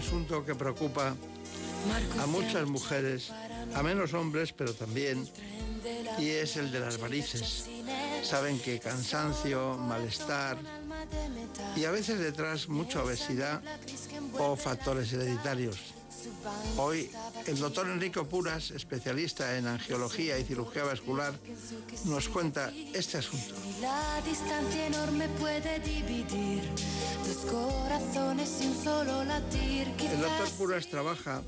[0.00, 1.14] Asunto que preocupa
[2.18, 3.30] a muchas mujeres,
[3.74, 5.28] a menos hombres, pero también,
[6.18, 7.68] y es el de las varices.
[8.22, 10.56] Saben que cansancio, malestar
[11.76, 13.60] y a veces detrás mucha obesidad
[14.38, 15.99] o factores hereditarios.
[16.76, 17.10] Hoy
[17.46, 21.34] el doctor Enrico Puras, especialista en angiología y cirugía vascular,
[22.04, 23.54] nos cuenta este asunto.
[23.80, 26.62] La distancia enorme puede dividir
[27.26, 29.88] dos corazones sin solo latir.
[29.98, 31.42] El doctor Puras trabaja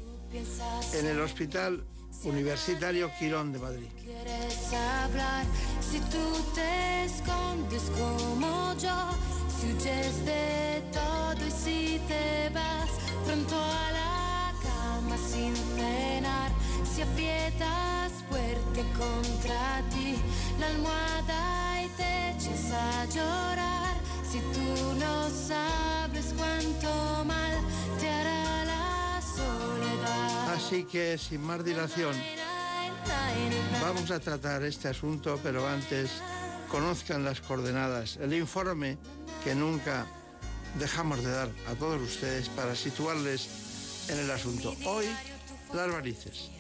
[0.95, 1.85] en el Hospital
[2.25, 3.89] Universitario Quirón de Madrid.
[4.03, 5.45] Quieres hablar
[5.81, 9.11] si tú te escondes como yo,
[9.61, 12.91] si huyes de todo y si te vas
[13.27, 14.12] pronto a la
[15.03, 16.51] cama sin cenar,
[16.85, 20.17] si aprietas fuerte contra ti
[20.59, 23.97] la almohada y te echas a llorar,
[24.31, 27.59] si tú no sabes cuánto mal
[27.99, 30.55] te hará la soledad.
[30.55, 32.15] Así que sin más dilación,
[33.81, 36.11] vamos a tratar este asunto, pero antes
[36.69, 38.99] conozcan las coordenadas, el informe
[39.45, 40.07] que nunca
[40.79, 43.72] dejamos de dar a todos ustedes para situarles
[44.09, 44.75] en el asunto.
[44.85, 45.07] Hoy,
[45.73, 46.51] las varices.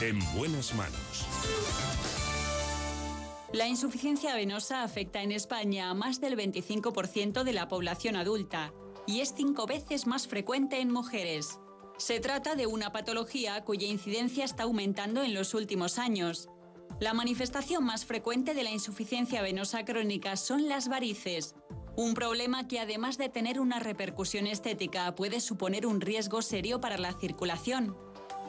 [0.00, 1.26] En buenas manos.
[3.52, 8.72] La insuficiencia venosa afecta en España a más del 25% de la población adulta
[9.06, 11.58] y es cinco veces más frecuente en mujeres.
[11.96, 16.48] Se trata de una patología cuya incidencia está aumentando en los últimos años.
[17.00, 21.54] La manifestación más frecuente de la insuficiencia venosa crónica son las varices,
[21.98, 26.96] un problema que además de tener una repercusión estética puede suponer un riesgo serio para
[26.96, 27.96] la circulación.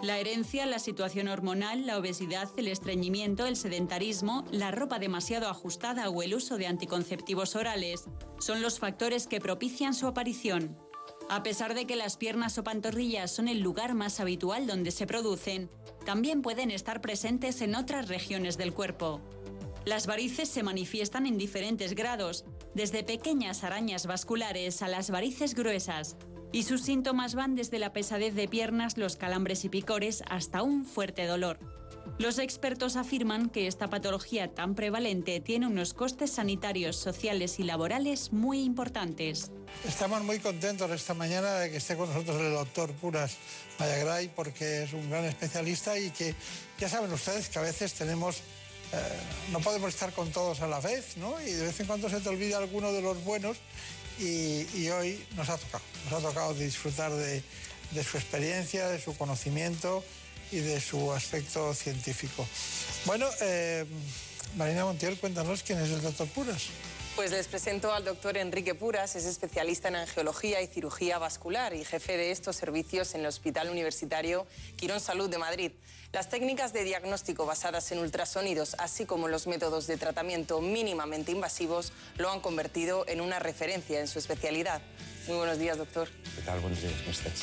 [0.03, 6.11] La herencia, la situación hormonal, la obesidad, el estreñimiento, el sedentarismo, la ropa demasiado ajustada
[6.11, 8.05] o el uso de anticonceptivos orales
[8.37, 10.77] son los factores que propician su aparición.
[11.27, 15.07] A pesar de que las piernas o pantorrillas son el lugar más habitual donde se
[15.07, 15.71] producen,
[16.05, 19.21] también pueden estar presentes en otras regiones del cuerpo.
[19.85, 26.15] Las varices se manifiestan en diferentes grados, desde pequeñas arañas vasculares a las varices gruesas,
[26.51, 30.85] y sus síntomas van desde la pesadez de piernas, los calambres y picores hasta un
[30.85, 31.59] fuerte dolor.
[32.17, 38.33] Los expertos afirman que esta patología tan prevalente tiene unos costes sanitarios, sociales y laborales
[38.33, 39.51] muy importantes.
[39.87, 43.37] Estamos muy contentos esta mañana de que esté con nosotros el doctor Puras
[43.79, 46.35] Mayagray porque es un gran especialista y que
[46.79, 48.41] ya saben ustedes que a veces tenemos,
[48.93, 48.97] eh,
[49.51, 51.39] no podemos estar con todos a la vez, ¿no?
[51.41, 53.57] Y de vez en cuando se te olvida alguno de los buenos
[54.19, 57.41] y, hoy nos ha tocado, nos ha tocado disfrutar de,
[57.91, 60.03] de su experiencia, de su conocimiento
[60.51, 62.45] y de su aspecto científico.
[63.05, 63.85] Bueno, eh,
[64.57, 66.63] Marina Montiel, cuéntanos quién es el doctor Puras.
[67.19, 71.83] Pues les presento al doctor Enrique Puras, es especialista en angiología y cirugía vascular y
[71.83, 74.47] jefe de estos servicios en el Hospital Universitario
[74.77, 75.73] Quirón Salud de Madrid.
[76.13, 81.91] Las técnicas de diagnóstico basadas en ultrasonidos, así como los métodos de tratamiento mínimamente invasivos,
[82.15, 84.81] lo han convertido en una referencia en su especialidad.
[85.27, 86.07] Muy buenos días, doctor.
[86.37, 86.61] ¿Qué tal?
[86.61, 87.33] Buenos días, ¿cómo estás?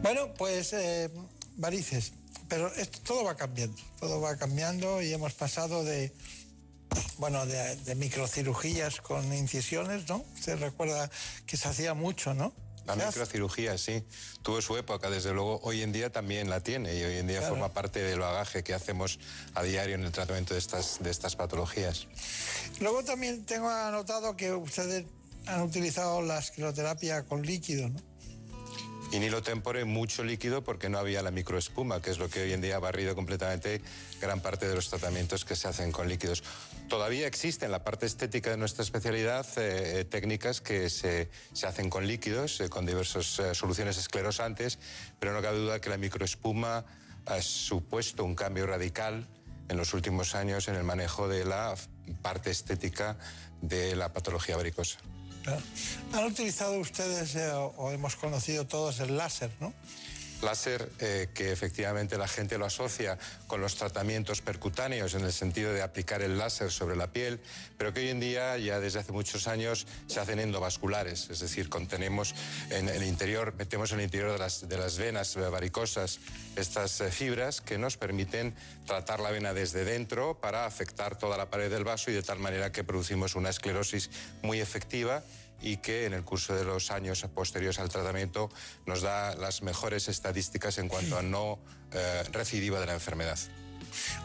[0.00, 1.10] Bueno, pues eh,
[1.56, 2.14] varices,
[2.48, 6.14] pero esto todo va cambiando, todo va cambiando y hemos pasado de,
[7.18, 10.24] bueno, de, de microcirugías con incisiones, ¿no?
[10.34, 11.10] Usted recuerda
[11.46, 12.52] que se hacía mucho, ¿no?
[12.86, 14.02] La microcirugía, sí,
[14.42, 17.38] tuvo su época, desde luego hoy en día también la tiene y hoy en día
[17.38, 17.54] Claro.
[17.54, 19.20] forma parte del bagaje que hacemos
[19.54, 22.06] a diario en el tratamiento de estas, de estas patologías.
[22.80, 25.04] Luego también tengo anotado que ustedes
[25.46, 28.00] han utilizado la escleroterapia con líquido, ¿no?
[29.12, 32.52] Y Nilo Tempore, mucho líquido porque no había la microespuma, que es lo que hoy
[32.52, 33.82] en día ha barrido completamente
[34.20, 36.44] gran parte de los tratamientos que se hacen con líquidos.
[36.90, 41.66] Todavía existe en la parte estética de nuestra especialidad eh, eh, técnicas que se, se
[41.68, 44.80] hacen con líquidos, eh, con diversas soluciones esclerosantes,
[45.20, 46.84] pero no cabe duda que la microespuma
[47.26, 49.24] ha supuesto un cambio radical
[49.68, 51.76] en los últimos años en el manejo de la
[52.22, 53.16] parte estética
[53.62, 54.98] de la patología varicosa.
[56.12, 57.36] Han utilizado ustedes,
[57.76, 59.72] o hemos conocido todos, el láser, ¿no?
[60.42, 65.72] Láser eh, que efectivamente la gente lo asocia con los tratamientos percutáneos en el sentido
[65.72, 67.40] de aplicar el láser sobre la piel,
[67.76, 71.68] pero que hoy en día ya desde hace muchos años se hacen endovasculares, es decir,
[71.68, 72.34] contenemos
[72.70, 76.20] en el interior, metemos en el interior de las, venas varicosas
[76.56, 78.54] estas eh, fibras que nos permiten
[78.86, 82.38] tratar la vena desde dentro para afectar toda la pared del vaso y de tal
[82.38, 84.10] manera que producimos una esclerosis
[84.42, 85.22] muy efectiva
[85.62, 88.50] y que en el curso de los años posteriores al tratamiento
[88.86, 91.58] nos da las mejores estadísticas en cuanto a no
[91.92, 93.38] eh, recidiva de la enfermedad.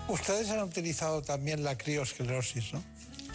[0.07, 2.83] Ustedes han utilizado también la criosclerosis, ¿no?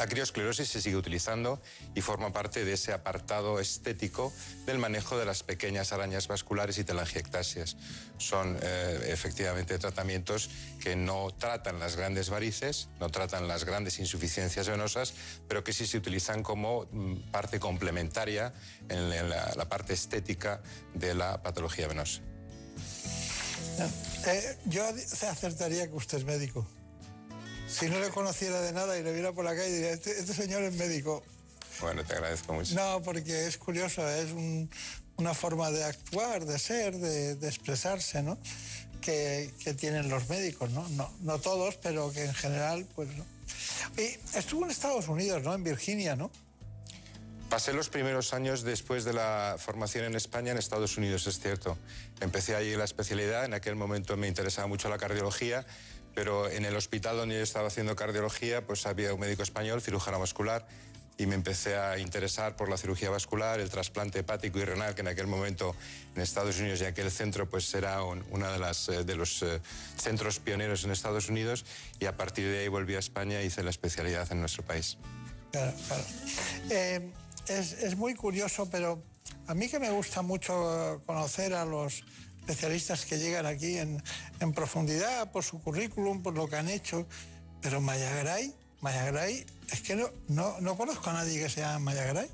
[0.00, 1.60] La criosclerosis se sigue utilizando
[1.94, 4.32] y forma parte de ese apartado estético
[4.64, 7.76] del manejo de las pequeñas arañas vasculares y telangiectasias.
[8.16, 10.48] Son eh, efectivamente tratamientos
[10.82, 15.12] que no tratan las grandes varices, no tratan las grandes insuficiencias venosas,
[15.46, 18.54] pero que sí se utilizan como mm, parte complementaria
[18.88, 20.62] en la, parte estética
[20.94, 22.22] de la patología venosa.
[24.26, 24.82] Eh, yo
[25.28, 26.66] acertaría que usted es médico.
[27.70, 30.34] Si no le conociera de nada y le viera por la calle, diría, este, este
[30.34, 31.22] señor es médico.
[31.80, 32.74] Bueno, te agradezco mucho.
[32.74, 34.68] No, porque es curioso, es un-
[35.16, 38.38] una forma de actuar, de ser, de, de expresarse, ¿no?
[39.00, 40.86] Que, que tienen los médicos, ¿no?
[40.90, 41.10] ¿no?
[41.20, 43.24] No todos, pero que en general, pues no.
[43.96, 45.54] Y estuvo en Estados Unidos, ¿no?
[45.54, 46.30] En Virginia, ¿no?
[47.48, 51.76] Pasé los primeros años después de la formación en España en Estados Unidos, es cierto.
[52.20, 55.66] Empecé allí la especialidad, en aquel momento me interesaba mucho la cardiología,
[56.14, 60.18] pero en el hospital donde yo estaba haciendo cardiología, pues había un médico español, cirujano
[60.18, 60.66] vascular,
[61.18, 65.02] y me empecé a interesar por la cirugía vascular, el trasplante hepático y renal, que
[65.02, 65.76] en aquel momento
[66.16, 69.42] en Estados Unidos y aquel centro pues era un- una de, las, eh, de los
[69.42, 69.60] eh,
[69.98, 71.66] centros pioneros en Estados Unidos,
[71.98, 74.96] y a partir de ahí volví a España y hice la especialidad en nuestro país.
[75.52, 76.04] Claro, claro.
[76.70, 77.10] Eh,
[77.48, 79.02] es, es muy curioso, pero
[79.46, 82.02] a mí que me gusta mucho conocer a los
[82.50, 84.02] especialistas que llegan aquí en,
[84.40, 87.06] en profundidad por su currículum, por lo que han hecho,
[87.62, 92.28] pero Mayagray, Mayagray, es que no, no, no conozco a nadie que se llame Mayagray.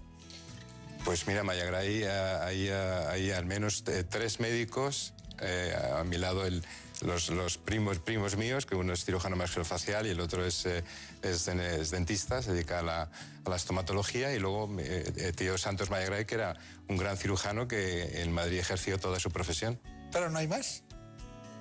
[1.05, 6.17] Pues mira, Mayagray, eh, hay, eh, hay al menos eh, tres médicos eh, a mi
[6.17, 6.65] lado, el-
[7.03, 10.83] los, los primos, primos míos, que uno es cirujano maxilofacial y el otro es, eh,
[11.23, 13.03] es, es dentista, se dedica a la,
[13.45, 16.57] a la estomatología, y luego eh, tío Santos Mayagray, que era
[16.89, 19.79] un gran cirujano que en Madrid ejerció toda su profesión.
[20.13, 20.83] Pero no hay más.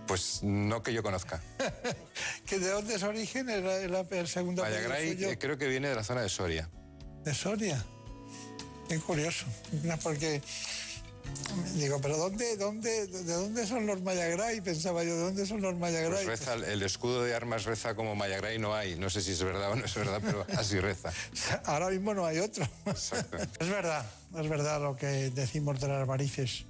[0.07, 1.41] Pues no que yo conozca.
[2.45, 5.29] ¿Que ¿De dónde es origen el, el- el segundo suyo?
[5.31, 6.69] eh, creo que viene de la zona de Soria.
[7.23, 7.83] De Soria.
[8.87, 9.45] Qué curioso.
[9.83, 10.43] No, Porque
[11.73, 14.61] digo, pero ¿dónde, dónde, ¿de dónde son los Mayagray?
[14.61, 16.23] Pensaba yo, ¿de dónde son los Pues Mayagray?
[16.27, 18.95] reza, el escudo de armas reza como Mayagray no hay.
[18.95, 21.11] No sé si es verdad o no es verdad, pero así reza.
[21.65, 22.67] Ahora mismo no hay otro.
[22.85, 24.05] Es verdad,
[24.37, 26.65] es verdad lo que decimos de las varices.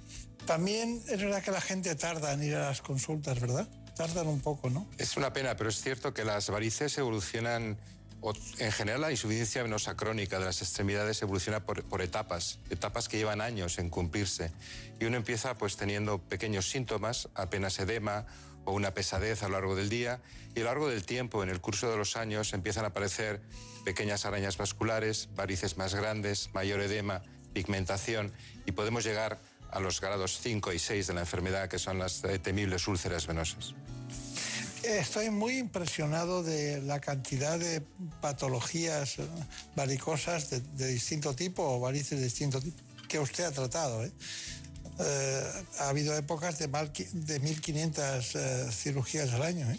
[0.46, 3.68] También es verdad que la gente tarda en ir a las consultas, ¿verdad?
[3.96, 4.86] Tardan un poco, ¿no?
[4.96, 7.76] Es una pena, pero es cierto que las varices evolucionan,
[8.20, 13.08] o en general la insuficiencia venosa crónica de las extremidades evoluciona por, por etapas, etapas
[13.08, 14.52] que llevan años en cumplirse.
[15.00, 18.26] Y uno empieza pues teniendo pequeños síntomas, apenas edema
[18.64, 20.20] o una pesadez a lo largo del día,
[20.54, 23.40] y a lo largo del tiempo, en el curso de los años, empiezan a aparecer
[23.84, 28.32] pequeñas arañas vasculares, varices más grandes, mayor edema, pigmentación,
[28.64, 29.40] y podemos llegar
[29.76, 33.26] a los grados 5 y 6 de la enfermedad, que son las eh, temibles úlceras
[33.26, 33.74] venosas.
[34.82, 37.82] Estoy muy impresionado de la cantidad de
[38.20, 39.26] patologías eh,
[39.74, 44.04] varicosas de, distinto tipo o varices de distinto tipo que usted ha tratado.
[44.04, 44.12] ¿eh?
[44.98, 45.42] Eh,
[45.80, 49.70] ha habido épocas de, mal de 1.500 eh, cirugías al año.
[49.70, 49.78] ¿eh?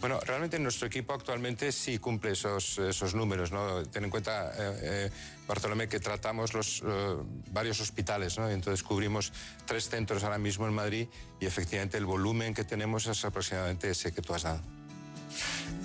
[0.00, 3.82] Bueno, realmente nuestro equipo actualmente sí cumple esos, esos números, ¿no?
[3.86, 5.10] Ten en cuenta, eh, eh,
[5.48, 7.16] Bartolomé, que tratamos los, eh,
[7.50, 8.48] varios hospitales, ¿no?
[8.50, 9.32] Entonces cubrimos
[9.64, 11.08] tres centros ahora mismo en Madrid
[11.40, 14.62] y efectivamente el volumen que tenemos es aproximadamente ese que tú has dado.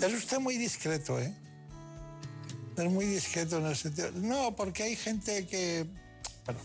[0.01, 1.33] Es usted muy discreto, ¿eh?
[2.77, 4.11] Es muy discreto en el sentido.
[4.15, 5.85] No, porque hay gente que.
[6.45, 6.59] Bueno,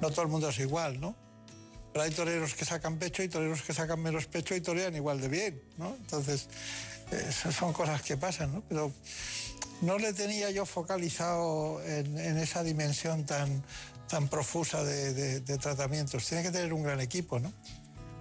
[0.00, 1.23] no todo el mundo es igual, ¿no?
[1.94, 5.20] Pero hay toreros que sacan pecho y toreros que sacan menos pecho y torean igual
[5.20, 5.94] de bien, ¿no?
[5.94, 6.48] Entonces,
[7.56, 8.64] son cosas que pasan, ¿no?
[8.68, 8.90] Pero
[9.80, 13.62] no le tenía yo focalizado en, en esa dimensión tan,
[14.08, 16.26] tan profusa de, de- de tratamientos.
[16.26, 17.52] Tiene que tener un gran equipo, ¿no?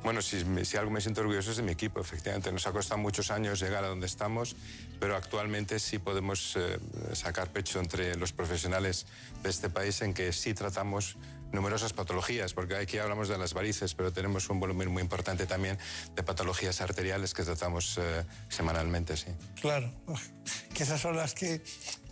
[0.03, 2.51] Bueno, si, si algo me siento orgulloso es de mi equipo, efectivamente.
[2.51, 4.55] Nos ha costado muchos años llegar a donde estamos,
[4.99, 6.77] pero actualmente sí podemos eh,
[7.13, 9.07] sacar pecho entre los profesionales
[9.41, 11.15] de este país en que sí tratamos
[11.53, 15.77] numerosas patologías, porque aquí hablamos de las varices, pero tenemos un volumen muy importante también
[16.15, 19.27] de patologías arteriales que tratamos eh, semanalmente, sí.
[19.61, 19.89] Claro,
[20.73, 21.61] que esas son las que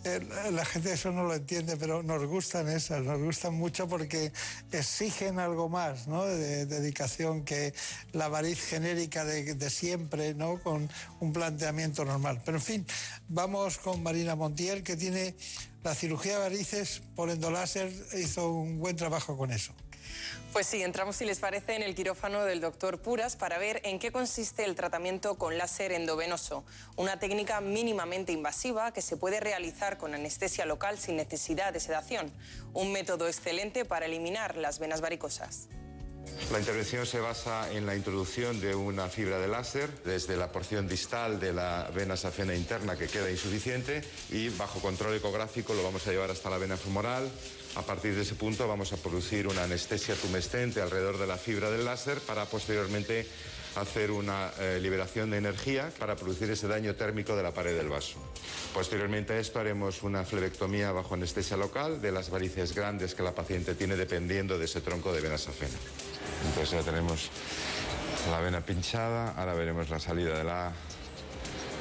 [0.04, 0.20] eh,
[0.50, 4.32] la gente eso no lo entiende, pero nos gustan esas, nos gustan mucho porque
[4.70, 6.24] exigen algo más, ¿no?
[6.24, 7.74] De, dedicación que
[8.12, 10.60] la variz genérica de, de siempre, ¿no?
[10.60, 10.88] Con
[11.20, 12.42] un planteamiento normal.
[12.44, 12.86] Pero en fin,
[13.28, 15.34] vamos con Marina Montiel, que tiene
[15.82, 19.72] la cirugía de varices por endoláser, hizo un buen trabajo con eso.
[20.52, 23.98] Pues sí, entramos, si les parece, en el quirófano del doctor Puras para ver en
[23.98, 26.64] qué consiste el tratamiento con láser endovenoso,
[26.96, 32.30] una técnica mínimamente invasiva que se puede realizar con anestesia local sin necesidad de sedación,
[32.74, 35.68] un método excelente para eliminar las venas varicosas.
[36.52, 40.86] La intervención se basa en la introducción de una fibra de láser desde la porción
[40.86, 46.06] distal de la vena safena interna que queda insuficiente y bajo control ecográfico lo vamos
[46.06, 47.26] a llevar hasta la vena femoral.
[47.74, 51.70] A partir de ese punto vamos a producir una anestesia tumescente alrededor de la fibra
[51.70, 53.26] del láser para posteriormente
[53.76, 57.88] hacer una eh, liberación de energía para producir ese daño térmico de la pared del
[57.88, 58.18] vaso.
[58.74, 63.34] Posteriormente a esto haremos una flebectomía bajo anestesia local de las varices grandes que la
[63.34, 65.76] paciente tiene dependiendo de ese tronco de vena safena.
[66.46, 67.30] Entonces ya tenemos
[68.30, 70.72] la vena pinchada, ahora veremos la salida de la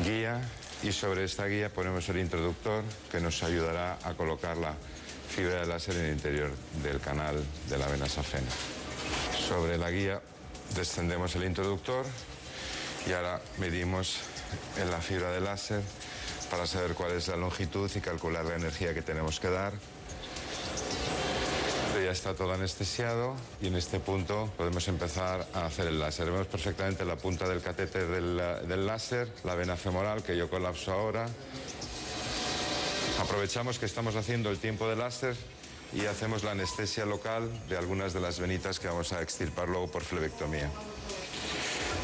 [0.03, 0.41] guía
[0.83, 4.73] y sobre esta guía ponemos el introductor que nos ayudará a colocar la
[5.29, 6.49] fibra de láser en el interior
[6.83, 8.49] del canal de la vena safena.
[9.47, 10.21] Sobre la guía
[10.75, 12.05] descendemos el introductor
[13.07, 14.17] y ahora medimos
[14.77, 15.81] en la fibra de láser
[16.49, 19.73] para saber cuál es la longitud y calcular la energía que tenemos que dar
[22.03, 26.31] ya está todo anestesiado y en este punto podemos empezar a hacer el láser.
[26.31, 31.27] Vemos perfectamente la punta del catéter del, láser, la vena femoral que yo colapso ahora.
[33.19, 35.35] Aprovechamos que estamos haciendo el tiempo de láser
[35.93, 39.89] y hacemos la anestesia local de algunas de las venitas que vamos a extirpar luego
[39.89, 40.69] por flebectomía.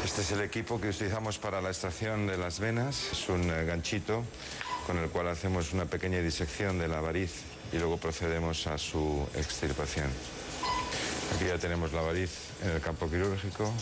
[0.04, 3.12] Este es el equipo que utilizamos para la extracción de las venas.
[3.12, 4.24] Es un eh, ganchito
[4.86, 7.42] con el cual hacemos una pequeña disección de la variz
[7.72, 10.08] y luego procedemos a su extirpación.
[11.34, 12.30] Aquí ya tenemos la variz
[12.62, 13.72] en el campo quirúrgico.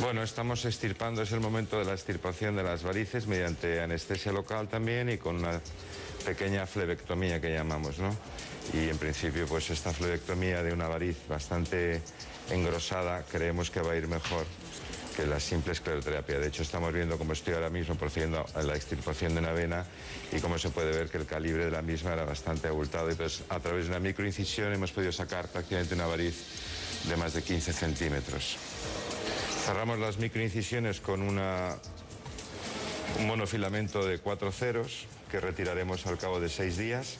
[0.00, 4.68] Bueno, estamos extirpando, es el momento de la extirpación de las varices mediante anestesia local
[4.68, 5.60] también y con una
[6.22, 8.16] pequeña flebectomía que llamamos, ¿no?
[8.72, 12.00] Y en principio, pues esta flebectomía de una variz bastante
[12.50, 14.46] engrosada creemos que va a ir mejor
[15.16, 16.38] que la simple escleroterapia.
[16.38, 19.84] De hecho, estamos viendo cómo estoy ahora mismo procediendo a la extirpación de una vena
[20.32, 23.10] y cómo se puede ver que el calibre de la misma era bastante abultado.
[23.10, 26.34] Entonces, a través de una microincisión hemos podido sacar prácticamente una variz
[27.08, 28.56] de más de 15 centímetros.
[29.66, 31.76] Cerramos las microincisiones con una,
[33.18, 37.16] un monofilamento de cuatro ceros que retiraremos al cabo de seis días.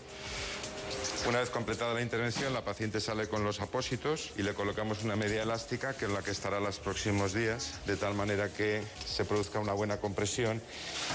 [1.27, 5.17] Una vez completada la intervención, la paciente sale con los apósitos y le colocamos una
[5.17, 9.25] media elástica que es la que estará los próximos días, de tal manera que se
[9.25, 10.61] produzca una buena compresión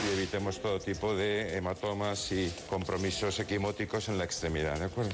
[0.07, 5.13] y evitemos todo tipo de hematomas y compromisos equimóticos en la extremidad, ¿de acuerdo?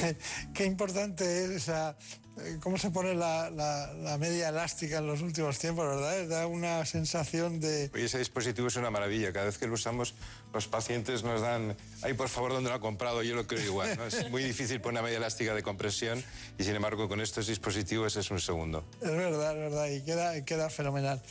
[0.54, 1.96] Qué importante es esa
[2.60, 6.28] cómo se pone la, media elástica en los últimos tiempos, ¿verdad?
[6.28, 7.90] Da una sensación de...
[7.94, 9.32] Oye, ese dispositivo es una maravilla.
[9.32, 10.14] Cada vez que lo usamos,
[10.52, 13.22] los pacientes nos dan, ay, por favor, ¿dónde lo ha comprado?
[13.22, 13.96] Yo lo creo igual.
[13.96, 14.06] ¿no?
[14.06, 16.22] Es muy difícil poner una media elástica de compresión
[16.58, 18.84] y, sin embargo, con estos dispositivos es un segundo.
[19.00, 21.22] Es verdad, es verdad, y queda, queda fenomenal.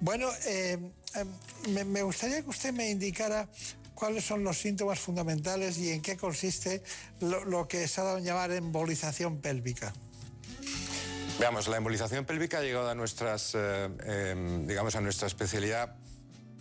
[0.00, 0.78] Bueno, eh,
[1.14, 3.48] eh, me gustaría que usted me indicara
[3.94, 6.82] cuáles son los síntomas fundamentales y en qué consiste
[7.20, 9.92] lo, lo que se ha dado a llamar embolización pélvica.
[11.40, 15.96] Veamos, la embolización pélvica ha llegado a nuestras, eh, em, digamos, a nuestra especialidad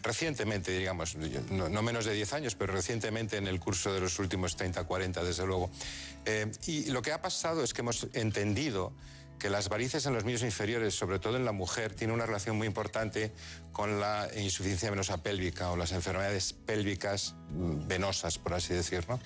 [0.02, 4.56] recientemente, digamos, no, menos de 10 años, pero recientemente en el curso de los últimos
[4.56, 5.70] 30, 40, desde luego.
[6.24, 8.94] Eh, y lo que ha pasado es que hemos entendido
[9.38, 12.58] que las varices en los miembros inferiores, sobre todo en la mujer, tienen una relación
[12.58, 13.34] muy importante
[13.74, 19.20] con la insuficiencia venosa pélvica o las enfermedades pélvicas mm, venosas, por así decirlo.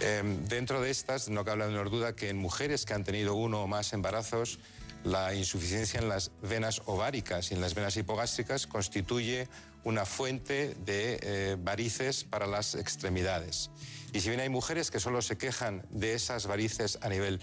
[0.00, 3.36] Em, dentro de estas, no cabe la menor duda que en mujeres que han tenido
[3.36, 4.58] uno o más embarazos,
[5.04, 9.48] la insuficiencia en las venas ováricas y en las venas hipogástricas constituye
[9.84, 13.70] una fuente de eh, varices para las extremidades.
[14.12, 17.40] Y si bien hay mujeres que solo se quejan de esas varices a nivel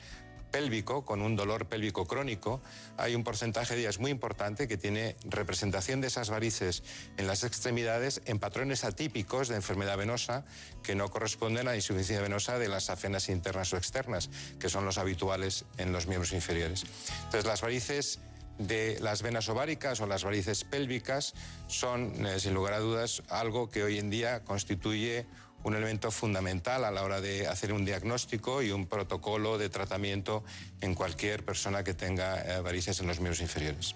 [0.51, 2.61] pélvico, con un dolor pélvico crónico,
[2.97, 6.83] hay un porcentaje de ellas muy importante que tiene representación de esas varices
[7.17, 10.45] en las extremidades en patrones atípicos de enfermedad venosa
[10.83, 14.29] que no corresponden a la insuficiencia venosa de las afenas internas o externas,
[14.59, 16.85] que son los habituales en los miembros inferiores.
[17.25, 18.19] Entonces, las varices
[18.57, 21.33] de las venas ováricas o las varices pélvicas
[21.67, 25.25] son, eh, sin lugar a dudas, algo que hoy en día constituye
[25.67, 30.43] un elemento fundamental a la hora de hacer un diagnóstico y un protocolo de tratamiento
[30.79, 33.95] en cualquier persona que tenga eh, varices en los miembros inferiores.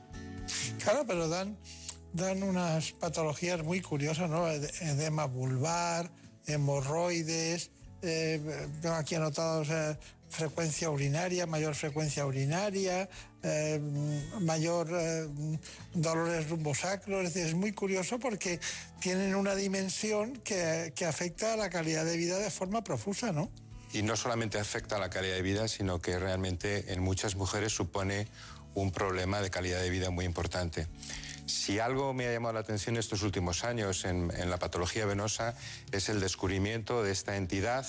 [0.84, 1.58] Claro, pero dan,
[2.12, 4.50] dan unas patologías muy curiosas, ¿no?
[4.50, 6.12] Edema vulvar,
[6.46, 7.72] hemorroides,
[8.02, 9.70] eh, tengo aquí anotados
[10.32, 13.10] frecuencia urinaria, mayor frecuencia urinaria,
[13.44, 13.80] eh,
[14.40, 15.28] mayor eh,
[15.94, 17.26] dolores rumbosacros.
[17.26, 18.60] Es, es muy curioso porque
[19.00, 23.52] tienen una dimensión que, que afecta a la calidad de vida de forma profusa, ¿no?
[23.94, 27.74] Y no solamente afecta a la calidad de vida, sino que realmente en muchas mujeres
[27.74, 28.28] supone
[28.74, 30.88] un problema de calidad de vida muy importante.
[31.46, 35.56] Si algo me ha llamado la atención estos últimos años en, en la patología venosa
[35.92, 37.86] es el descubrimiento de esta entidad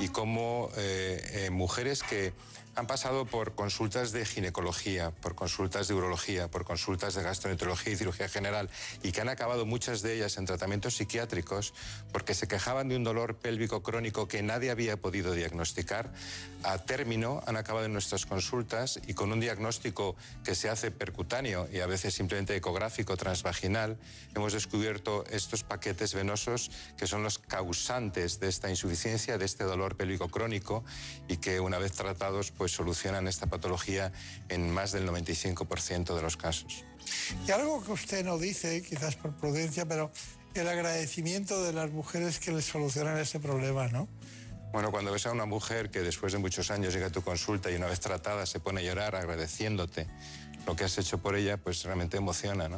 [0.00, 2.32] y cómo eh, eh, mujeres que
[2.78, 7.96] han pasado por consultas de ginecología, por consultas de urología, por consultas de gastroenterología y
[7.96, 8.70] cirugía general
[9.02, 11.74] y que han acabado muchas de ellas en tratamientos psiquiátricos
[12.12, 16.12] porque se quejaban de un dolor pélvico crónico que nadie había podido diagnosticar,
[16.62, 20.14] a término han acabado en nuestras consultas y con un diagnóstico
[20.44, 23.98] que se hace percutáneo y a veces simplemente ecográfico transvaginal,
[24.36, 29.96] hemos descubierto estos paquetes venosos que son los causantes de esta insuficiencia, de este dolor
[29.96, 30.84] pélvico crónico
[31.26, 34.12] y que una vez tratados pues solucionan esta patología
[34.48, 36.84] en más del 95% de los casos.
[37.46, 40.10] Y algo que usted no dice, quizás por prudencia, pero
[40.54, 44.08] el agradecimiento de las mujeres que les solucionan ese problema, ¿no?
[44.72, 47.70] Bueno, cuando ves a una mujer que después de muchos años llega a tu consulta
[47.70, 50.06] y una vez tratada se pone a llorar agradeciéndote
[50.68, 52.68] lo que has hecho por ella, pues realmente emociona.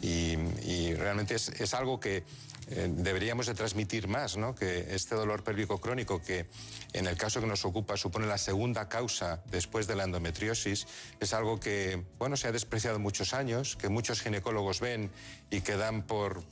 [0.00, 2.24] Y, realmente es, algo que
[2.70, 4.38] eh, deberíamos de transmitir más.
[4.58, 6.46] Que este dolor pélvico crónico, que
[6.94, 10.86] en el caso que nos ocupa supone la segunda causa después de la endometriosis,
[11.20, 15.10] es algo que, bueno, se ha despreciado muchos años, que muchos ginecólogos ven
[15.50, 16.42] y que dan por,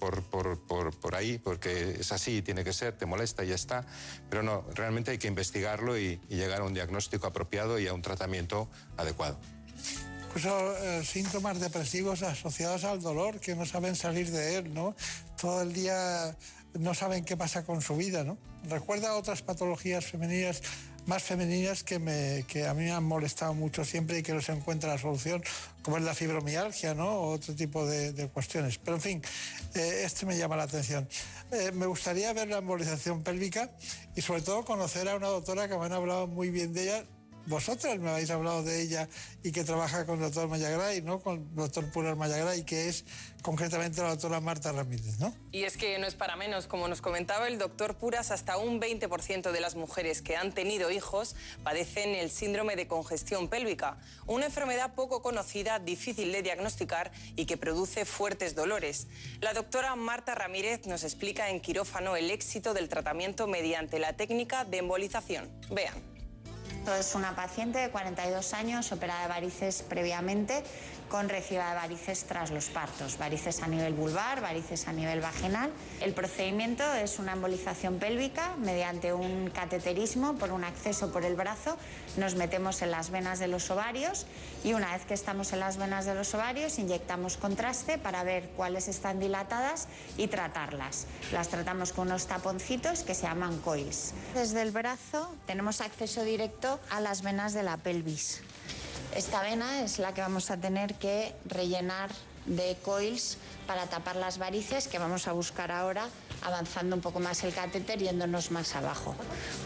[1.15, 3.87] ahí, porque es así, tiene que ser, te molesta y ya está.
[4.29, 8.03] Pero no, realmente hay que investigarlo y llegar a un diagnóstico apropiado y a un
[8.03, 9.39] tratamiento adecuado.
[10.35, 14.97] Incluso eh, síntomas depresivos asociados al dolor, que no saben salir de él, ¿no?
[15.41, 16.37] Todo el día
[16.73, 18.37] no saben qué pasa con su vida, ¿no?
[18.65, 20.61] Recuerda otras patologías femeninas
[21.07, 24.41] más femeninas que, me, que a mí me han molestado mucho siempre y que no
[24.41, 25.43] se encuentra la solución,
[25.83, 27.09] como es la fibromialgia, ¿no?
[27.11, 28.79] O otro tipo de, de cuestiones.
[28.79, 29.23] Pero en fin,
[29.75, 31.09] eh, este me llama la atención.
[31.53, 33.71] Eh, me gustaría ver la embolización pélvica
[34.17, 37.05] y sobre todo conocer a una doctora que me han hablado muy bien de ella,
[37.47, 39.09] vosotras me habéis hablado de ella
[39.43, 41.21] y que trabaja con el doctor Mayagray, ¿no?
[41.21, 43.05] Con el doctor Purar Mayagray, que es
[43.43, 45.35] concretamente la doctora Marta Ramírez, ¿no?
[45.53, 48.81] Y es que no es para menos, como nos comentaba el doctor Puras, hasta un
[48.81, 54.47] 20% de las mujeres que han tenido hijos padecen el síndrome de congestión pélvica, una
[54.47, 59.07] enfermedad poco conocida, difícil de diagnosticar y que produce fuertes dolores.
[59.41, 64.65] La doctora Marta Ramírez nos explica en quirófano el éxito del tratamiento mediante la técnica
[64.65, 65.51] de embolización.
[65.71, 66.14] Vean.
[66.93, 70.63] Es una paciente de 42 años, operada de varices previamente,
[71.15, 75.71] con reciba de varices tras los partos, varices a nivel vulvar, varices a nivel vaginal.
[76.01, 81.79] El procedimiento es una embolización pélvica mediante un cateterismo por un acceso por el brazo.
[82.17, 84.27] Nos metemos en las venas de los ovarios
[84.65, 88.49] y una vez que estamos en las venas de los ovarios inyectamos contraste para ver
[88.57, 89.87] cuáles están dilatadas
[90.17, 91.07] y tratarlas.
[91.31, 94.15] Las tratamos con unos taponcitos que se llaman coils.
[94.35, 98.43] Desde el brazo tenemos acceso directo a las venas de la pelvis.
[99.15, 102.11] Esta vena es la que vamos a tener que rellenar
[102.47, 106.09] de coils para tapar las varices que vamos a buscar ahora
[106.43, 109.15] avanzando un poco más el catéter yéndonos más abajo.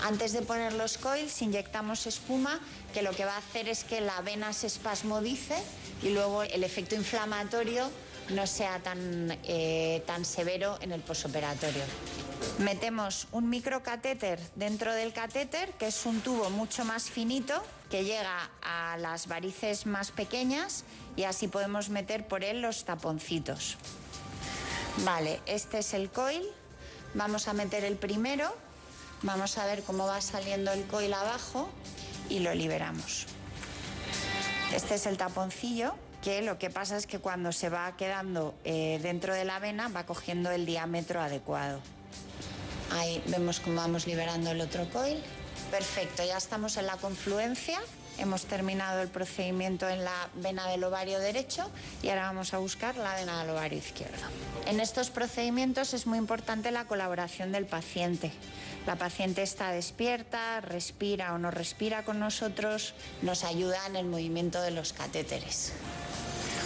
[0.05, 2.61] Antes de poner los coils inyectamos espuma
[2.95, 5.57] que lo que va a hacer es que la vena se espasmodice
[6.03, 7.91] y luego el efecto inflamatorio
[8.31, 11.83] no sea tan, eh, tan severo en el posoperatorio.
[12.59, 18.51] Metemos un microcatéter dentro del catéter, que es un tubo mucho más finito, que llega
[18.63, 20.85] a las varices más pequeñas
[21.17, 23.77] y así podemos meter por él los taponcitos.
[25.05, 26.43] Vale, este es el coil.
[27.15, 28.55] Vamos a meter el primero.
[29.23, 31.69] Vamos a ver cómo va saliendo el coil abajo
[32.29, 33.27] y lo liberamos.
[34.75, 38.99] Este es el taponcillo que lo que pasa es que cuando se va quedando eh,
[39.03, 41.81] dentro de la vena va cogiendo el diámetro adecuado.
[42.93, 45.23] Ahí vemos cómo vamos liberando el otro coil.
[45.71, 47.79] Perfecto, ya estamos en la confluencia.
[48.17, 51.71] Hemos terminado el procedimiento en la vena del ovario derecho
[52.03, 54.17] y ahora vamos a buscar la vena del ovario izquierdo.
[54.67, 58.33] En estos procedimientos es muy importante la colaboración del paciente.
[58.87, 64.63] La paciente está despierta, respira o no respira con nosotros, nos ayuda en el movimiento
[64.63, 65.73] de los catéteres.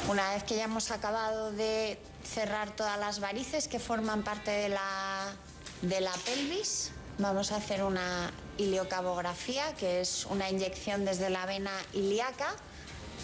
[0.08, 4.68] Una vez que ya hemos acabado de cerrar todas las varices que forman parte de
[4.68, 5.34] la,
[5.82, 6.92] de la pelvis,
[7.22, 12.54] vamos a hacer una iliocabografía, que es una inyección desde la vena ilíaca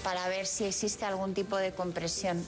[0.02, 2.44] para ver si existe algún tipo de compresión.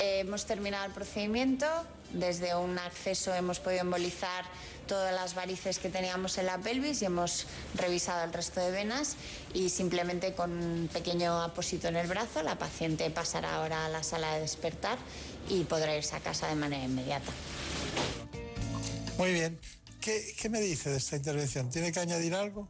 [0.00, 1.66] Eh, hemos terminado el procedimiento,
[2.12, 4.44] desde un acceso hemos podido embolizar
[4.86, 9.16] todas las varices que teníamos en la pelvis y hemos revisado el resto de venas
[9.52, 14.02] y simplemente con un pequeño apósito en el brazo la paciente pasará ahora a la
[14.02, 14.96] sala de despertar
[15.50, 17.30] y podrá irse a casa de manera inmediata.
[19.18, 19.77] Muy bien.
[20.00, 21.70] ¿Qué, qué me dice de esta intervención?
[21.70, 22.68] ¿Tiene que añadir algo?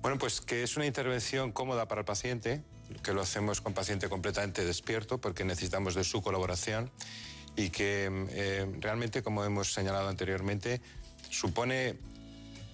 [0.00, 2.62] Bueno, pues que es una intervención cómoda para el paciente,
[3.02, 6.90] que lo hacemos con paciente completamente despierto porque necesitamos de su colaboración
[7.56, 10.80] y que eh, realmente, como hemos señalado anteriormente,
[11.30, 11.98] supone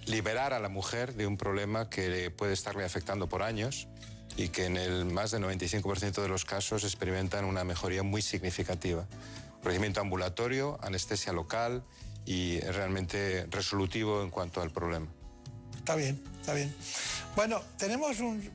[0.06, 3.88] liberar a la mujer de un problema que puede estarle afectando por años
[4.36, 9.06] y que en el más del 95% de los casos experimentan una mejoría muy significativa.
[9.62, 11.84] Procedimiento ambulatorio, anestesia local
[12.24, 15.08] y realmente resolutivo en cuanto al problema.
[15.76, 16.74] Está bien, está bien.
[17.34, 18.48] Bueno, tenemos un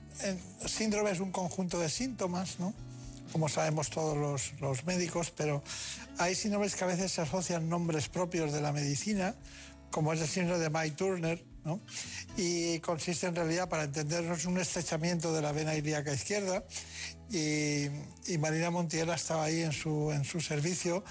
[0.66, 2.74] síndrome, es un conjunto de síntomas, ¿no?
[3.32, 5.62] Como sabemos todos los, los médicos, pero
[6.18, 9.36] hay síndromes que a veces se asocian nombres propios de la medicina,
[9.92, 11.82] como es el síndrome de Mike Turner, ¿no?
[12.38, 16.64] y consiste en realidad, para entendernos, un estrechamiento de la vena ilíaca izquierda.
[17.30, 17.90] Y,
[18.40, 21.04] Marina Montiel estaba ahí en su, en su servicio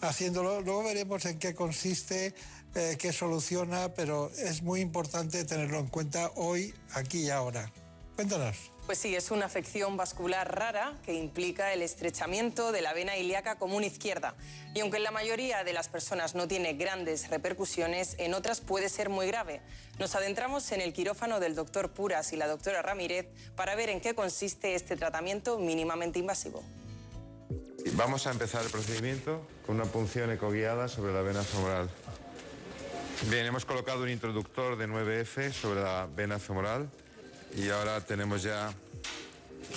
[0.00, 0.60] haciéndolo.
[0.60, 2.34] Luego veremos en qué consiste,
[2.74, 7.70] eh, qué soluciona, pero es muy importante tenerlo en cuenta hoy, aquí y ahora.
[8.16, 8.70] Cuéntanos.
[8.90, 13.56] Pues sí, es una afección vascular rara que implica el estrechamiento de la vena ilíaca
[13.56, 14.34] común izquierda.
[14.74, 18.88] Y aunque en la mayoría de las personas no tiene grandes repercusiones, en otras puede
[18.88, 19.60] ser muy grave.
[20.00, 24.00] Nos adentramos en el quirófano del doctor Puras y la doctora Ramírez para ver en
[24.00, 26.64] qué consiste este tratamiento mínimamente invasivo.
[27.94, 31.88] Vamos a empezar el procedimiento con una punción ecoguiada sobre la vena femoral.
[33.28, 36.90] Bien, hemos colocado un introductor de 9F sobre la vena femoral
[37.56, 38.72] y ahora tenemos ya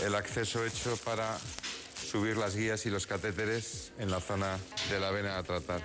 [0.03, 1.37] el acceso hecho para
[1.95, 4.57] subir las guías y los catéteres en la zona
[4.89, 5.81] de la vena a tratar.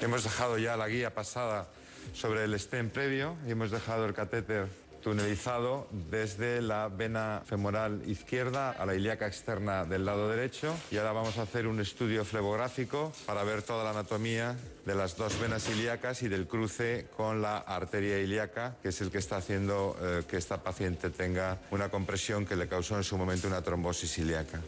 [0.00, 1.68] Hemos dejado ya la guía pasada
[2.12, 4.68] sobre el stem previo y hemos dejado el catéter
[5.04, 11.12] tunelizado desde la vena femoral izquierda a la ilíaca externa del lado derecho y ahora
[11.12, 14.56] vamos a hacer un estudio flebográfico para ver toda la anatomía
[14.86, 19.10] de las dos venas ilíacas y del cruce con la arteria ilíaca, que es el
[19.10, 23.18] que está haciendo eh, que esta paciente tenga una compresión que le causó en su
[23.18, 24.62] momento una trombosis ilíaca.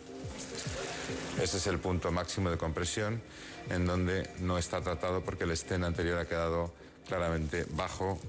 [1.41, 3.23] Ese es el punto máximo de compresión
[3.71, 6.75] en donde no está tratado porque el estén anterior ha quedado
[7.09, 8.21] claramente bajo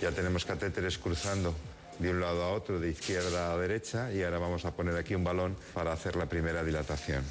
[0.00, 1.54] ya tenemos catéteres cruzando
[1.98, 5.14] de un lado a otro, de izquierda a derecha, y ahora vamos a poner aquí
[5.14, 7.24] un balón para hacer la primera dilatación.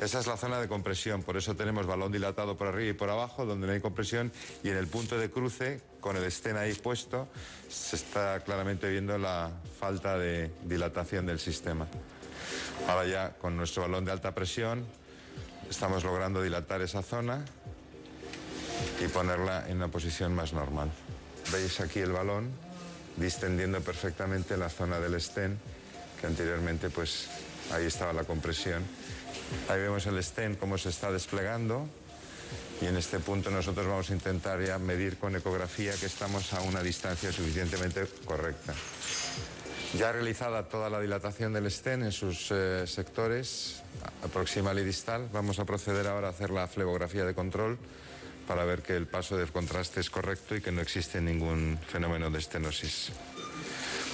[0.00, 3.10] Esa es la zona de compresión, por eso tenemos balón dilatado por arriba y por
[3.10, 4.30] abajo, donde no hay compresión,
[4.62, 7.26] y en el punto de cruce, con el estén ahí puesto,
[7.68, 9.50] se está claramente viendo la
[9.80, 11.88] falta de dilatación del sistema.
[12.86, 14.86] Ahora ya con nuestro balón de alta presión
[15.68, 17.44] estamos logrando dilatar esa zona
[19.04, 20.90] y ponerla en una posición más normal.
[21.52, 22.50] Veis aquí el balón
[23.16, 25.58] distendiendo perfectamente la zona del estén,
[26.20, 27.28] que anteriormente pues
[27.72, 28.84] ahí estaba la compresión.
[29.68, 31.88] Ahí vemos el estén cómo se está desplegando
[32.80, 36.60] y en este punto nosotros vamos a intentar ya medir con ecografía que estamos a
[36.62, 38.74] una distancia suficientemente correcta.
[39.98, 43.82] Ya realizada toda la dilatación del estén en sus eh, sectores
[44.32, 47.78] proximal y distal, vamos a proceder ahora a hacer la flebografía de control
[48.48, 52.30] para ver que el paso del contraste es correcto y que no existe ningún fenómeno
[52.30, 53.10] de estenosis.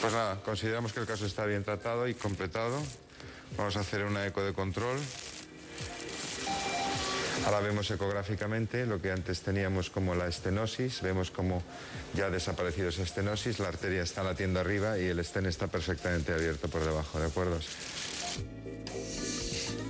[0.01, 2.83] Pues nada, consideramos que el caso está bien tratado y completado.
[3.57, 4.99] Vamos a hacer una eco de control.
[7.47, 11.01] Ahora vemos ecográficamente lo que antes teníamos como la estenosis.
[11.01, 11.63] Vemos cómo
[12.15, 16.33] ya ha desaparecido esa estenosis, la arteria está latiendo arriba y el estén está perfectamente
[16.33, 17.61] abierto por debajo, ¿de acuerdo?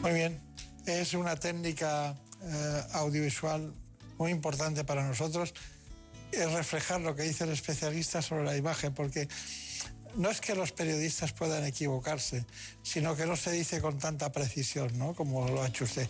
[0.02, 0.38] Muy bien.
[0.84, 3.72] Es una técnica eh, audiovisual
[4.18, 5.54] muy importante para nosotros
[6.32, 9.28] es reflejar lo que dice el especialista sobre la imagen, porque
[10.16, 12.44] no es que los periodistas puedan equivocarse,
[12.82, 15.14] sino que no se dice con tanta precisión, ¿no?
[15.14, 16.08] Como lo ha hecho usted.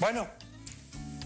[0.00, 0.28] Bueno,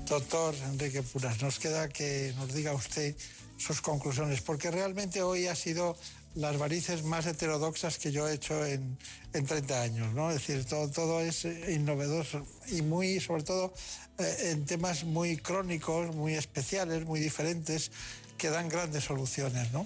[0.07, 3.17] doctor Enrique Puras, nos queda que nos diga usted
[3.57, 5.97] sus conclusiones, porque realmente hoy ha sido
[6.39, 8.97] las varices más heterodoxas que yo he hecho en,
[9.33, 10.31] en 30 años, ¿no?
[10.31, 13.75] Es decir, todo, todo es innovedoso y muy, sobre todo,
[14.19, 17.91] eh, en temas muy crónicos, muy especiales, muy diferentes,
[18.37, 19.85] que dan grandes soluciones, ¿no?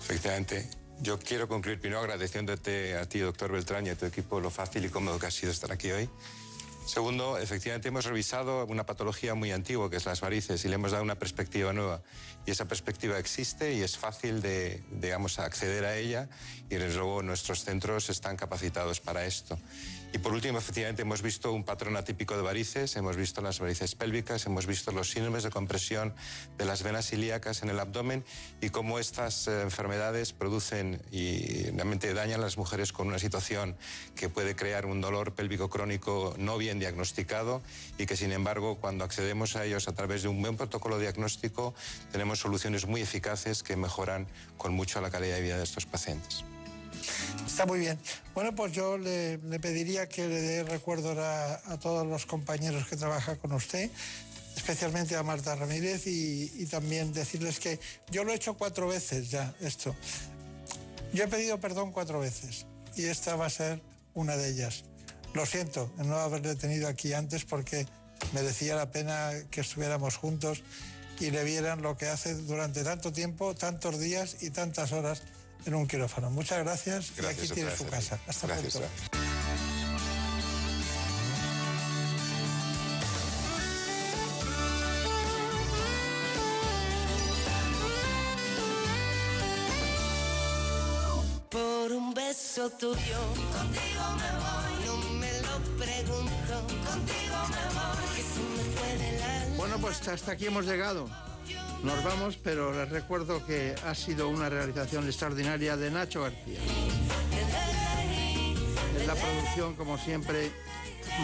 [0.00, 0.66] Efectivamente.
[1.00, 4.84] Yo quiero concluir primero agradeciéndote a ti, doctor Beltrán, y a tu equipo lo fácil
[4.84, 6.08] y cómodo que ha sido estar aquí hoy.
[6.84, 10.90] Segundo, efectivamente hemos revisado una patología muy antigua, que es las varices, y le hemos
[10.90, 12.02] dado una perspectiva nueva.
[12.44, 16.28] Y esa perspectiva existe y es fácil de, digamos, acceder a ella,
[16.68, 19.58] y desde luego nuestros centros están capacitados para esto.
[20.14, 23.94] Y por último, efectivamente, hemos visto un patrón atípico de varices, hemos visto las varices
[23.94, 26.14] pélvicas, hemos visto los síndromes de compresión
[26.58, 28.22] de las venas ilíacas en el abdomen
[28.60, 33.74] y cómo estas eh, enfermedades producen y realmente dañan a las mujeres con una situación
[34.14, 37.62] que puede crear un dolor pélvico crónico no bien diagnosticado
[37.96, 41.74] y que, sin embargo, cuando accedemos a ellos a través de un buen protocolo diagnóstico,
[42.10, 44.26] tenemos soluciones muy eficaces que mejoran
[44.58, 46.44] con mucho la calidad de vida de estos pacientes.
[47.46, 47.98] Está muy bien.
[48.34, 53.36] Bueno, pues yo le, pediría que le dé recuerdos a, todos los compañeros que trabajan
[53.36, 53.90] con usted,
[54.56, 57.78] especialmente a Marta Ramírez y, y también decirles que
[58.10, 59.94] yo lo he hecho cuatro veces ya, esto.
[61.12, 62.66] Yo he pedido perdón cuatro veces
[62.96, 63.82] y esta va a ser
[64.14, 64.84] una de ellas.
[65.34, 67.86] Lo siento en no haberle tenido aquí antes porque
[68.32, 70.62] merecía la pena que estuviéramos juntos
[71.20, 75.22] y le vieran lo que hace durante tanto tiempo, tantos días y tantas horas
[75.66, 76.30] en un quirófano.
[76.30, 78.18] Muchas gracias, y aquí tiene su casa.
[78.26, 78.88] Hasta Gracias, pronto.
[78.88, 80.22] gracias.
[91.50, 93.20] Por un beso tuyo,
[93.52, 94.86] contigo me voy.
[94.86, 96.54] No me lo pregunto,
[96.88, 98.06] contigo me voy.
[98.16, 99.56] Que se me fue del alma.
[99.56, 101.08] Bueno, pues hasta aquí hemos llegado.
[101.82, 106.60] Nos vamos, pero les recuerdo que ha sido una realización extraordinaria de Nacho García.
[109.00, 110.52] En la producción, como siempre,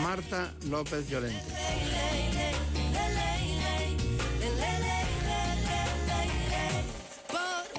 [0.03, 1.45] Marta López Llorente.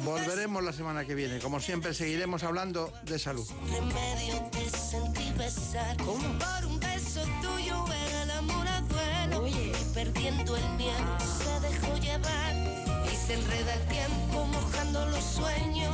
[0.03, 1.39] Volveremos la semana que viene.
[1.39, 3.47] Como siempre, seguiremos hablando de salud.
[9.47, 11.48] Y perdiendo el miedo dejó
[13.11, 15.89] Y se enreda el tiempo mojando los sueños.